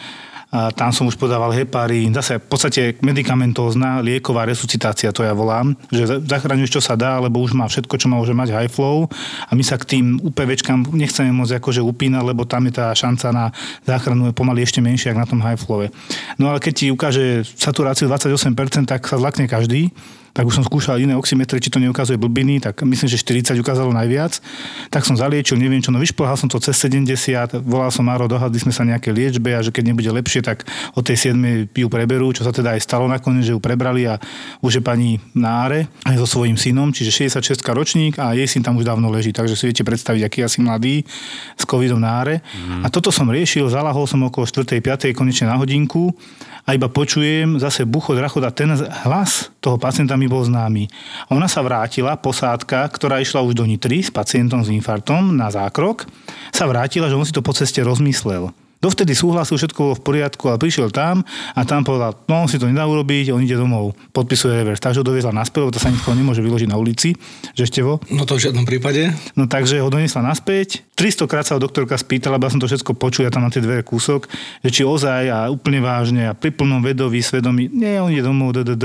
A 0.54 0.70
tam 0.70 0.94
som 0.94 1.10
už 1.10 1.18
podával 1.18 1.50
heparín, 1.50 2.14
zase 2.14 2.38
v 2.38 2.46
podstate 2.46 2.94
medicamentózna 3.02 3.98
lieková 3.98 4.46
resuscitácia, 4.46 5.10
to 5.10 5.26
ja 5.26 5.34
volám, 5.34 5.74
že 5.90 6.22
zachraňuješ 6.22 6.78
čo 6.78 6.82
sa 6.82 6.94
dá, 6.94 7.18
lebo 7.18 7.42
už 7.42 7.58
má 7.58 7.66
všetko, 7.66 7.98
čo 7.98 8.06
môže 8.06 8.30
mať 8.30 8.54
high 8.54 8.70
flow. 8.70 9.10
A 9.50 9.52
my 9.58 9.66
sa 9.66 9.74
k 9.74 9.98
tým 9.98 10.22
UPVčkám 10.22 10.94
nechceme 10.94 11.34
môcť 11.34 11.58
akože 11.58 11.82
upínať, 11.82 12.22
lebo 12.22 12.46
tam 12.46 12.70
je 12.70 12.78
tá 12.78 12.94
šanca 12.94 13.26
na 13.34 13.50
záchranu 13.82 14.30
je 14.30 14.38
pomaly 14.38 14.62
ešte 14.62 14.78
menšia, 14.78 15.10
ako 15.10 15.22
na 15.26 15.30
tom 15.34 15.42
high 15.42 15.58
flowe. 15.58 15.90
No 16.38 16.54
ale 16.54 16.62
keď 16.62 16.72
ti 16.72 16.86
ukáže 16.94 17.42
saturáciu 17.58 18.06
28%, 18.06 18.86
tak 18.86 19.10
sa 19.10 19.18
zlakne 19.18 19.50
každý 19.50 19.90
tak 20.34 20.50
už 20.50 20.58
som 20.58 20.64
skúšal 20.66 20.98
iné 20.98 21.14
oximetry, 21.14 21.62
či 21.62 21.70
to 21.70 21.78
neukazuje 21.78 22.18
blbiny, 22.18 22.58
tak 22.58 22.82
myslím, 22.82 23.06
že 23.06 23.22
40 23.22 23.54
ukázalo 23.62 23.94
najviac. 23.94 24.42
Tak 24.90 25.06
som 25.06 25.14
zaliečil, 25.14 25.54
neviem 25.54 25.78
čo, 25.78 25.94
no 25.94 26.02
vyšplhal 26.02 26.34
som 26.34 26.50
to 26.50 26.58
cez 26.58 26.74
70, 26.74 27.62
volal 27.62 27.94
som 27.94 28.02
Maro, 28.02 28.26
dohadli 28.26 28.58
sme 28.58 28.74
sa 28.74 28.82
nejaké 28.82 29.14
liečbe 29.14 29.54
a 29.54 29.62
že 29.62 29.70
keď 29.70 29.94
nebude 29.94 30.10
lepšie, 30.10 30.42
tak 30.42 30.66
od 30.98 31.06
tej 31.06 31.30
7 31.30 31.70
ju 31.70 31.86
preberú, 31.86 32.34
čo 32.34 32.42
sa 32.42 32.50
teda 32.50 32.74
aj 32.74 32.82
stalo 32.82 33.06
nakoniec, 33.06 33.46
že 33.46 33.54
ju 33.54 33.62
prebrali 33.62 34.10
a 34.10 34.18
už 34.58 34.78
je 34.78 34.82
pani 34.82 35.22
na 35.38 35.70
áre 35.70 35.86
aj 36.02 36.18
so 36.18 36.26
svojím 36.26 36.58
synom, 36.58 36.90
čiže 36.90 37.30
66 37.30 37.62
ročník 37.70 38.18
a 38.18 38.34
jej 38.34 38.50
syn 38.50 38.66
tam 38.66 38.74
už 38.74 38.84
dávno 38.84 39.14
leží, 39.14 39.30
takže 39.30 39.54
si 39.54 39.70
viete 39.70 39.86
predstaviť, 39.86 40.26
aký 40.26 40.42
asi 40.42 40.58
mladý 40.58 41.06
s 41.54 41.62
covidom 41.62 42.02
na 42.02 42.18
áre. 42.26 42.42
Mm. 42.42 42.82
A 42.82 42.90
toto 42.90 43.14
som 43.14 43.30
riešil, 43.30 43.70
zalahol 43.70 44.10
som 44.10 44.18
okolo 44.26 44.42
4. 44.50 44.82
5. 44.82 45.14
konečne 45.14 45.46
na 45.46 45.54
hodinku 45.54 46.10
a 46.64 46.72
iba 46.72 46.88
počujem 46.88 47.60
zase 47.60 47.84
bucho, 47.84 48.16
drachot 48.16 48.40
a 48.40 48.50
ten 48.50 48.72
hlas 49.04 49.52
toho 49.60 49.76
pacienta 49.76 50.16
mi 50.16 50.23
bol 50.26 50.42
známy. 50.46 50.88
Ona 51.28 51.46
sa 51.46 51.60
vrátila, 51.60 52.16
posádka, 52.16 52.88
ktorá 52.88 53.20
išla 53.20 53.44
už 53.44 53.54
do 53.54 53.64
Nitry 53.68 54.02
s 54.02 54.10
pacientom 54.10 54.64
s 54.64 54.72
infartom 54.72 55.36
na 55.36 55.52
zákrok, 55.52 56.08
sa 56.54 56.64
vrátila, 56.64 57.12
že 57.12 57.18
on 57.18 57.26
si 57.26 57.34
to 57.34 57.44
po 57.44 57.52
ceste 57.52 57.84
rozmyslel. 57.84 58.63
Dovtedy 58.84 59.16
súhlasil, 59.16 59.56
všetko 59.56 59.80
bolo 59.80 59.94
v 59.96 60.04
poriadku, 60.04 60.44
ale 60.52 60.60
prišiel 60.60 60.92
tam 60.92 61.24
a 61.56 61.60
tam 61.64 61.88
povedal, 61.88 62.20
no 62.28 62.44
on 62.44 62.48
si 62.52 62.60
to 62.60 62.68
nedá 62.68 62.84
urobiť, 62.84 63.32
on 63.32 63.40
ide 63.40 63.56
domov, 63.56 63.96
podpisuje 64.12 64.60
reverse. 64.60 64.84
Takže 64.84 65.00
ho 65.00 65.06
doviezla 65.08 65.32
naspäť, 65.32 65.72
to 65.72 65.80
sa 65.80 65.88
nikto 65.88 66.12
nemôže 66.12 66.44
vyložiť 66.44 66.68
na 66.68 66.76
ulici, 66.76 67.16
že 67.56 67.64
vo. 67.80 67.96
No 68.12 68.28
to 68.28 68.36
v 68.36 68.44
žiadnom 68.44 68.68
prípade. 68.68 69.08
No 69.40 69.48
takže 69.48 69.80
ho 69.80 69.88
doniesla 69.88 70.20
naspäť. 70.20 70.84
300 71.00 71.26
krát 71.26 71.48
sa 71.48 71.56
ho 71.56 71.64
doktorka 71.64 71.96
spýtala, 71.96 72.36
aby 72.36 72.52
som 72.52 72.60
to 72.60 72.68
všetko 72.68 72.92
počul, 72.94 73.24
ja 73.24 73.32
tam 73.32 73.42
na 73.42 73.50
tie 73.50 73.64
dve 73.64 73.80
kúsok, 73.80 74.28
že 74.60 74.70
či 74.70 74.82
ozaj 74.84 75.32
a 75.32 75.38
úplne 75.48 75.80
vážne 75.80 76.28
a 76.28 76.36
pri 76.36 76.52
plnom 76.52 76.84
vedovi, 76.84 77.24
svedomí, 77.24 77.72
nie, 77.72 77.96
on 77.98 78.12
ide 78.12 78.20
domov, 78.20 78.52
d. 78.52 78.76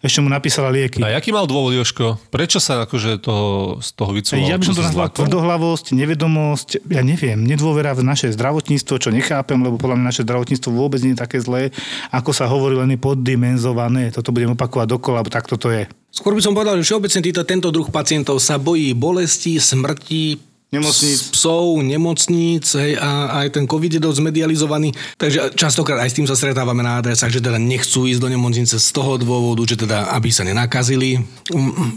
Ešte 0.00 0.18
mu 0.24 0.32
napísala 0.32 0.72
lieky. 0.72 1.04
A 1.04 1.12
aký 1.12 1.30
mal 1.30 1.44
dôvod, 1.44 1.76
Joško? 1.76 2.18
Prečo 2.32 2.56
sa 2.56 2.88
akože 2.88 3.20
toho, 3.20 3.78
z 3.84 3.88
toho 3.94 4.10
vycúval? 4.16 4.48
Ja 4.48 4.56
by 4.56 4.64
som 4.64 4.74
to 4.80 4.82
nazval 4.82 5.12
tvrdohlavosť, 5.12 5.92
nevedomosť, 5.92 6.68
ja 6.88 7.04
neviem, 7.04 7.44
nedôvera 7.44 7.94
v 7.94 8.02
naše 8.02 8.32
zdravotníctvo, 8.32 8.94
čo 8.98 9.14
nechápem 9.14 9.41
nechápem, 9.42 9.58
lebo 9.58 9.74
podľa 9.74 9.98
mňa 9.98 10.06
naše 10.06 10.22
zdravotníctvo 10.22 10.70
vôbec 10.70 11.02
nie 11.02 11.18
je 11.18 11.22
také 11.26 11.42
zlé, 11.42 11.74
ako 12.14 12.30
sa 12.30 12.46
hovorí, 12.46 12.78
len 12.78 12.94
je 12.94 13.02
poddimenzované. 13.02 14.14
Toto 14.14 14.30
budem 14.30 14.54
opakovať 14.54 14.86
dokola, 14.94 15.26
lebo 15.26 15.34
takto 15.34 15.58
to 15.58 15.74
je. 15.74 15.90
Skôr 16.14 16.38
by 16.38 16.42
som 16.44 16.54
povedal, 16.54 16.78
že 16.78 16.86
všeobecne 16.86 17.20
týto, 17.26 17.42
tento 17.42 17.74
druh 17.74 17.90
pacientov 17.90 18.38
sa 18.38 18.62
bojí 18.62 18.94
bolesti, 18.94 19.58
smrti, 19.58 20.54
Nemocníc. 20.72 21.36
psov, 21.36 21.84
nemocníc 21.84 22.64
hej, 22.80 22.96
a 22.96 23.44
aj 23.44 23.60
ten 23.60 23.68
COVID 23.68 23.92
je 23.92 24.00
dosť 24.00 24.24
medializovaný, 24.24 24.96
takže 25.20 25.52
častokrát 25.52 26.00
aj 26.00 26.08
s 26.08 26.16
tým 26.16 26.24
sa 26.24 26.32
stretávame 26.32 26.80
na 26.80 26.96
adresách, 26.96 27.28
že 27.28 27.44
teda 27.44 27.60
nechcú 27.60 28.08
ísť 28.08 28.24
do 28.24 28.32
nemocnice 28.32 28.80
z 28.80 28.88
toho 28.88 29.20
dôvodu, 29.20 29.68
že 29.68 29.84
teda 29.84 30.08
aby 30.16 30.32
sa 30.32 30.48
nenakazili. 30.48 31.20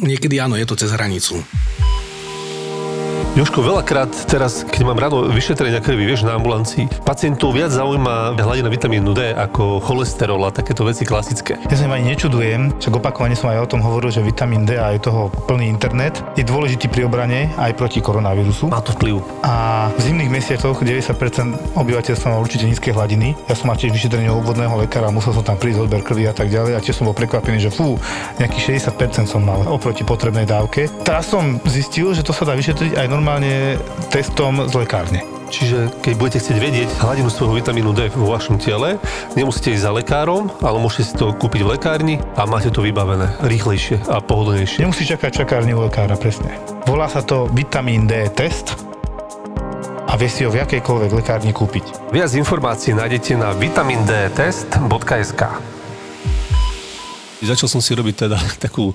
Niekedy 0.03 0.43
áno, 0.43 0.60
je 0.60 0.67
to 0.67 0.75
cez 0.75 0.91
hranicu. 0.91 1.39
Joško, 3.36 3.67
veľakrát 3.67 4.15
teraz, 4.32 4.63
keď 4.63 4.82
mám 4.88 4.95
ráno 4.95 5.28
vyšetrenia 5.28 5.84
krvi, 5.84 6.08
vieš, 6.08 6.24
na 6.24 6.39
ambulancii, 6.39 6.88
pacientov 7.04 7.52
viac 7.52 7.67
zaujíma 7.67 8.32
hladina 8.39 8.71
vitamínu 8.71 9.12
D 9.12 9.36
ako 9.36 9.84
cholesterol 9.84 10.39
a 10.48 10.56
takéto 10.56 10.88
veci 10.88 11.04
klasické. 11.04 11.60
Ja 11.67 11.76
sa 11.76 11.84
im 11.84 11.91
ani 11.91 12.15
nečudujem, 12.15 12.80
však 12.80 12.95
opakovane 12.95 13.36
som 13.36 13.52
aj 13.52 13.60
o 13.60 13.67
tom 13.76 13.84
hovoril, 13.84 14.08
že 14.08 14.24
vitamín 14.24 14.63
D 14.63 14.80
a 14.80 14.95
je 14.95 15.04
toho 15.04 15.28
plný 15.52 15.67
internet 15.67 16.24
je 16.39 16.48
dôležitý 16.48 16.88
pri 16.88 17.12
obrane 17.12 17.52
aj 17.60 17.76
proti 17.76 18.00
koronavírusu. 18.00 18.71
Má 18.71 18.80
to 18.80 18.95
vplyv. 18.95 19.19
A 19.43 19.91
v 19.91 20.00
zimných 20.00 20.32
mesiacoch 20.32 20.80
90% 20.80 21.76
obyvateľstva 21.76 22.32
má 22.32 22.39
určite 22.39 22.71
nízke 22.71 22.95
hladiny. 22.95 23.36
Ja 23.52 23.60
som 23.60 23.67
mal 23.67 23.76
tiež 23.76 23.91
vyšetrenie 23.91 24.32
u 24.32 24.39
obvodného 24.39 24.80
lekára, 24.80 25.12
musel 25.12 25.36
som 25.36 25.43
tam 25.43 25.60
prísť 25.60 25.84
odber 25.84 26.08
krvi 26.08 26.24
a 26.24 26.32
tak 26.32 26.48
ďalej 26.48 26.71
a 26.71 26.80
tiež 26.80 27.04
som 27.04 27.12
bol 27.12 27.12
prekvapený, 27.12 27.67
že 27.67 27.67
fú, 27.67 28.00
nejakých 28.39 28.80
60% 28.95 29.28
som 29.28 29.43
mal 29.43 29.60
oproti 29.67 30.08
potrebnej 30.08 30.48
dávke. 30.48 30.88
Teraz 31.04 31.28
som 31.28 31.60
zistil, 31.67 32.15
že 32.15 32.24
to 32.24 32.32
sa 32.32 32.48
dá 32.48 32.56
vyšetriť 32.56 32.95
aj 32.95 33.08
normálne 33.12 33.25
normálne 33.26 33.82
testom 34.14 34.70
z 34.70 34.86
lekárne. 34.86 35.26
Čiže 35.50 35.90
keď 36.06 36.14
budete 36.14 36.46
chcieť 36.46 36.58
vedieť 36.62 36.90
hladinu 37.02 37.34
svojho 37.34 37.58
vitamínu 37.58 37.90
D 37.90 38.14
vo 38.14 38.30
vašom 38.30 38.62
tele, 38.62 39.02
nemusíte 39.34 39.74
ísť 39.74 39.82
za 39.82 39.90
lekárom, 39.98 40.46
ale 40.62 40.78
môžete 40.78 41.04
si 41.10 41.14
to 41.18 41.34
kúpiť 41.34 41.66
v 41.66 41.74
lekárni 41.74 42.16
a 42.38 42.46
máte 42.46 42.70
to 42.70 42.86
vybavené 42.86 43.26
rýchlejšie 43.42 44.06
a 44.14 44.22
pohodlnejšie. 44.22 44.86
Nemusí 44.86 45.10
čakať 45.10 45.42
čakárni 45.42 45.74
u 45.74 45.82
lekára, 45.82 46.14
presne. 46.14 46.54
Volá 46.86 47.10
sa 47.10 47.26
to 47.26 47.50
vitamín 47.50 48.06
D 48.06 48.30
test 48.30 48.78
a 50.06 50.14
vie 50.22 50.30
si 50.30 50.46
ho 50.46 50.54
v 50.54 50.62
jakejkoľvek 50.62 51.10
lekárni 51.18 51.50
kúpiť. 51.50 52.14
Viac 52.14 52.30
informácií 52.38 52.94
nájdete 52.94 53.42
na 53.42 53.58
vitamindtest.sk 53.58 55.42
Začal 57.42 57.70
som 57.74 57.82
si 57.82 57.90
robiť 57.98 58.30
teda 58.30 58.38
takú 58.70 58.94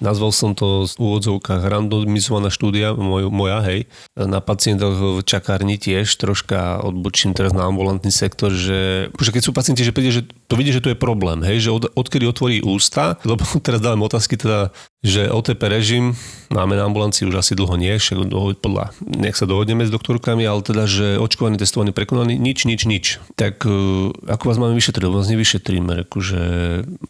Nazval 0.00 0.32
som 0.32 0.56
to 0.56 0.88
v 0.88 0.92
úvodzovkách 0.96 1.60
randomizovaná 1.60 2.48
štúdia, 2.48 2.96
moj, 2.96 3.28
moja, 3.28 3.60
hej. 3.68 3.84
Na 4.16 4.40
pacientoch 4.40 4.96
v 4.96 5.20
čakárni 5.20 5.76
tiež 5.76 6.08
troška 6.16 6.80
odbočím 6.80 7.36
teraz 7.36 7.52
na 7.52 7.68
ambulantný 7.68 8.08
sektor, 8.08 8.48
že, 8.48 9.12
že 9.12 9.30
keď 9.30 9.42
sú 9.44 9.52
pacienti, 9.52 9.84
že 9.84 9.92
príde, 9.92 10.10
že 10.10 10.22
to 10.48 10.56
vidí, 10.56 10.72
že 10.72 10.80
to 10.80 10.90
je 10.90 10.98
problém, 10.98 11.44
hej, 11.44 11.68
že 11.68 11.70
od, 11.70 11.92
odkedy 11.92 12.24
otvorí 12.24 12.64
ústa, 12.64 13.20
lebo 13.28 13.44
teraz 13.66 13.84
dávam 13.84 14.08
otázky 14.08 14.40
teda, 14.40 14.72
že 15.00 15.32
OTP 15.32 15.60
režim 15.64 16.12
máme 16.52 16.76
na 16.76 16.84
ambulancii 16.84 17.24
už 17.24 17.40
asi 17.40 17.52
dlho 17.56 17.72
nie, 17.80 17.96
však 17.96 18.28
podľa, 18.60 18.92
nech 19.00 19.38
sa 19.38 19.48
dohodneme 19.48 19.86
s 19.86 19.94
doktorkami, 19.94 20.44
ale 20.44 20.60
teda, 20.60 20.84
že 20.84 21.16
očkovaný, 21.16 21.56
testovaný, 21.56 21.96
prekonaný, 21.96 22.36
nič, 22.36 22.68
nič, 22.68 22.84
nič. 22.84 23.04
Tak 23.38 23.64
e, 23.64 24.12
ako 24.12 24.44
vás 24.44 24.58
máme 24.60 24.76
vyšetriť? 24.76 25.08
Vás 25.08 25.30
nevyšetríme, 25.32 26.04
reku, 26.04 26.20
že... 26.20 26.40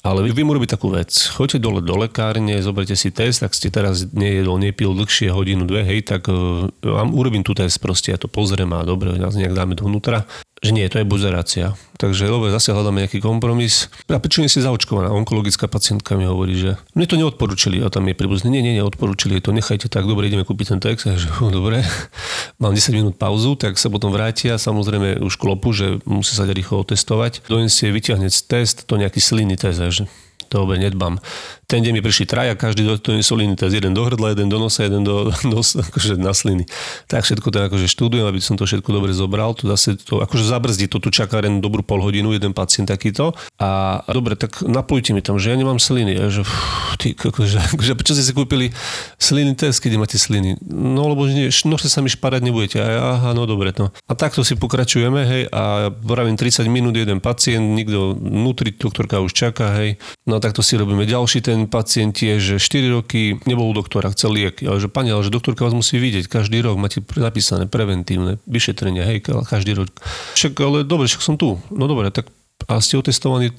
Ale 0.07 0.23
vy, 0.23 0.31
vy 0.37 0.43
mu 0.47 0.55
takú 0.69 0.93
vec. 0.93 1.11
Choďte 1.11 1.59
dole 1.59 1.81
do 1.83 1.97
lekárne, 1.99 2.63
zoberte 2.63 2.95
si 2.95 3.11
test, 3.11 3.43
ak 3.43 3.57
ste 3.57 3.73
teraz 3.73 4.07
nejedol, 4.13 4.61
nepil 4.61 4.95
dlhšie 4.95 5.33
hodinu, 5.33 5.67
dve, 5.67 5.83
hej, 5.83 6.07
tak 6.07 6.31
uh, 6.31 6.69
vám 6.85 7.11
urobím 7.17 7.43
tu 7.43 7.57
test 7.57 7.81
proste, 7.83 8.15
ja 8.15 8.21
to 8.21 8.31
pozriem 8.31 8.71
a 8.77 8.87
dobre, 8.87 9.17
nás 9.17 9.35
nejak 9.35 9.57
dáme 9.57 9.75
dovnútra 9.75 10.29
že 10.61 10.77
nie, 10.77 10.85
to 10.93 11.01
je 11.01 11.09
buzerácia. 11.09 11.73
Takže 11.97 12.29
dobre, 12.29 12.53
zase 12.53 12.77
hľadáme 12.77 13.05
nejaký 13.05 13.25
kompromis. 13.25 13.89
A 14.13 14.21
prečo 14.21 14.45
nie 14.45 14.53
si 14.53 14.61
zaočkovaná? 14.61 15.09
Onkologická 15.09 15.73
pacientka 15.73 16.21
mi 16.21 16.29
hovorí, 16.29 16.53
že 16.53 16.71
mne 16.93 17.07
to 17.09 17.17
neodporúčili 17.17 17.81
a 17.81 17.89
tam 17.89 18.05
je 18.05 18.13
príbuzný. 18.13 18.53
Nie, 18.53 18.61
nie, 18.61 18.77
neodporúčili, 18.77 19.41
to 19.41 19.57
nechajte 19.57 19.89
tak, 19.89 20.05
dobre, 20.05 20.29
ideme 20.29 20.45
kúpiť 20.45 20.77
ten 20.77 20.81
text. 20.81 21.09
A 21.09 21.17
že, 21.17 21.33
dobre, 21.49 21.81
mám 22.63 22.77
10 22.77 22.93
minút 22.93 23.17
pauzu, 23.17 23.57
tak 23.57 23.81
sa 23.81 23.89
potom 23.89 24.13
vrátia. 24.13 24.61
Samozrejme 24.61 25.25
už 25.25 25.41
klopu, 25.41 25.73
že 25.73 26.05
musí 26.05 26.37
sa 26.37 26.45
rýchlo 26.45 26.85
otestovať. 26.85 27.49
Donesie, 27.49 27.89
vyťahne 27.89 28.29
test, 28.29 28.85
to 28.85 29.01
nejaký 29.01 29.21
slinný 29.21 29.57
test, 29.57 29.81
že 29.81 30.05
to 30.51 30.67
nedbám 30.67 31.23
ten 31.71 31.87
deň 31.87 31.95
mi 31.95 32.03
prišli 32.03 32.27
traja, 32.27 32.59
každý 32.59 32.83
do 32.83 32.99
toho 32.99 33.15
insulíny 33.15 33.55
test, 33.55 33.71
jeden 33.71 33.95
do 33.95 34.03
hrdla, 34.03 34.35
jeden 34.35 34.51
do 34.51 34.59
nosa, 34.59 34.91
jeden 34.91 35.07
do 35.07 35.31
nosa, 35.55 35.87
akože 35.87 36.19
na 36.19 36.35
sliny. 36.35 36.67
Tak 37.07 37.23
všetko 37.23 37.47
to 37.47 37.63
akože 37.71 37.87
študujem, 37.87 38.27
aby 38.27 38.43
som 38.43 38.59
to 38.59 38.67
všetko 38.67 38.91
dobre 38.91 39.15
zobral. 39.15 39.55
To 39.63 39.71
zase 39.71 39.95
to 40.03 40.19
akože 40.19 40.51
zabrzdí, 40.51 40.91
to 40.91 40.99
tu 40.99 41.15
čaká 41.15 41.39
len 41.39 41.63
dobrú 41.63 41.87
pol 41.87 42.03
hodinu, 42.03 42.35
jeden 42.35 42.51
pacient 42.51 42.91
takýto. 42.91 43.39
A 43.63 44.03
dobre, 44.11 44.35
tak 44.35 44.67
naplujte 44.67 45.15
mi 45.15 45.23
tam, 45.23 45.39
že 45.39 45.55
ja 45.55 45.57
nemám 45.57 45.79
sliny. 45.79 46.19
Ja, 46.19 46.27
že, 46.27 46.43
fú, 46.43 46.99
ty, 46.99 47.15
akože, 47.15 47.63
akože, 47.79 47.93
prečo 47.95 48.19
ste 48.19 48.27
si 48.27 48.35
kúpili 48.35 48.75
sliny 49.23 49.55
test, 49.55 49.79
keď 49.79 50.03
máte 50.03 50.19
sliny? 50.19 50.59
No 50.67 51.07
lebo 51.07 51.31
nie, 51.31 51.55
nože 51.71 51.87
sa 51.87 52.03
mi 52.03 52.11
šparať 52.11 52.43
nebudete. 52.43 52.83
A 52.83 52.89
ja, 52.91 53.01
aha, 53.15 53.31
no 53.31 53.47
dobre. 53.47 53.71
No. 53.79 53.95
A 54.11 54.13
takto 54.19 54.43
si 54.43 54.59
pokračujeme, 54.59 55.23
hej, 55.23 55.43
a 55.55 55.95
pravím 55.95 56.35
30 56.35 56.67
minút 56.67 56.99
jeden 56.99 57.23
pacient, 57.23 57.63
nikto 57.63 58.19
nutri, 58.19 58.75
doktorka 58.75 59.23
už 59.23 59.31
čaká, 59.31 59.71
hej. 59.79 60.01
No 60.27 60.37
a 60.37 60.43
takto 60.43 60.67
si 60.67 60.75
robíme 60.75 61.07
ďalší 61.07 61.45
ten 61.45 61.60
ten 61.61 61.69
pacient 61.69 62.17
je, 62.17 62.41
že 62.41 62.55
4 62.57 62.89
roky 62.89 63.37
nebol 63.45 63.69
u 63.69 63.77
doktora, 63.77 64.09
chcel 64.17 64.33
liek. 64.33 64.65
Ale 64.65 64.81
že 64.81 64.89
pani, 64.89 65.13
ale 65.13 65.21
že 65.21 65.29
doktorka 65.29 65.69
vás 65.69 65.77
musí 65.77 66.01
vidieť 66.01 66.25
každý 66.25 66.65
rok, 66.65 66.81
máte 66.81 67.05
napísané 67.21 67.69
preventívne 67.69 68.41
vyšetrenia, 68.49 69.05
hej, 69.05 69.21
každý 69.45 69.77
rok. 69.77 69.93
Však, 70.41 70.57
ale 70.65 70.89
dobre, 70.89 71.05
však 71.05 71.21
som 71.21 71.37
tu. 71.37 71.61
No 71.69 71.85
dobre, 71.85 72.09
tak 72.09 72.33
a 72.65 72.81
ste 72.81 72.97
otestovaní, 72.97 73.53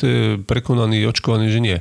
prekonaní, 0.45 1.05
očkovaní, 1.05 1.53
že 1.53 1.61
nie. 1.61 1.77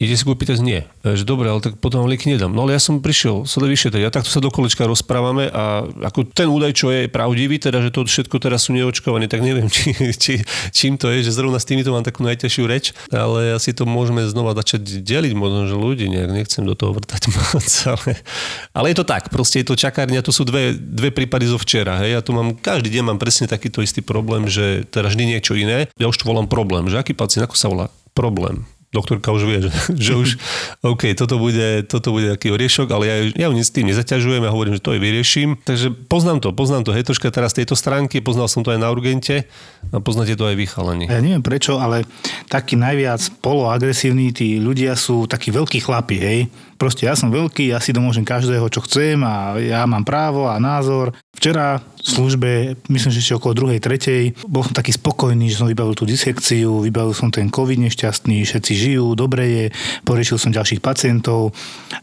Ide 0.00 0.16
si 0.16 0.24
kúpiť 0.24 0.56
test? 0.56 0.64
Nie. 0.64 0.88
E, 1.04 1.12
Že 1.12 1.28
dobre, 1.28 1.52
ale 1.52 1.60
tak 1.60 1.76
potom 1.76 2.00
vám 2.00 2.08
lieky 2.08 2.32
nedám. 2.32 2.48
No 2.48 2.64
ale 2.64 2.72
ja 2.72 2.80
som 2.80 3.04
prišiel 3.04 3.44
sa 3.44 3.60
vyšetriť 3.60 4.08
a 4.08 4.10
takto 4.10 4.32
sa 4.32 4.40
do 4.40 4.48
kolečka 4.48 4.88
rozprávame 4.88 5.52
a 5.52 5.84
ako 6.08 6.24
ten 6.24 6.48
údaj, 6.48 6.72
čo 6.72 6.88
je 6.88 7.04
pravdivý, 7.12 7.60
teda, 7.60 7.84
že 7.84 7.92
to 7.92 8.08
všetko 8.08 8.40
teraz 8.40 8.64
sú 8.64 8.72
neočkovaní, 8.72 9.28
tak 9.28 9.44
neviem, 9.44 9.68
či, 9.76 9.92
či, 10.16 10.40
čím 10.72 10.96
to 10.96 11.12
je, 11.12 11.20
že 11.20 11.36
zrovna 11.36 11.60
s 11.60 11.68
týmito 11.68 11.92
mám 11.92 12.00
takú 12.00 12.24
najťažšiu 12.24 12.64
reč, 12.64 12.96
ale 13.12 13.52
asi 13.52 13.76
to 13.76 13.84
môžeme 13.84 14.24
znova 14.24 14.56
začať 14.56 15.04
deliť 15.04 15.36
možno, 15.36 15.68
že 15.68 15.76
ľudí, 15.76 16.08
nejak 16.08 16.32
nechcem 16.32 16.64
do 16.64 16.72
toho 16.72 16.96
vrtať 16.96 17.22
moc, 17.36 17.68
ale, 17.84 18.10
ale 18.72 18.86
je 18.88 18.96
to 18.96 19.04
tak, 19.04 19.28
proste 19.28 19.60
je 19.60 19.68
to 19.68 19.76
čakárňa, 19.76 20.24
to 20.24 20.32
sú 20.32 20.48
dve, 20.48 20.80
dve 20.80 21.12
prípady 21.12 21.44
zo 21.44 21.60
včera, 21.60 22.00
hej, 22.00 22.16
ja 22.16 22.20
tu 22.24 22.32
mám, 22.32 22.56
každý 22.56 22.88
deň 22.88 23.04
mám 23.04 23.18
presne 23.20 23.44
takýto 23.44 23.84
istý 23.84 24.00
problém, 24.00 24.48
že 24.48 24.88
teraz 24.88 25.12
vždy 25.12 25.36
niečo 25.36 25.52
iné, 25.52 25.92
ja 26.00 26.08
už 26.08 26.16
to 26.16 26.24
volám 26.24 26.48
problém, 26.48 26.88
že 26.88 26.96
aký 26.96 27.12
pacient, 27.12 27.44
ako 27.44 27.56
sa 27.60 27.68
volá? 27.68 27.92
Problém 28.16 28.64
doktorka 28.90 29.30
už 29.30 29.42
vie, 29.46 29.58
že, 29.66 29.70
že 30.10 30.12
už 30.18 30.28
OK, 30.82 31.14
toto 31.14 31.38
bude, 31.38 31.86
toto 31.86 32.10
bude 32.10 32.34
taký 32.34 32.50
oriešok, 32.50 32.88
ale 32.90 33.04
ja, 33.06 33.16
ja 33.34 33.46
ju 33.50 33.56
s 33.58 33.70
tým 33.70 33.86
nezaťažujem, 33.90 34.42
ja 34.42 34.50
hovorím, 34.50 34.76
že 34.78 34.82
to 34.82 34.94
aj 34.94 35.00
vyrieším. 35.00 35.58
Takže 35.62 35.94
poznám 36.10 36.42
to, 36.42 36.50
poznám 36.50 36.82
to, 36.82 36.90
hej, 36.90 37.06
troška 37.06 37.30
teraz 37.30 37.54
tejto 37.54 37.78
stránky, 37.78 38.18
poznal 38.18 38.50
som 38.50 38.66
to 38.66 38.74
aj 38.74 38.82
na 38.82 38.90
urgente 38.90 39.46
a 39.94 39.98
poznáte 40.02 40.34
to 40.34 40.44
aj 40.44 40.58
vy, 40.58 40.66
chalani. 40.66 41.06
Ja 41.06 41.22
neviem 41.22 41.42
prečo, 41.42 41.78
ale 41.78 42.02
takí 42.50 42.74
najviac 42.74 43.22
poloagresívni 43.38 44.34
tí 44.34 44.58
ľudia 44.58 44.98
sú 44.98 45.30
takí 45.30 45.54
veľkí 45.54 45.78
chlapi, 45.80 46.16
hej. 46.18 46.40
Proste 46.80 47.04
ja 47.04 47.12
som 47.12 47.28
veľký, 47.28 47.76
ja 47.76 47.76
si 47.76 47.92
domôžem 47.92 48.24
každého, 48.24 48.64
čo 48.72 48.80
chcem 48.88 49.20
a 49.20 49.60
ja 49.60 49.84
mám 49.84 50.00
právo 50.00 50.48
a 50.48 50.56
názor. 50.56 51.12
Včera 51.36 51.76
v 51.76 52.00
službe, 52.00 52.50
myslím, 52.88 53.12
že 53.12 53.20
ešte 53.20 53.36
okolo 53.36 53.52
druhej, 53.52 53.84
tretej, 53.84 54.32
bol 54.48 54.64
som 54.64 54.72
taký 54.72 54.96
spokojný, 54.96 55.52
že 55.52 55.60
som 55.60 55.68
vybavil 55.68 55.92
tú 55.92 56.08
disekciu, 56.08 56.80
vybavil 56.80 57.12
som 57.12 57.28
ten 57.28 57.52
COVID 57.52 57.84
nešťastný, 57.84 58.40
všetci 58.48 58.72
žijú, 58.72 59.12
dobre 59.12 59.44
je, 59.44 59.64
poriešil 60.08 60.40
som 60.40 60.56
ďalších 60.56 60.80
pacientov 60.80 61.52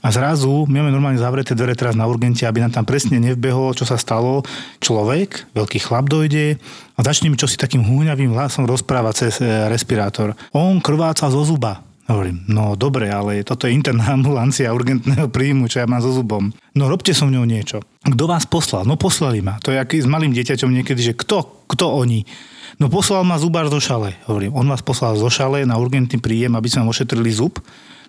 a 0.05 0.13
zrazu 0.13 0.69
my 0.69 0.85
máme 0.85 0.93
normálne 0.93 1.17
zavreté 1.17 1.57
dvere 1.57 1.73
teraz 1.73 1.97
na 1.97 2.05
urgente, 2.05 2.45
aby 2.45 2.61
nám 2.61 2.77
tam 2.77 2.85
presne 2.85 3.17
nevbehol, 3.17 3.73
čo 3.73 3.89
sa 3.89 3.97
stalo. 3.97 4.45
Človek, 4.77 5.57
veľký 5.57 5.81
chlap 5.81 6.05
dojde 6.05 6.61
a 6.93 6.99
začne 7.01 7.33
mi 7.33 7.37
čosi 7.41 7.57
takým 7.57 7.81
húňavým 7.81 8.29
hlasom 8.29 8.69
rozprávať 8.69 9.25
cez 9.25 9.41
e, 9.41 9.49
respirátor. 9.73 10.37
On 10.53 10.77
krváca 10.77 11.25
zo 11.33 11.41
zuba. 11.41 11.86
Hovorím, 12.07 12.47
no 12.47 12.79
dobre, 12.79 13.11
ale 13.11 13.43
toto 13.43 13.67
je 13.67 13.75
interná 13.75 14.11
ambulancia 14.17 14.71
urgentného 14.71 15.27
príjmu, 15.27 15.67
čo 15.67 15.83
ja 15.83 15.87
mám 15.87 15.99
so 15.99 16.15
zubom. 16.15 16.55
No 16.71 16.87
robte 16.87 17.11
so 17.11 17.27
mňou 17.27 17.43
niečo. 17.43 17.83
Kto 18.07 18.23
vás 18.31 18.47
poslal? 18.47 18.87
No 18.87 18.95
poslali 18.95 19.43
ma. 19.43 19.59
To 19.67 19.75
je 19.75 19.77
aký 19.77 19.99
s 19.99 20.07
malým 20.07 20.31
dieťaťom 20.31 20.71
niekedy, 20.71 21.11
že 21.11 21.13
kto? 21.19 21.67
Kto 21.67 21.99
oni? 21.99 22.23
No 22.79 22.87
poslal 22.87 23.27
ma 23.27 23.35
zubár 23.35 23.67
zo 23.67 23.83
šale. 23.83 24.15
Hovorím, 24.23 24.55
on 24.55 24.71
vás 24.71 24.79
poslal 24.79 25.19
zo 25.19 25.27
šale 25.27 25.67
na 25.67 25.75
urgentný 25.75 26.23
príjem, 26.23 26.55
aby 26.55 26.71
sme 26.71 26.87
ošetrili 26.87 27.27
zub. 27.33 27.59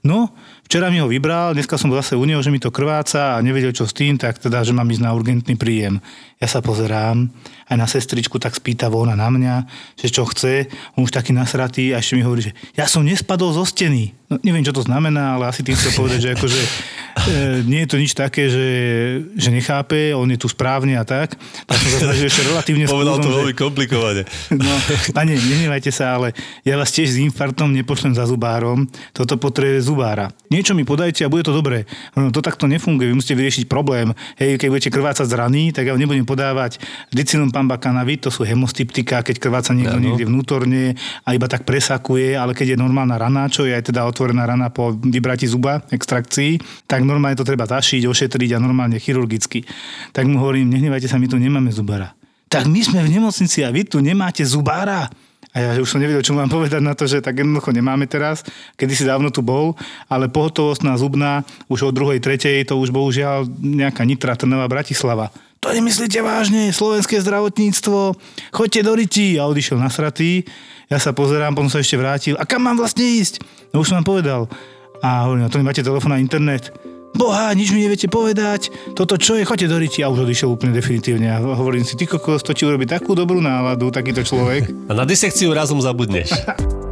No, 0.06 0.30
včera 0.62 0.90
mi 0.92 1.02
ho 1.02 1.10
vybral, 1.10 1.58
dneska 1.58 1.74
som 1.74 1.90
zase 1.90 2.14
u 2.14 2.22
neho, 2.22 2.38
že 2.38 2.54
mi 2.54 2.62
to 2.62 2.70
krváca 2.70 3.34
a 3.34 3.42
nevedel 3.42 3.74
čo 3.74 3.82
s 3.88 3.96
tým, 3.96 4.14
tak 4.14 4.38
teda, 4.38 4.62
že 4.62 4.70
mám 4.70 4.86
ísť 4.86 5.02
na 5.02 5.10
urgentný 5.10 5.58
príjem. 5.58 5.98
Ja 6.38 6.46
sa 6.46 6.62
pozerám, 6.62 7.26
aj 7.66 7.76
na 7.76 7.86
sestričku 7.90 8.38
tak 8.38 8.54
spýta 8.54 8.86
ona 8.86 9.18
na 9.18 9.26
mňa, 9.26 9.54
že 9.98 10.06
čo 10.06 10.22
chce, 10.22 10.70
on 10.94 11.02
už 11.02 11.10
taký 11.10 11.34
nasratý 11.34 11.90
a 11.92 11.98
ešte 11.98 12.14
mi 12.14 12.22
hovorí, 12.22 12.46
že 12.46 12.52
ja 12.78 12.86
som 12.86 13.02
nespadol 13.02 13.50
zo 13.50 13.66
steny. 13.66 14.14
No, 14.30 14.38
neviem, 14.46 14.62
čo 14.62 14.76
to 14.76 14.86
znamená, 14.86 15.34
ale 15.34 15.50
asi 15.50 15.66
tým 15.66 15.74
chcel 15.74 15.92
povedať, 15.98 16.20
že 16.20 16.30
akože 16.38 16.60
nie 17.64 17.80
je 17.84 17.88
to 17.88 17.96
nič 18.00 18.12
také, 18.16 18.48
že, 18.48 18.66
že 19.36 19.48
nechápe, 19.52 20.16
on 20.16 20.28
je 20.32 20.38
tu 20.40 20.48
správne 20.48 20.96
a 20.96 21.04
tak. 21.04 21.36
Tak 21.68 21.76
som 21.76 21.88
sa 21.92 21.98
snažil 22.10 22.26
ešte 22.28 22.42
relatívne 22.48 22.84
Povedal 22.88 23.20
to 23.20 23.30
veľmi 23.30 23.54
komplikovane. 23.54 24.22
No, 24.54 24.72
pane, 25.12 25.36
nenevajte 25.36 25.92
sa, 25.92 26.16
ale 26.16 26.32
ja 26.64 26.80
vás 26.80 26.90
tiež 26.90 27.14
s 27.14 27.18
infartom 27.20 27.70
nepošlem 27.70 28.16
za 28.16 28.24
zubárom. 28.24 28.88
Toto 29.12 29.36
potrebuje 29.36 29.84
zubára. 29.84 30.32
Niečo 30.48 30.72
mi 30.72 30.88
podajte 30.88 31.22
a 31.24 31.32
bude 31.32 31.44
to 31.44 31.52
dobré. 31.52 31.84
No, 32.16 32.32
to 32.32 32.40
takto 32.40 32.64
nefunguje. 32.64 33.12
Vy 33.12 33.14
musíte 33.14 33.36
vyriešiť 33.36 33.68
problém. 33.68 34.16
Hej, 34.40 34.56
keď 34.56 34.68
budete 34.72 34.90
krvácať 34.94 35.26
z 35.28 35.34
rany, 35.36 35.62
tak 35.70 35.86
ja 35.86 35.92
vám 35.92 36.00
nebudem 36.00 36.24
podávať 36.24 36.80
dicilum 37.12 37.52
pambakanavit, 37.52 38.24
to 38.24 38.30
sú 38.32 38.48
hemostyptika, 38.48 39.20
keď 39.20 39.36
krváca 39.38 39.76
niekto 39.76 40.00
Áno. 40.00 40.04
niekde 40.04 40.24
vnútorne 40.24 40.96
a 41.26 41.28
iba 41.36 41.46
tak 41.50 41.68
presakuje, 41.68 42.38
ale 42.38 42.56
keď 42.56 42.74
je 42.74 42.78
normálna 42.80 43.20
rana, 43.20 43.50
čo 43.50 43.68
je 43.68 43.76
aj 43.76 43.92
teda 43.92 44.06
otvorená 44.08 44.48
rana 44.48 44.72
po 44.72 44.96
vybrati 44.96 45.44
zuba, 45.44 45.84
extrakcii, 45.92 46.86
tak 46.88 47.02
normálne 47.02 47.17
to 47.36 47.44
treba 47.46 47.66
zašiť, 47.66 48.06
ošetriť 48.06 48.56
a 48.56 48.62
normálne 48.62 48.96
chirurgicky. 49.02 49.66
Tak 50.14 50.24
mu 50.30 50.38
hovorím, 50.40 50.70
nehnevajte 50.72 51.10
sa, 51.10 51.18
my 51.18 51.26
tu 51.26 51.36
nemáme 51.36 51.68
zubára. 51.74 52.14
Tak 52.48 52.64
my 52.64 52.80
sme 52.80 53.04
v 53.04 53.20
nemocnici 53.20 53.60
a 53.60 53.68
vy 53.68 53.84
tu 53.84 54.00
nemáte 54.00 54.40
zubára. 54.46 55.12
A 55.56 55.56
ja 55.58 55.70
už 55.80 55.88
som 55.88 56.00
nevedel, 56.00 56.20
čo 56.20 56.36
mám 56.36 56.52
povedať 56.52 56.80
na 56.84 56.92
to, 56.92 57.08
že 57.08 57.24
tak 57.24 57.40
jednoducho 57.40 57.72
nemáme 57.72 58.04
teraz. 58.04 58.44
Kedy 58.76 58.92
si 58.92 59.04
dávno 59.08 59.32
tu 59.32 59.40
bol, 59.40 59.74
ale 60.06 60.28
pohotovostná 60.28 60.94
zubná 61.00 61.42
už 61.72 61.88
od 61.88 61.94
druhej, 61.96 62.20
tretej, 62.20 62.68
to 62.68 62.76
už 62.76 62.92
bohužiaľ 62.92 63.48
nejaká 63.58 64.04
Nitra, 64.04 64.36
Trnava, 64.36 64.68
Bratislava. 64.68 65.32
To 65.58 65.74
nemyslíte 65.74 66.22
vážne, 66.22 66.70
slovenské 66.70 67.18
zdravotníctvo, 67.18 68.14
choďte 68.54 68.80
do 68.86 68.92
riti. 68.94 69.40
A 69.40 69.50
odišiel 69.50 69.80
nasratý. 69.80 70.46
Ja 70.86 71.02
sa 71.02 71.10
pozerám, 71.10 71.58
potom 71.58 71.72
sa 71.72 71.82
ešte 71.82 71.98
vrátil. 71.98 72.38
A 72.38 72.46
kam 72.46 72.62
mám 72.62 72.78
vlastne 72.78 73.02
ísť? 73.02 73.42
No 73.74 73.82
už 73.82 73.90
som 73.90 73.98
vám 73.98 74.06
povedal. 74.06 74.46
A 75.02 75.26
hovorím, 75.26 75.44
a 75.44 75.50
to 75.50 75.58
nemáte 75.58 75.82
telefón 75.82 76.14
a 76.14 76.22
internet. 76.22 76.70
Boha, 77.16 77.52
nič 77.56 77.72
mi 77.72 77.84
neviete 77.84 78.10
povedať, 78.10 78.72
toto 78.92 79.16
čo 79.16 79.38
je, 79.38 79.46
choďte 79.46 79.68
do 79.70 79.78
riti. 79.80 80.00
A 80.04 80.10
už 80.12 80.28
odišiel 80.28 80.52
úplne 80.52 80.76
definitívne. 80.76 81.28
A 81.32 81.40
hovorím 81.40 81.84
si, 81.84 81.96
ty 81.96 82.04
kokos, 82.04 82.44
to 82.44 82.52
ti 82.52 82.68
urobí 82.68 82.84
takú 82.84 83.16
dobrú 83.16 83.40
náladu, 83.40 83.88
takýto 83.92 84.22
človek. 84.24 84.68
A 84.90 84.92
na 84.96 85.04
disekciu 85.04 85.52
razom 85.52 85.80
zabudneš. 85.82 86.32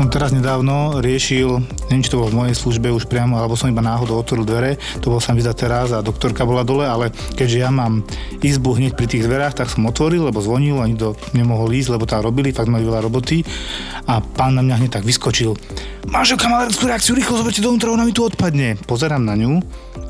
som 0.00 0.08
teraz 0.08 0.32
nedávno 0.32 1.04
riešil, 1.04 1.60
neviem, 1.92 2.00
či 2.00 2.08
to 2.08 2.24
bolo 2.24 2.32
v 2.32 2.38
mojej 2.40 2.56
službe 2.56 2.88
už 2.88 3.04
priamo, 3.04 3.36
alebo 3.36 3.52
som 3.52 3.68
iba 3.68 3.84
náhodou 3.84 4.16
otvoril 4.16 4.48
dvere, 4.48 4.80
to 5.04 5.12
bol 5.12 5.20
sa 5.20 5.36
mi 5.36 5.44
teraz 5.44 5.92
a 5.92 6.00
doktorka 6.00 6.48
bola 6.48 6.64
dole, 6.64 6.88
ale 6.88 7.12
keďže 7.36 7.60
ja 7.60 7.68
mám 7.68 8.00
izbu 8.40 8.80
hneď 8.80 8.96
pri 8.96 9.04
tých 9.12 9.28
dverách, 9.28 9.60
tak 9.60 9.68
som 9.68 9.84
otvoril, 9.84 10.24
lebo 10.24 10.40
zvonil 10.40 10.80
a 10.80 10.88
nikto 10.88 11.20
nemohol 11.36 11.68
ísť, 11.76 12.00
lebo 12.00 12.08
tam 12.08 12.24
robili, 12.24 12.48
fakt 12.48 12.72
mali 12.72 12.88
veľa 12.88 13.04
roboty 13.04 13.44
a 14.08 14.24
pán 14.24 14.56
na 14.56 14.64
mňa 14.64 14.80
hneď 14.80 14.90
tak 14.96 15.04
vyskočil. 15.04 15.52
Manželka 16.08 16.48
má 16.48 16.64
alergickú 16.64 16.88
reakciu, 16.88 17.12
rýchlo 17.12 17.44
zoberte 17.44 17.60
dovnútra, 17.60 17.92
ona 17.92 18.08
mi 18.08 18.16
tu 18.16 18.24
odpadne. 18.24 18.80
Pozerám 18.88 19.20
na 19.20 19.36
ňu 19.36 19.60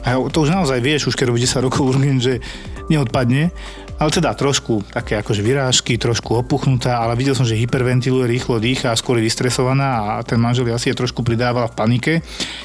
a 0.07 0.23
to 0.31 0.47
už 0.47 0.55
naozaj 0.55 0.79
vieš, 0.79 1.11
už 1.11 1.19
keď 1.19 1.35
robí 1.35 1.43
10 1.43 1.67
rokov 1.67 1.83
urgent, 1.83 2.23
že 2.23 2.39
neodpadne. 2.87 3.51
Ale 4.01 4.09
teda 4.09 4.33
trošku 4.33 4.81
také 4.89 5.21
akože 5.21 5.45
vyrážky, 5.45 6.01
trošku 6.01 6.33
opuchnutá, 6.33 7.05
ale 7.05 7.21
videl 7.21 7.37
som, 7.37 7.45
že 7.45 7.61
hyperventiluje, 7.61 8.33
rýchlo 8.33 8.57
dýcha 8.57 8.89
a 8.89 8.97
skôr 8.97 9.21
je 9.21 9.29
vystresovaná 9.29 10.17
a 10.17 10.25
ten 10.25 10.41
manžel 10.41 10.65
asi 10.73 10.89
je 10.89 10.97
trošku 10.97 11.21
pridávala 11.21 11.69
v 11.69 11.77
panike. 11.77 12.13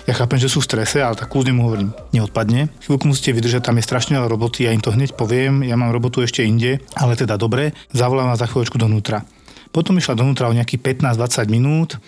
Ja 0.07 0.15
chápem, 0.15 0.39
že 0.39 0.47
sú 0.47 0.63
v 0.63 0.71
strese, 0.71 1.03
ale 1.03 1.19
tak 1.19 1.27
kľudne 1.27 1.51
mu 1.51 1.67
hovorím, 1.67 1.91
neodpadne. 2.15 2.71
Chvíľku 2.87 3.11
musíte 3.11 3.35
vydržať, 3.35 3.67
tam 3.67 3.75
je 3.75 3.83
strašne 3.83 4.15
veľa 4.15 4.31
roboty, 4.31 4.63
ja 4.63 4.71
im 4.71 4.79
to 4.79 4.95
hneď 4.95 5.19
poviem, 5.19 5.67
ja 5.67 5.75
mám 5.75 5.91
robotu 5.91 6.23
ešte 6.23 6.39
inde, 6.39 6.79
ale 6.95 7.19
teda 7.19 7.35
dobre, 7.35 7.75
zavolám 7.91 8.31
vás 8.31 8.39
za 8.39 8.47
chvíľočku 8.47 8.79
donútra. 8.79 9.27
Potom 9.75 9.99
išla 9.99 10.15
donútra 10.15 10.47
o 10.47 10.55
nejakých 10.55 11.03
15-20 11.03 11.51
minút, 11.51 11.99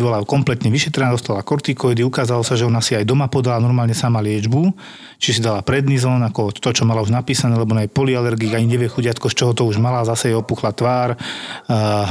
bola 0.00 0.22
kompletne 0.28 0.68
vyšetrená, 0.68 1.12
dostala 1.12 1.40
kortikoidy, 1.40 2.04
ukázalo 2.04 2.44
sa, 2.44 2.54
že 2.54 2.68
ona 2.68 2.84
si 2.84 2.92
aj 2.92 3.08
doma 3.08 3.26
podala 3.26 3.60
normálne 3.60 3.96
sama 3.96 4.20
liečbu, 4.20 4.72
či 5.16 5.36
si 5.36 5.40
dala 5.40 5.64
prednizón, 5.64 6.20
ako 6.24 6.52
to, 6.52 6.72
čo 6.72 6.84
mala 6.84 7.00
už 7.00 7.12
napísané, 7.12 7.56
lebo 7.56 7.72
ona 7.72 7.88
je 7.88 7.92
polyalergik, 7.92 8.52
ani 8.52 8.68
nevie 8.68 8.92
chudiatko, 8.92 9.32
z 9.32 9.34
čoho 9.34 9.52
to 9.56 9.64
už 9.64 9.80
mala, 9.80 10.04
zase 10.04 10.32
jej 10.32 10.36
opuchla 10.36 10.76
tvár, 10.76 11.16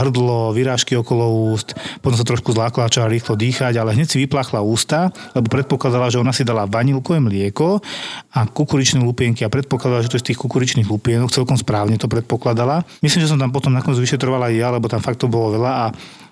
hrdlo, 0.02 0.52
vyrážky 0.58 0.98
okolo 0.98 1.54
úst, 1.54 1.78
potom 2.02 2.18
sa 2.18 2.26
trošku 2.26 2.52
zlákla, 2.52 2.90
začala 2.90 3.14
rýchlo 3.14 3.38
dýchať, 3.38 3.78
ale 3.78 3.94
hneď 3.94 4.08
si 4.10 4.18
vypláchla 4.26 4.66
ústa, 4.66 5.14
lebo 5.38 5.46
predpokladala, 5.48 6.10
že 6.10 6.18
ona 6.18 6.34
si 6.34 6.42
dala 6.42 6.66
vanilkové 6.66 7.22
mlieko 7.22 7.80
a 8.34 8.40
kukuričné 8.50 9.06
lupienky 9.06 9.46
a 9.46 9.54
predpokladala, 9.54 10.02
že 10.02 10.10
to 10.10 10.18
je 10.18 10.24
z 10.26 10.28
tých 10.34 10.42
kukuričných 10.42 10.90
lupienok, 10.90 11.30
celkom 11.30 11.56
správne 11.56 12.02
to 12.02 12.10
predpokladala. 12.10 12.82
Myslím, 13.06 13.22
že 13.22 13.32
som 13.32 13.38
tam 13.38 13.54
potom 13.54 13.70
nakoniec 13.70 14.02
vyšetrovala 14.02 14.50
aj 14.50 14.56
ja, 14.58 14.68
lebo 14.74 14.90
tam 14.90 15.04
fakt 15.04 15.22
to 15.22 15.30
bolo 15.30 15.62
veľa 15.62 15.72
a 15.72 15.86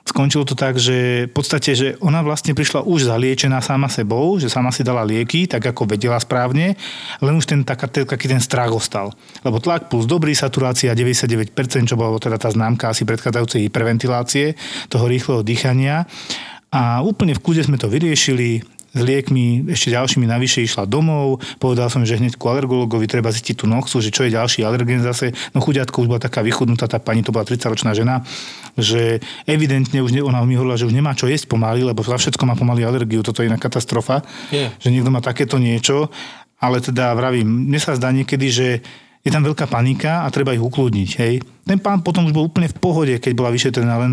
Skončilo 0.03 0.43
to 0.43 0.51
tak, 0.51 0.75
že 0.75 1.31
v 1.31 1.33
podstate, 1.33 1.71
že 1.79 1.87
ona 2.03 2.19
vlastne 2.19 2.51
prišla 2.51 2.83
už 2.83 3.07
zaliečená 3.07 3.63
sama 3.63 3.87
sebou, 3.87 4.35
že 4.35 4.51
sama 4.51 4.67
si 4.75 4.83
dala 4.83 5.07
lieky, 5.07 5.47
tak 5.47 5.63
ako 5.63 5.87
vedela 5.87 6.19
správne, 6.19 6.75
len 7.23 7.33
už 7.39 7.47
ten 7.47 7.63
taká, 7.63 7.87
taký 7.87 8.27
ten 8.27 8.43
strach 8.43 8.67
ostal. 8.75 9.15
Lebo 9.47 9.63
tlak 9.63 9.87
plus 9.87 10.03
dobrý, 10.03 10.35
saturácia 10.35 10.91
99%, 10.91 11.55
čo 11.87 11.95
bola 11.95 12.19
teda 12.19 12.35
tá 12.35 12.51
známka 12.51 12.91
asi 12.91 13.07
predchádzajúcej 13.07 13.71
hyperventilácie, 13.71 14.59
toho 14.91 15.07
rýchleho 15.07 15.39
dýchania. 15.39 16.03
A 16.67 16.99
úplne 16.99 17.31
v 17.31 17.39
kľude 17.39 17.63
sme 17.63 17.79
to 17.79 17.87
vyriešili, 17.87 18.59
s 18.93 19.01
liekmi, 19.01 19.73
ešte 19.73 19.89
ďalšími 19.89 20.29
navyše 20.29 20.61
išla 20.61 20.85
domov, 20.85 21.41
povedal 21.57 21.89
som, 21.89 22.05
že 22.05 22.21
hneď 22.21 22.37
ku 22.37 22.45
alergologovi 22.45 23.09
treba 23.09 23.33
zistiť 23.33 23.59
tú 23.59 23.65
noxu, 23.65 23.97
že 23.97 24.13
čo 24.13 24.29
je 24.29 24.37
ďalší 24.37 24.61
alergen 24.61 25.01
zase. 25.01 25.33
No 25.57 25.65
chudiatko 25.65 26.05
už 26.05 26.07
bola 26.13 26.21
taká 26.21 26.45
vychudnutá, 26.45 26.85
tá 26.85 27.01
pani, 27.01 27.25
to 27.25 27.33
bola 27.33 27.41
30-ročná 27.41 27.97
žena, 27.97 28.21
že 28.77 29.17
evidentne 29.49 29.97
už 30.05 30.13
ne, 30.13 30.21
ona 30.21 30.45
mi 30.45 30.53
hovorila, 30.53 30.77
že 30.77 30.85
už 30.85 30.93
nemá 30.93 31.17
čo 31.17 31.25
jesť 31.25 31.49
pomaly, 31.49 31.81
lebo 31.81 32.05
za 32.05 32.21
všetko 32.21 32.45
má 32.45 32.53
pomaly 32.53 32.85
alergiu, 32.85 33.25
toto 33.25 33.41
je 33.41 33.49
iná 33.49 33.57
katastrofa, 33.57 34.21
Je. 34.53 34.69
že 34.69 34.87
niekto 34.93 35.09
má 35.09 35.25
takéto 35.25 35.57
niečo, 35.57 36.13
ale 36.61 36.77
teda 36.77 37.17
vravím, 37.17 37.49
mne 37.49 37.79
sa 37.81 37.97
zdá 37.97 38.13
niekedy, 38.13 38.47
že 38.53 38.67
je 39.23 39.31
tam 39.31 39.41
veľká 39.41 39.65
panika 39.71 40.21
a 40.21 40.29
treba 40.29 40.53
ich 40.53 40.61
ukludniť. 40.61 41.09
Hej. 41.17 41.33
Ten 41.63 41.79
pán 41.79 42.03
potom 42.03 42.27
už 42.27 42.35
bol 42.35 42.51
úplne 42.51 42.67
v 42.67 42.75
pohode, 42.75 43.15
keď 43.17 43.31
bola 43.33 43.55
vyšetrená, 43.55 43.95
len 43.95 44.11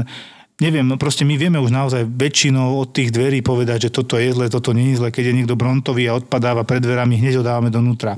neviem, 0.61 0.87
no 0.87 1.01
proste 1.01 1.25
my 1.25 1.35
vieme 1.41 1.59
už 1.59 1.73
naozaj 1.73 2.07
väčšinou 2.07 2.79
od 2.79 2.93
tých 2.93 3.11
dverí 3.11 3.41
povedať, 3.41 3.89
že 3.89 3.91
toto 3.91 4.21
je 4.21 4.31
zle, 4.31 4.47
toto 4.53 4.77
nie 4.77 4.93
je 4.95 5.01
zle. 5.01 5.09
Keď 5.09 5.33
je 5.33 5.37
niekto 5.37 5.59
brontový 5.59 6.07
a 6.07 6.17
odpadáva 6.17 6.63
pred 6.69 6.85
dverami, 6.85 7.19
hneď 7.19 7.41
ho 7.41 7.45
dávame 7.45 7.73
donútra. 7.73 8.15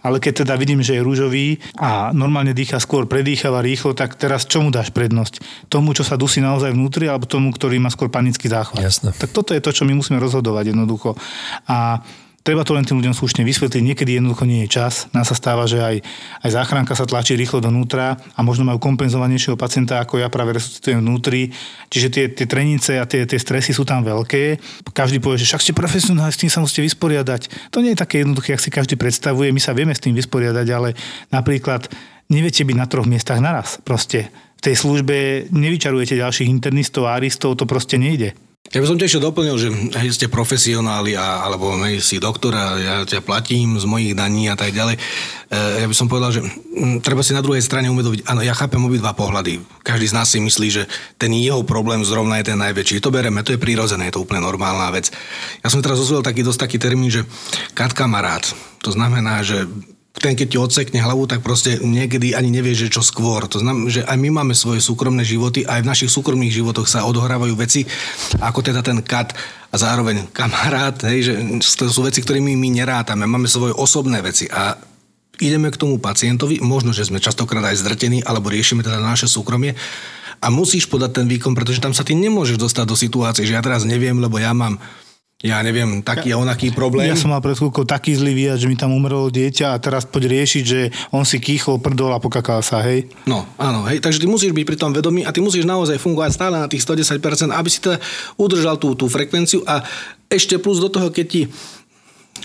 Ale 0.00 0.16
keď 0.16 0.48
teda 0.48 0.56
vidím, 0.56 0.80
že 0.80 0.96
je 0.96 1.04
rúžový 1.04 1.60
a 1.76 2.08
normálne 2.16 2.56
dýcha 2.56 2.80
skôr, 2.80 3.04
predýchava 3.04 3.60
rýchlo, 3.60 3.92
tak 3.92 4.16
teraz 4.16 4.48
čomu 4.48 4.72
dáš 4.72 4.88
prednosť? 4.96 5.68
Tomu, 5.68 5.92
čo 5.92 6.08
sa 6.08 6.16
dusí 6.16 6.40
naozaj 6.40 6.72
vnútri, 6.72 7.04
alebo 7.04 7.28
tomu, 7.28 7.52
ktorý 7.52 7.76
má 7.76 7.92
skôr 7.92 8.08
panický 8.08 8.48
záchvat? 8.48 8.80
Jasné. 8.80 9.12
Tak 9.12 9.28
toto 9.28 9.52
je 9.52 9.60
to, 9.60 9.76
čo 9.76 9.84
my 9.84 9.92
musíme 9.92 10.16
rozhodovať 10.16 10.72
jednoducho. 10.72 11.20
A 11.68 12.00
Treba 12.40 12.64
to 12.64 12.72
len 12.72 12.88
tým 12.88 12.96
ľuďom 13.04 13.12
slušne 13.12 13.44
vysvetliť. 13.44 13.84
Niekedy 13.84 14.16
jednoducho 14.16 14.48
nie 14.48 14.64
je 14.64 14.72
čas. 14.72 15.12
Nám 15.12 15.28
sa 15.28 15.36
stáva, 15.36 15.68
že 15.68 15.76
aj, 15.76 16.00
aj 16.40 16.50
záchranka 16.56 16.96
sa 16.96 17.04
tlačí 17.04 17.36
rýchlo 17.36 17.60
donútra 17.60 18.16
a 18.16 18.40
možno 18.40 18.64
majú 18.64 18.80
kompenzovanejšieho 18.80 19.60
pacienta, 19.60 20.00
ako 20.00 20.24
ja 20.24 20.32
práve 20.32 20.56
resuscitujem 20.56 21.04
vnútri. 21.04 21.52
Čiže 21.92 22.08
tie, 22.08 22.24
tie 22.32 22.48
trenice 22.48 22.96
a 22.96 23.04
tie, 23.04 23.28
tie 23.28 23.36
stresy 23.36 23.76
sú 23.76 23.84
tam 23.84 24.00
veľké. 24.00 24.56
Každý 24.88 25.20
povie, 25.20 25.36
že 25.36 25.52
však 25.52 25.60
ste 25.68 25.76
profesionál, 25.76 26.32
s 26.32 26.40
tým 26.40 26.48
sa 26.48 26.64
musíte 26.64 26.80
vysporiadať. 26.80 27.70
To 27.76 27.84
nie 27.84 27.92
je 27.92 28.00
také 28.00 28.24
jednoduché, 28.24 28.56
ak 28.56 28.64
si 28.64 28.72
každý 28.72 28.96
predstavuje. 28.96 29.52
My 29.52 29.60
sa 29.60 29.76
vieme 29.76 29.92
s 29.92 30.00
tým 30.00 30.16
vysporiadať, 30.16 30.66
ale 30.72 30.96
napríklad 31.28 31.92
neviete 32.32 32.64
byť 32.64 32.76
na 32.76 32.88
troch 32.88 33.04
miestach 33.04 33.36
naraz. 33.44 33.76
Proste 33.84 34.32
v 34.56 34.64
tej 34.64 34.80
službe 34.80 35.16
nevyčarujete 35.52 36.16
ďalších 36.16 36.48
internistov 36.48 37.04
a 37.04 37.20
aristov, 37.20 37.60
to 37.60 37.68
proste 37.68 38.00
nejde. 38.00 38.32
Ja 38.70 38.78
by 38.78 38.86
som 38.86 39.02
tiež 39.02 39.18
doplnil, 39.18 39.58
že 39.58 39.68
hej, 39.98 40.14
ste 40.14 40.30
profesionáli 40.30 41.18
a, 41.18 41.42
alebo 41.42 41.74
hej, 41.82 41.98
si 41.98 42.22
doktor 42.22 42.54
a 42.54 42.78
ja 42.78 42.94
ťa 43.02 43.18
platím 43.26 43.74
z 43.74 43.82
mojich 43.82 44.14
daní 44.14 44.46
a 44.46 44.54
tak 44.54 44.70
ďalej. 44.70 44.94
E, 44.94 45.00
ja 45.82 45.86
by 45.90 45.96
som 45.96 46.06
povedal, 46.06 46.30
že 46.30 46.46
m, 46.78 47.02
treba 47.02 47.26
si 47.26 47.34
na 47.34 47.42
druhej 47.42 47.66
strane 47.66 47.90
uvedomiť, 47.90 48.30
áno, 48.30 48.46
ja 48.46 48.54
chápem 48.54 48.78
obidva 48.78 49.10
pohľady. 49.10 49.58
Každý 49.82 50.06
z 50.06 50.14
nás 50.14 50.30
si 50.30 50.38
myslí, 50.38 50.68
že 50.70 50.82
ten 51.18 51.34
jeho 51.34 51.66
problém 51.66 52.06
zrovna 52.06 52.38
je 52.38 52.54
ten 52.54 52.58
najväčší. 52.62 53.02
To 53.02 53.10
bereme, 53.10 53.42
to 53.42 53.58
je 53.58 53.58
prírodzené, 53.58 54.06
je 54.06 54.14
to 54.14 54.22
úplne 54.22 54.46
normálna 54.46 54.86
vec. 54.94 55.10
Ja 55.66 55.68
som 55.72 55.82
teraz 55.82 55.98
ozvolil 55.98 56.22
taký 56.22 56.46
dosť 56.46 56.70
taký 56.70 56.78
termín, 56.78 57.10
že 57.10 57.26
kat 57.74 57.90
kamarát. 57.90 58.46
To 58.86 58.94
znamená, 58.94 59.42
že 59.42 59.66
ten 60.10 60.34
keď 60.34 60.48
ti 60.50 60.58
odsekne 60.58 60.98
hlavu, 60.98 61.30
tak 61.30 61.40
proste 61.40 61.78
niekedy 61.78 62.34
ani 62.34 62.50
nevie, 62.50 62.74
že 62.74 62.90
čo 62.90 62.98
skôr. 62.98 63.46
To 63.46 63.62
znamená, 63.62 63.86
že 63.86 64.02
aj 64.02 64.18
my 64.18 64.42
máme 64.42 64.54
svoje 64.58 64.82
súkromné 64.82 65.22
životy, 65.22 65.62
aj 65.62 65.86
v 65.86 65.90
našich 65.90 66.10
súkromných 66.10 66.50
životoch 66.50 66.90
sa 66.90 67.06
odohrávajú 67.06 67.54
veci, 67.54 67.86
ako 68.42 68.58
teda 68.60 68.82
ten 68.82 69.00
kat 69.06 69.32
a 69.70 69.76
zároveň 69.78 70.26
kamarát, 70.34 70.98
hej, 71.06 71.30
že 71.30 71.32
to 71.78 71.86
sú 71.86 72.02
veci, 72.02 72.20
ktorými 72.20 72.58
my 72.58 72.68
nerátame. 72.82 73.22
Máme 73.22 73.46
svoje 73.46 73.70
osobné 73.70 74.18
veci 74.18 74.50
a 74.50 74.74
ideme 75.38 75.70
k 75.70 75.78
tomu 75.78 76.02
pacientovi, 76.02 76.58
možno, 76.58 76.90
že 76.90 77.06
sme 77.06 77.22
častokrát 77.22 77.62
aj 77.70 77.80
zdrtení, 77.80 78.20
alebo 78.26 78.50
riešime 78.50 78.82
teda 78.82 78.98
naše 78.98 79.30
súkromie 79.30 79.78
a 80.40 80.46
musíš 80.50 80.90
podať 80.90 81.22
ten 81.22 81.26
výkon, 81.30 81.54
pretože 81.54 81.80
tam 81.80 81.94
sa 81.94 82.04
ty 82.04 82.18
nemôžeš 82.18 82.58
dostať 82.58 82.84
do 82.88 82.96
situácie, 82.98 83.46
že 83.46 83.54
ja 83.56 83.62
teraz 83.62 83.86
neviem, 83.86 84.18
lebo 84.18 84.36
ja 84.42 84.50
mám 84.52 84.82
ja 85.40 85.56
neviem, 85.64 86.04
taký 86.04 86.36
a 86.36 86.40
onaký 86.40 86.68
problém. 86.76 87.08
Ja 87.08 87.16
som 87.16 87.32
mal 87.32 87.40
pred 87.40 87.56
chvíľkou 87.56 87.88
taký 87.88 88.12
zlý 88.12 88.36
výjazd, 88.36 88.60
že 88.60 88.68
mi 88.68 88.76
tam 88.76 88.92
umrelo 88.92 89.32
dieťa 89.32 89.72
a 89.72 89.80
teraz 89.80 90.04
poď 90.04 90.36
riešiť, 90.36 90.64
že 90.68 90.92
on 91.16 91.24
si 91.24 91.40
kýchol, 91.40 91.80
prdol 91.80 92.12
a 92.12 92.20
pokakal 92.20 92.60
sa, 92.60 92.84
hej? 92.84 93.08
No, 93.24 93.48
áno, 93.56 93.88
hej, 93.88 94.04
takže 94.04 94.20
ty 94.20 94.28
musíš 94.28 94.52
byť 94.52 94.66
pri 94.68 94.76
tom 94.76 94.92
vedomý 94.92 95.24
a 95.24 95.32
ty 95.32 95.40
musíš 95.40 95.64
naozaj 95.64 95.96
fungovať 95.96 96.30
stále 96.36 96.60
na 96.60 96.68
tých 96.68 96.84
110%, 96.84 97.56
aby 97.56 97.68
si 97.72 97.80
teda 97.80 97.96
udržal 98.36 98.76
tú, 98.76 98.92
tú 98.92 99.08
frekvenciu 99.08 99.64
a 99.64 99.80
ešte 100.28 100.60
plus 100.60 100.76
do 100.76 100.92
toho, 100.92 101.08
keď 101.08 101.26
ti 101.26 101.42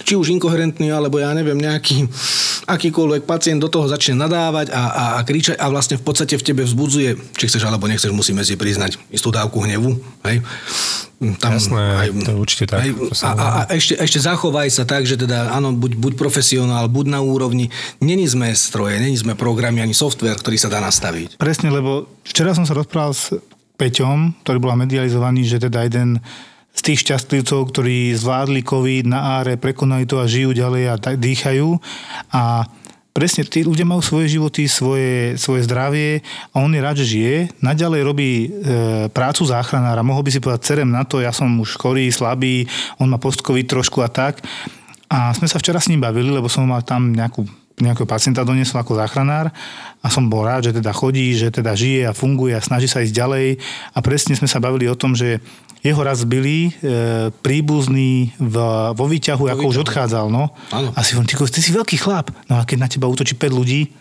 či 0.03 0.19
už 0.19 0.33
inkoherentný, 0.35 0.91
alebo 0.91 1.21
ja 1.21 1.31
neviem, 1.31 1.55
nejaký 1.55 2.09
akýkoľvek 2.65 3.29
pacient 3.29 3.61
do 3.61 3.69
toho 3.69 3.85
začne 3.85 4.17
nadávať 4.17 4.73
a, 4.73 4.83
a, 4.89 5.05
a 5.17 5.19
kričať 5.21 5.55
a 5.61 5.69
vlastne 5.69 6.01
v 6.01 6.03
podstate 6.03 6.35
v 6.35 6.43
tebe 6.43 6.65
vzbudzuje, 6.65 7.37
či 7.37 7.45
chceš 7.45 7.63
alebo 7.63 7.85
nechceš, 7.85 8.09
musíme 8.09 8.41
si 8.41 8.57
priznať 8.57 8.97
istú 9.13 9.29
dávku 9.29 9.61
hnevu. 9.61 10.01
Hej? 10.25 10.41
Tam, 11.39 11.55
Jasné, 11.55 11.79
aj, 11.79 12.07
to 12.27 12.29
je 12.35 12.37
určite 12.37 12.65
tak. 12.67 12.83
Aj, 12.83 12.89
a, 12.91 13.29
a, 13.31 13.45
a 13.47 13.59
ešte, 13.71 13.95
ešte 13.95 14.19
zachovaj 14.19 14.67
sa 14.67 14.83
tak, 14.83 15.07
že 15.07 15.15
teda 15.15 15.53
áno, 15.55 15.71
buď, 15.71 15.95
buď 15.95 16.13
profesionál, 16.19 16.91
buď 16.91 17.05
na 17.07 17.19
úrovni. 17.23 17.71
Není 18.03 18.27
sme 18.27 18.51
stroje, 18.51 18.99
není 18.99 19.15
sme 19.15 19.31
programy 19.31 19.79
ani 19.79 19.95
software, 19.95 20.35
ktorý 20.35 20.59
sa 20.59 20.67
dá 20.67 20.83
nastaviť. 20.83 21.39
Presne, 21.39 21.71
lebo 21.71 22.11
včera 22.27 22.51
som 22.51 22.67
sa 22.67 22.75
rozprával 22.75 23.15
s 23.15 23.31
Peťom, 23.79 24.43
ktorý 24.43 24.57
bola 24.59 24.75
medializovaný, 24.75 25.47
že 25.47 25.59
teda 25.59 25.87
jeden 25.87 26.19
z 26.75 26.81
tých 26.83 27.07
šťastlivcov, 27.07 27.71
ktorí 27.71 28.11
zvládli 28.13 28.61
COVID 28.61 29.07
na 29.07 29.39
áre, 29.39 29.55
prekonali 29.55 30.03
to 30.03 30.19
a 30.19 30.27
žijú 30.27 30.51
ďalej 30.51 30.83
a 30.91 30.95
dýchajú. 31.15 31.69
A 32.35 32.67
presne, 33.15 33.47
tí 33.47 33.63
ľudia 33.63 33.87
majú 33.87 34.03
svoje 34.03 34.35
životy, 34.35 34.67
svoje, 34.67 35.39
svoje 35.39 35.63
zdravie 35.63 36.19
a 36.51 36.59
on 36.59 36.75
je 36.75 36.83
rád, 36.83 36.99
že 36.99 37.15
žije. 37.15 37.35
Naďalej 37.63 38.01
robí 38.03 38.31
e, 38.35 38.47
prácu 39.07 39.47
záchranára. 39.47 40.03
Mohol 40.03 40.27
by 40.27 40.31
si 40.35 40.43
povedať, 40.43 40.67
cerem 40.67 40.91
na 40.91 41.07
to, 41.07 41.23
ja 41.23 41.31
som 41.31 41.47
už 41.47 41.79
chorý, 41.79 42.11
slabý, 42.11 42.67
on 42.99 43.07
má 43.07 43.15
postkový 43.15 43.63
trošku 43.63 44.03
a 44.03 44.11
tak. 44.11 44.43
A 45.07 45.31
sme 45.31 45.47
sa 45.47 45.55
včera 45.55 45.79
s 45.79 45.87
ním 45.87 46.03
bavili, 46.03 46.27
lebo 46.27 46.51
som 46.51 46.67
mal 46.67 46.83
tam 46.83 47.15
nejakú 47.15 47.47
nejakého 47.75 48.07
pacienta 48.07 48.47
doniesol 48.47 48.79
ako 48.79 48.95
záchranár 48.95 49.51
a 49.99 50.07
som 50.07 50.31
bol 50.31 50.47
rád, 50.47 50.71
že 50.71 50.79
teda 50.79 50.95
chodí, 50.95 51.35
že 51.35 51.51
teda 51.51 51.75
žije 51.75 52.07
a 52.07 52.15
funguje 52.15 52.55
a 52.55 52.63
snaží 52.63 52.87
sa 52.87 53.03
ísť 53.03 53.11
ďalej 53.11 53.47
a 53.91 53.97
presne 53.99 54.33
sme 54.39 54.47
sa 54.47 54.63
bavili 54.63 54.87
o 54.87 54.95
tom, 54.95 55.11
že 55.11 55.43
jeho 55.83 56.01
raz 56.01 56.25
byli 56.25 56.71
e, 56.71 57.29
príbuzný 57.45 58.33
v, 58.41 58.55
vo 58.95 59.05
výťahu, 59.05 59.43
vo 59.45 59.51
ako 59.51 59.65
výťahu. 59.69 59.73
už 59.75 59.81
odchádzal. 59.85 60.25
No. 60.33 60.49
A 60.73 60.99
si 61.05 61.13
hovorím, 61.13 61.29
ty, 61.29 61.35
ty 61.37 61.61
si 61.61 61.69
veľký 61.69 61.97
chlap. 62.01 62.33
No 62.49 62.57
a 62.57 62.65
keď 62.65 62.77
na 62.81 62.89
teba 62.89 63.05
útočí 63.05 63.37
5 63.37 63.53
ľudí, 63.53 63.93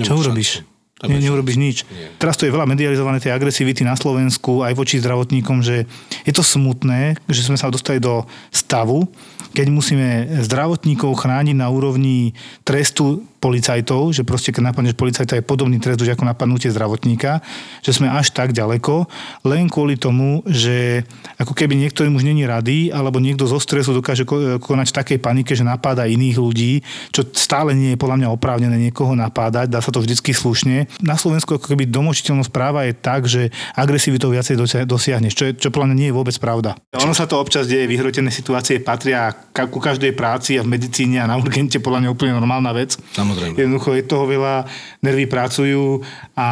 čo 0.00 0.18
urobíš? 0.18 0.66
Ne, 1.08 1.16
neurobiš 1.16 1.56
nič. 1.56 1.76
Nie. 1.88 2.12
Teraz 2.20 2.36
to 2.36 2.44
je 2.44 2.52
veľa 2.52 2.68
medializované 2.68 3.24
tej 3.24 3.32
agresivity 3.32 3.86
na 3.88 3.96
Slovensku 3.96 4.60
aj 4.60 4.76
voči 4.76 5.00
zdravotníkom, 5.00 5.64
že 5.64 5.88
je 6.28 6.32
to 6.34 6.44
smutné, 6.44 7.16
že 7.24 7.46
sme 7.46 7.56
sa 7.56 7.72
dostali 7.72 7.96
do 7.96 8.28
stavu, 8.52 9.08
keď 9.56 9.66
musíme 9.72 10.08
zdravotníkov 10.44 11.16
chrániť 11.16 11.56
na 11.56 11.72
úrovni 11.72 12.36
trestu 12.68 13.24
policajtov, 13.40 14.12
že 14.12 14.22
proste 14.22 14.52
keď 14.52 14.70
napadneš 14.70 14.94
policajta 14.94 15.40
je 15.40 15.44
podobný 15.44 15.80
trest 15.80 15.98
už 15.98 16.12
ako 16.12 16.28
napadnutie 16.28 16.68
zdravotníka, 16.68 17.40
že 17.80 17.96
sme 17.96 18.12
až 18.12 18.30
tak 18.36 18.52
ďaleko, 18.52 19.08
len 19.48 19.66
kvôli 19.72 19.96
tomu, 19.96 20.44
že 20.44 21.08
ako 21.40 21.56
keby 21.56 21.72
niektorým 21.80 22.12
už 22.12 22.28
není 22.28 22.44
rady, 22.44 22.92
alebo 22.92 23.16
niekto 23.16 23.48
zo 23.48 23.56
stresu 23.56 23.96
dokáže 23.96 24.28
konať 24.60 24.86
v 24.92 24.96
takej 25.00 25.18
panike, 25.24 25.56
že 25.56 25.64
napáda 25.64 26.04
iných 26.04 26.36
ľudí, 26.36 26.84
čo 27.10 27.24
stále 27.32 27.72
nie 27.72 27.96
je 27.96 28.00
podľa 28.00 28.20
mňa 28.20 28.28
oprávnené 28.36 28.76
niekoho 28.76 29.16
napádať, 29.16 29.72
dá 29.72 29.80
sa 29.80 29.88
to 29.88 30.04
vždycky 30.04 30.36
slušne. 30.36 30.84
Na 31.00 31.16
Slovensku 31.16 31.56
ako 31.56 31.72
keby 31.72 31.88
domočiteľnosť 31.88 32.52
práva 32.52 32.84
je 32.84 32.92
tak, 32.92 33.24
že 33.24 33.48
agresivitou 33.72 34.28
viacej 34.28 34.60
dosiahneš, 34.84 35.32
čo, 35.32 35.44
je, 35.48 35.52
čo 35.56 35.72
podľa 35.72 35.90
mňa 35.90 35.96
nie 35.96 36.08
je 36.12 36.16
vôbec 36.20 36.36
pravda. 36.36 36.76
Ono 37.00 37.16
sa 37.16 37.24
to 37.24 37.40
občas 37.40 37.64
deje, 37.64 37.88
vyhrotené 37.88 38.28
situácie 38.28 38.84
patria 38.84 39.32
ku 39.72 39.80
každej 39.80 40.12
práci 40.12 40.60
a 40.60 40.62
v 40.62 40.76
medicíne 40.76 41.24
a 41.24 41.30
na 41.30 41.40
urgente 41.40 41.80
podľa 41.80 42.04
mňa 42.04 42.10
úplne 42.12 42.36
normálna 42.36 42.76
vec. 42.76 43.00
Samozrejme. 43.30 43.54
Jednoducho 43.54 43.90
je 43.94 44.02
toho 44.02 44.26
veľa, 44.26 44.66
nervy 45.06 45.30
pracujú 45.30 46.02
a 46.34 46.48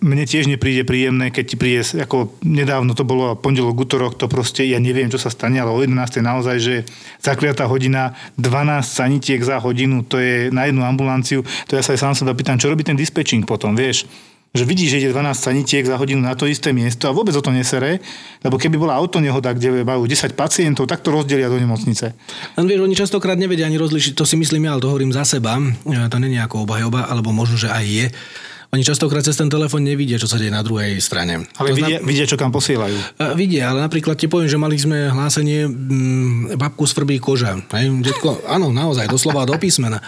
mne 0.00 0.24
tiež 0.24 0.48
nepríde 0.48 0.88
príjemné, 0.88 1.28
keď 1.28 1.44
ti 1.44 1.56
príde, 1.60 1.84
ako 2.00 2.32
nedávno 2.40 2.96
to 2.96 3.04
bolo 3.04 3.36
pondelok, 3.36 3.76
útorok, 3.76 4.16
to 4.16 4.32
proste, 4.32 4.64
ja 4.64 4.80
neviem, 4.80 5.12
čo 5.12 5.20
sa 5.20 5.28
stane, 5.28 5.60
ale 5.60 5.68
o 5.68 5.78
11. 5.84 6.24
naozaj, 6.24 6.56
že 6.56 6.76
zakliatá 7.20 7.68
hodina, 7.68 8.16
12 8.40 8.80
sanitiek 8.80 9.40
za 9.44 9.60
hodinu, 9.60 10.08
to 10.08 10.16
je 10.16 10.48
na 10.48 10.64
jednu 10.64 10.80
ambulanciu, 10.88 11.44
to 11.68 11.76
ja 11.76 11.84
sa 11.84 11.92
aj 11.92 12.00
sám 12.00 12.14
sa 12.16 12.32
pýtam, 12.32 12.56
čo 12.56 12.72
robí 12.72 12.80
ten 12.80 12.96
dispečing 12.96 13.44
potom, 13.44 13.76
vieš? 13.76 14.08
Že 14.52 14.68
vidí, 14.68 14.84
že 14.84 15.00
ide 15.00 15.16
12 15.16 15.32
sanitiek 15.32 15.80
za 15.80 15.96
hodinu 15.96 16.20
na 16.20 16.36
to 16.36 16.44
isté 16.44 16.76
miesto 16.76 17.08
a 17.08 17.16
vôbec 17.16 17.32
o 17.32 17.40
to 17.40 17.48
nesere, 17.48 18.04
lebo 18.44 18.60
keby 18.60 18.76
bola 18.76 19.00
autonehoda, 19.00 19.56
kde 19.56 19.80
majú 19.80 20.04
10 20.04 20.36
pacientov, 20.36 20.84
tak 20.84 21.00
to 21.00 21.08
rozdelia 21.08 21.48
do 21.48 21.56
nemocnice. 21.56 22.12
Len 22.60 22.66
vieš, 22.68 22.84
oni 22.84 22.92
častokrát 22.92 23.40
nevedia 23.40 23.64
ani 23.64 23.80
rozlišiť, 23.80 24.12
to 24.12 24.28
si 24.28 24.36
myslím 24.36 24.68
ja, 24.68 24.76
ale 24.76 24.84
to 24.84 24.92
hovorím 24.92 25.08
za 25.08 25.24
seba, 25.24 25.56
to 25.88 26.16
není 26.20 26.36
ako 26.36 26.68
obhajoba, 26.68 27.08
alebo 27.08 27.32
možno, 27.32 27.56
že 27.56 27.72
aj 27.72 27.84
je, 27.88 28.06
oni 28.72 28.88
častokrát 28.88 29.20
cez 29.20 29.36
ten 29.36 29.52
telefón 29.52 29.84
nevidia, 29.84 30.16
čo 30.16 30.24
sa 30.24 30.40
deje 30.40 30.48
na 30.48 30.64
druhej 30.64 30.96
strane. 30.96 31.44
Ale 31.60 31.76
vidia, 31.76 32.00
zna... 32.00 32.08
vidia, 32.08 32.24
čo 32.24 32.40
kam 32.40 32.48
posielajú. 32.48 33.20
Uh, 33.20 33.36
vidia, 33.36 33.68
ale 33.68 33.84
napríklad 33.84 34.16
ti 34.16 34.32
poviem, 34.32 34.48
že 34.48 34.56
mali 34.56 34.80
sme 34.80 35.12
hlásenie 35.12 35.68
m, 35.68 36.56
babku 36.56 36.88
svrbí 36.88 37.20
koža. 37.20 37.60
Hej, 37.68 37.92
detko, 38.00 38.40
áno, 38.48 38.72
naozaj, 38.72 39.12
doslova 39.12 39.44
do 39.44 39.60
písmena. 39.60 40.00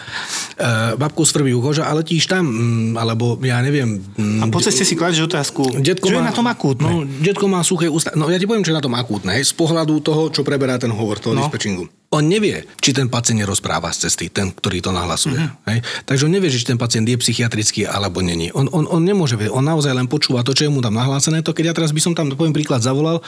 Uh, 0.57 0.97
babku 0.97 1.29
svrbí 1.29 1.53
koža, 1.61 1.85
ale 1.85 2.01
letíš 2.01 2.25
tam, 2.25 2.49
m, 2.49 2.97
alebo 2.97 3.37
ja 3.45 3.61
neviem... 3.61 4.01
M, 4.17 4.41
a 4.41 4.49
po 4.49 4.65
ceste 4.65 4.89
si 4.89 4.97
kladeš 4.97 5.29
otázku, 5.29 5.85
detko 5.85 6.09
čo 6.09 6.17
má, 6.17 6.25
je 6.25 6.29
na 6.33 6.33
tom 6.33 6.49
akútne? 6.49 6.89
No, 6.89 7.05
detko 7.05 7.45
má 7.45 7.61
suché 7.61 7.93
ústa. 7.93 8.17
No 8.17 8.33
ja 8.33 8.41
ti 8.41 8.49
poviem, 8.49 8.65
čo 8.65 8.73
je 8.73 8.81
na 8.81 8.85
tom 8.85 8.97
akútne. 8.97 9.37
Hej, 9.37 9.53
z 9.53 9.61
pohľadu 9.61 10.01
toho, 10.01 10.33
čo 10.33 10.41
preberá 10.41 10.81
ten 10.81 10.89
hovor, 10.89 11.21
toho 11.21 11.37
no. 11.37 11.45
dispečingu 11.45 11.85
On 12.15 12.23
nevie, 12.23 12.63
či 12.79 12.95
ten 12.95 13.11
pacient 13.11 13.43
nerozpráva 13.43 13.91
z 13.91 14.07
cesty, 14.07 14.31
ten, 14.31 14.55
ktorý 14.55 14.79
to 14.79 14.95
nahlasuje. 14.95 15.35
Uh-huh. 15.35 15.67
Hej? 15.67 15.83
Takže 16.07 16.31
on 16.31 16.33
nevie, 16.39 16.47
či 16.47 16.63
ten 16.63 16.79
pacient 16.79 17.03
je 17.11 17.19
psychiatrický 17.19 17.91
alebo 17.91 18.23
není. 18.23 18.55
On, 18.55 18.71
on, 18.71 18.87
on 18.87 19.03
nemôže 19.03 19.35
vedieť, 19.35 19.51
on 19.51 19.67
naozaj 19.67 19.91
len 19.91 20.07
počúva 20.07 20.47
to, 20.47 20.55
čo 20.55 20.67
je 20.67 20.71
mu 20.71 20.79
tam 20.79 20.95
nahlásené. 20.95 21.43
To 21.43 21.51
keď 21.51 21.65
ja 21.71 21.75
teraz 21.75 21.91
by 21.91 21.99
som 21.99 22.15
tam, 22.15 22.31
poviem 22.39 22.55
príklad, 22.55 22.87
zavolal 22.87 23.19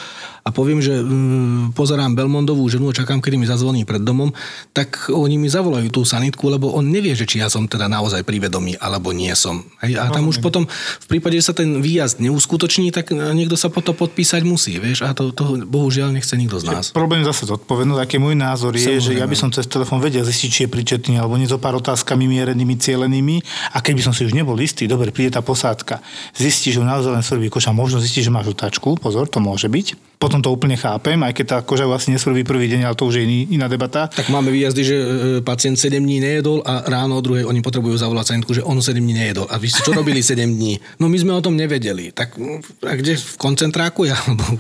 a 0.47 0.49
poviem, 0.55 0.79
že 0.79 1.03
mm, 1.03 1.75
pozerám 1.75 2.15
Belmondovú 2.15 2.63
ženu 2.71 2.87
a 2.87 2.95
čakám, 2.95 3.19
kedy 3.19 3.35
mi 3.35 3.51
zazvoní 3.51 3.83
pred 3.83 4.07
domom, 4.07 4.31
tak 4.71 5.11
oni 5.11 5.35
mi 5.35 5.51
zavolajú 5.51 5.91
tú 5.91 6.07
sanitku, 6.07 6.47
lebo 6.47 6.71
on 6.71 6.87
nevie, 6.87 7.19
že 7.19 7.27
či 7.27 7.43
ja 7.43 7.51
som 7.51 7.67
teda 7.67 7.91
naozaj 7.91 8.23
privedomý 8.23 8.79
alebo 8.79 9.11
nie 9.11 9.35
som. 9.35 9.67
Hej? 9.83 9.99
A 9.99 10.15
tam 10.15 10.31
už 10.31 10.39
potom, 10.39 10.71
v 11.03 11.07
prípade, 11.11 11.35
že 11.43 11.51
sa 11.51 11.55
ten 11.59 11.83
výjazd 11.83 12.23
neuskutoční, 12.23 12.95
tak 12.95 13.11
niekto 13.11 13.59
sa 13.59 13.67
potom 13.67 13.99
podpísať 13.99 14.47
musí, 14.47 14.79
vieš, 14.79 15.03
a 15.03 15.11
to, 15.11 15.35
to 15.35 15.67
bohužiaľ 15.67 16.15
nechce 16.15 16.39
nikto 16.39 16.63
z 16.63 16.71
nás. 16.71 16.85
Problém 16.95 17.27
zase 17.27 17.51
zodpovednosť, 17.51 17.99
aký 17.99 18.23
môj 18.23 18.39
názor 18.39 18.76
je, 18.77 18.95
že 19.01 19.13
ja 19.17 19.27
by 19.27 19.37
som 19.37 19.49
cez 19.49 19.65
telefón 19.65 20.05
vedel 20.05 20.25
zistiť, 20.27 20.49
či 20.51 20.61
je 20.67 20.73
pričetný 20.73 21.17
alebo 21.17 21.41
nie 21.41 21.49
so 21.49 21.57
pár 21.57 21.77
otázkami 21.81 22.29
mierenými, 22.29 22.77
cielenými 22.77 23.41
a 23.73 23.81
keby 23.81 24.05
som 24.05 24.13
si 24.13 24.29
už 24.29 24.37
nebol 24.37 24.57
istý, 24.61 24.85
dobre, 24.85 25.13
príde 25.13 25.37
tá 25.37 25.43
posádka, 25.43 26.05
zistí, 26.37 26.73
že 26.73 26.85
naozaj 26.85 27.13
len 27.13 27.25
svrbí 27.25 27.49
koša, 27.49 27.73
možno 27.73 28.03
zistí, 28.03 28.21
že 28.21 28.33
má 28.33 28.45
žltačku, 28.45 29.01
pozor, 29.01 29.31
to 29.31 29.41
môže 29.41 29.71
byť. 29.71 30.17
Potom 30.17 30.41
to 30.41 30.49
úplne 30.49 30.81
chápem, 30.81 31.21
aj 31.21 31.37
keď 31.37 31.47
tá 31.47 31.59
koža 31.61 31.85
asi 31.93 32.09
nesvrbí 32.09 32.41
prvý 32.41 32.73
deň, 32.73 32.89
ale 32.89 32.97
to 32.97 33.05
už 33.05 33.21
je 33.21 33.23
iný, 33.29 33.39
iná 33.53 33.69
debata. 33.69 34.09
Tak 34.09 34.33
máme 34.33 34.49
výjazdy, 34.49 34.83
že 34.83 34.97
e, 34.97 35.07
pacient 35.45 35.77
7 35.77 36.01
dní 36.01 36.25
nejedol 36.25 36.65
a 36.65 36.89
ráno 36.89 37.21
o 37.21 37.25
druhej 37.25 37.45
oni 37.45 37.61
potrebujú 37.61 38.01
zavolať 38.01 38.33
sanitku, 38.33 38.57
že 38.57 38.65
on 38.65 38.81
7 38.81 38.97
dní 38.97 39.13
nejedol. 39.13 39.45
A 39.53 39.61
vy 39.61 39.69
ste 39.69 39.85
čo 39.85 39.93
robili 39.93 40.25
7 40.25 40.41
dní? 40.41 40.81
No 40.97 41.13
my 41.13 41.17
sme 41.21 41.37
o 41.37 41.45
tom 41.45 41.53
nevedeli. 41.53 42.17
Tak 42.17 42.41
a 42.89 42.93
kde 42.97 43.21
v 43.21 43.37
koncentráku? 43.37 44.09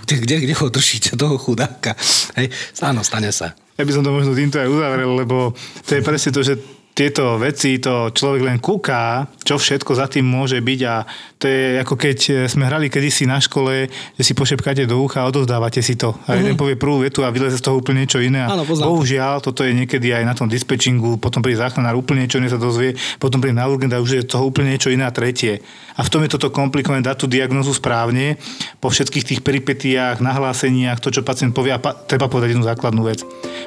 Kde, 0.05 0.17
kde, 0.23 0.37
kde 0.45 0.55
ho 0.61 0.67
držíte, 0.69 1.17
toho 1.17 1.41
chudáka? 1.41 1.97
Hej, 2.37 2.53
áno, 2.85 3.01
stane 3.01 3.33
sa. 3.33 3.57
Ja 3.77 3.85
by 3.85 3.93
som 3.93 4.05
to 4.05 4.13
možno 4.13 4.33
týmto 4.33 4.57
aj 4.57 4.73
uzavrel, 4.73 5.11
lebo 5.13 5.53
to 5.85 5.91
je 5.93 6.03
presne 6.03 6.33
to, 6.33 6.41
že 6.41 6.57
tieto 6.97 7.37
veci, 7.37 7.77
to 7.77 8.09
človek 8.09 8.49
len 8.49 8.57
kúka, 8.57 9.29
čo 9.45 9.61
všetko 9.61 9.93
za 9.93 10.09
tým 10.09 10.25
môže 10.25 10.57
byť 10.65 10.81
a 10.89 11.05
to 11.37 11.45
je 11.45 11.77
ako 11.85 11.95
keď 12.01 12.19
sme 12.49 12.65
hrali 12.65 12.89
kedysi 12.89 13.29
na 13.29 13.37
škole, 13.37 13.85
že 14.17 14.23
si 14.25 14.33
pošepkáte 14.33 14.89
do 14.89 15.05
ucha 15.05 15.21
a 15.21 15.29
odovzdávate 15.29 15.85
si 15.85 16.01
to. 16.01 16.17
A 16.25 16.41
jeden 16.41 16.57
povie 16.57 16.81
prvú 16.81 17.05
vetu 17.05 17.21
a 17.21 17.29
vyleze 17.29 17.61
z 17.61 17.69
toho 17.69 17.85
úplne 17.85 18.09
niečo 18.09 18.17
iné. 18.25 18.49
Áno, 18.49 18.65
bohužiaľ, 18.65 19.45
toto 19.45 19.61
je 19.61 19.77
niekedy 19.77 20.17
aj 20.17 20.25
na 20.25 20.33
tom 20.33 20.49
dispečingu, 20.49 21.21
potom 21.21 21.45
príde 21.45 21.61
záchranár 21.61 22.01
úplne 22.01 22.25
niečo 22.25 22.41
iné 22.41 22.49
sa 22.49 22.57
dozvie, 22.57 22.97
potom 23.21 23.45
príde 23.45 23.61
na 23.61 23.69
urgent 23.69 23.93
a 23.93 24.01
už 24.01 24.11
je 24.17 24.23
toho 24.25 24.49
úplne 24.49 24.73
niečo 24.73 24.89
iné 24.89 25.05
a 25.05 25.13
tretie. 25.13 25.61
A 25.97 26.01
v 26.01 26.09
tom 26.09 26.25
je 26.25 26.33
toto 26.33 26.49
komplikované 26.49 27.05
dať 27.05 27.17
tú 27.21 27.27
diagnozu 27.29 27.77
správne 27.77 28.41
po 28.81 28.89
všetkých 28.89 29.37
tých 29.37 29.41
peripetiách, 29.45 30.25
nahláseniach, 30.25 31.05
to, 31.05 31.13
čo 31.13 31.21
pacient 31.21 31.53
povie 31.53 31.77
a 31.77 31.81
pa- 31.81 31.93
treba 31.93 32.33
povedať 32.33 32.57
jednu 32.57 32.65
základnú 32.65 33.05
vec. 33.05 33.21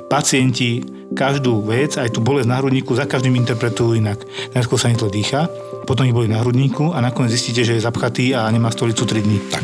Pacienti 0.09 0.81
každú 1.13 1.65
vec, 1.65 1.97
aj 1.97 2.13
tú 2.13 2.21
bolesť 2.21 2.49
na 2.49 2.61
hrudníku, 2.61 2.93
za 2.93 3.09
každým 3.19 3.35
interpretujú 3.35 3.99
inak. 3.99 4.23
Najskôr 4.55 4.79
sa 4.79 4.87
netle 4.87 5.11
dýcha, 5.11 5.51
potom 5.83 6.07
ich 6.07 6.15
boli 6.15 6.31
na 6.31 6.39
hrudníku 6.39 6.95
a 6.95 7.03
nakoniec 7.03 7.35
zistíte, 7.35 7.67
že 7.67 7.75
je 7.75 7.83
zapchatý 7.83 8.31
a 8.31 8.47
nemá 8.47 8.71
stolicu 8.71 9.03
3 9.03 9.19
dní. 9.19 9.43
Tak. 9.51 9.63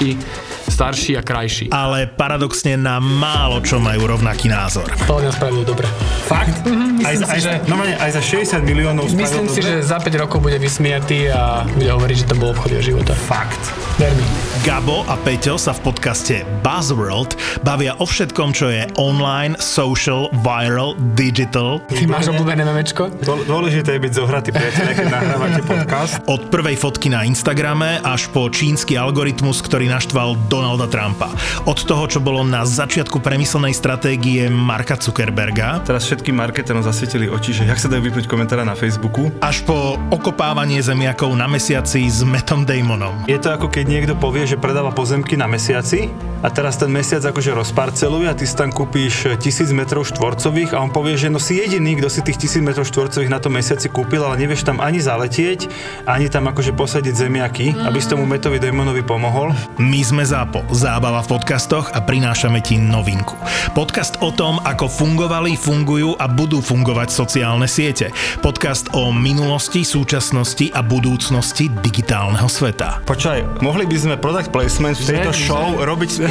starší 0.63 1.15
a 1.15 1.21
krajší. 1.21 1.65
ale 1.69 2.07
paradoxne 2.07 2.73
na 2.75 2.97
málo 2.97 3.59
čo 3.61 3.77
majú 3.77 4.07
rovnaký 4.07 4.47
názor. 4.47 4.87
To 5.05 5.19
mňa 5.19 5.31
spravil 5.31 5.63
dobre. 5.63 5.85
Fakt? 6.23 6.63
aj, 6.63 6.71
myslím 7.03 7.17
za, 7.17 7.25
si, 7.27 7.31
aj, 7.31 7.39
že- 7.39 7.59
normálne, 7.67 7.95
aj 7.97 8.11
za 8.11 8.21
60 8.23 8.63
miliónov 8.63 9.03
Myslím 9.05 9.45
si, 9.45 9.59
dobre? 9.59 9.69
že 9.73 9.83
za 9.83 9.97
5 9.99 10.09
rokov 10.17 10.39
bude 10.39 10.57
vysmiatý 10.57 11.27
a 11.27 11.67
bude 11.67 11.85
hovoriť, 11.87 12.15
že 12.17 12.25
to 12.25 12.35
bol 12.35 12.49
obchod 12.49 12.71
jeho 12.71 12.83
života. 12.87 13.11
Fakt. 13.13 13.59
Ver 13.97 14.09
mi. 14.11 14.23
Gabo 14.61 15.03
a 15.03 15.17
Peťo 15.17 15.57
sa 15.57 15.73
v 15.73 15.81
podcaste 15.83 16.35
Buzzworld 16.61 17.33
bavia 17.61 17.97
o 17.97 18.05
všetkom, 18.05 18.49
čo 18.51 18.69
je 18.69 18.87
online, 18.95 19.57
social, 19.57 20.29
viral, 20.39 20.93
digital. 21.13 21.81
Ty 21.83 22.05
máš 22.07 22.29
obľúbené 22.29 22.63
memečko? 22.63 23.09
Dô- 23.19 23.43
Dôležité 23.43 23.97
je 23.97 24.01
byť 24.01 24.13
zohratý, 24.13 24.49
priateľe, 24.49 24.91
keď 24.93 25.05
nahrávate 25.09 25.61
podcast. 25.63 26.13
Od 26.25 26.47
prvej 26.47 26.73
fotky 26.73 27.09
na 27.09 27.21
Instagrame 27.21 27.99
až 27.99 28.29
po 28.29 28.47
čínsky 28.47 28.95
algoritmus, 28.95 29.59
ktorý 29.59 29.90
naštval 29.91 30.39
Donalda 30.47 30.87
Trumpa. 30.87 31.27
Od 31.67 31.75
toho, 31.75 32.07
čo 32.07 32.23
bolo 32.23 32.47
na 32.47 32.63
začiatku 32.63 33.19
premyslenej 33.19 33.75
stratégie 33.75 34.47
Marka 34.47 34.95
Zuckerberga, 34.95 35.83
Teraz 35.83 36.07
všetkým 36.07 36.39
marketerom 36.39 36.79
zasvietili 36.79 37.27
oči, 37.27 37.51
že 37.51 37.67
jak 37.67 37.75
sa 37.75 37.91
dajú 37.91 38.07
vypnúť 38.07 38.25
komentára 38.31 38.63
na 38.63 38.79
Facebooku. 38.79 39.27
až 39.43 39.67
po 39.67 39.99
okopávanie 40.13 40.79
zemiakov 40.79 41.35
na 41.35 41.51
mesiaci 41.51 42.07
s 42.07 42.23
Metom 42.23 42.63
Damonom. 42.63 43.27
Je 43.27 43.35
to 43.35 43.51
ako 43.51 43.67
keď 43.67 43.85
niekto 43.89 44.13
povie, 44.15 44.47
že 44.47 44.55
predáva 44.55 44.95
pozemky 44.95 45.35
na 45.35 45.51
mesiaci 45.51 46.07
a 46.41 46.49
teraz 46.49 46.77
ten 46.81 46.89
mesiac 46.89 47.21
akože 47.21 47.53
rozparceluje 47.53 48.25
a 48.25 48.33
ty 48.33 48.49
si 48.49 48.57
tam 48.57 48.73
kúpíš 48.73 49.37
1000 49.37 49.77
metrov 49.77 50.09
štvorcových 50.09 50.73
a 50.73 50.81
on 50.81 50.89
povie, 50.89 51.13
že 51.13 51.29
no 51.29 51.37
si 51.37 51.61
jediný, 51.61 52.01
kto 52.01 52.09
si 52.09 52.25
tých 52.25 52.41
1000 52.41 52.65
metrov 52.65 52.85
štvorcových 52.89 53.29
na 53.29 53.37
tom 53.37 53.53
mesiaci 53.53 53.93
kúpil, 53.93 54.25
ale 54.25 54.41
nevieš 54.41 54.65
tam 54.65 54.81
ani 54.81 54.97
zaletieť, 54.97 55.69
ani 56.09 56.33
tam 56.33 56.49
akože 56.49 56.73
posadiť 56.73 57.13
zemiaky, 57.13 57.77
aby 57.85 57.97
si 58.01 58.09
tomu 58.09 58.25
Metovi 58.25 58.57
Damonovi 58.57 59.05
pomohol. 59.05 59.53
My 59.77 60.01
sme 60.01 60.25
ZAPO, 60.25 60.65
zábava 60.73 61.21
v 61.21 61.37
podcastoch 61.37 61.93
a 61.93 62.01
prinášame 62.01 62.57
ti 62.65 62.81
novinku. 62.81 63.37
Podcast 63.77 64.17
o 64.25 64.33
tom, 64.33 64.57
ako 64.65 64.89
fungovali, 64.89 65.53
fungujú 65.53 66.17
a 66.17 66.25
budú 66.25 66.57
fungovať 66.57 67.13
sociálne 67.13 67.69
siete. 67.69 68.09
Podcast 68.41 68.89
o 68.97 69.13
minulosti, 69.13 69.85
súčasnosti 69.85 70.73
a 70.73 70.81
budúcnosti 70.81 71.69
digitálneho 71.85 72.49
sveta. 72.49 73.05
Počkaj, 73.05 73.61
mohli 73.61 73.85
by 73.85 73.97
sme 73.97 74.15
product 74.17 74.49
placement 74.49 74.97
v 74.97 75.05
tejto 75.05 75.29
Že- 75.29 75.41
show 75.45 75.67
robiť 75.77 76.30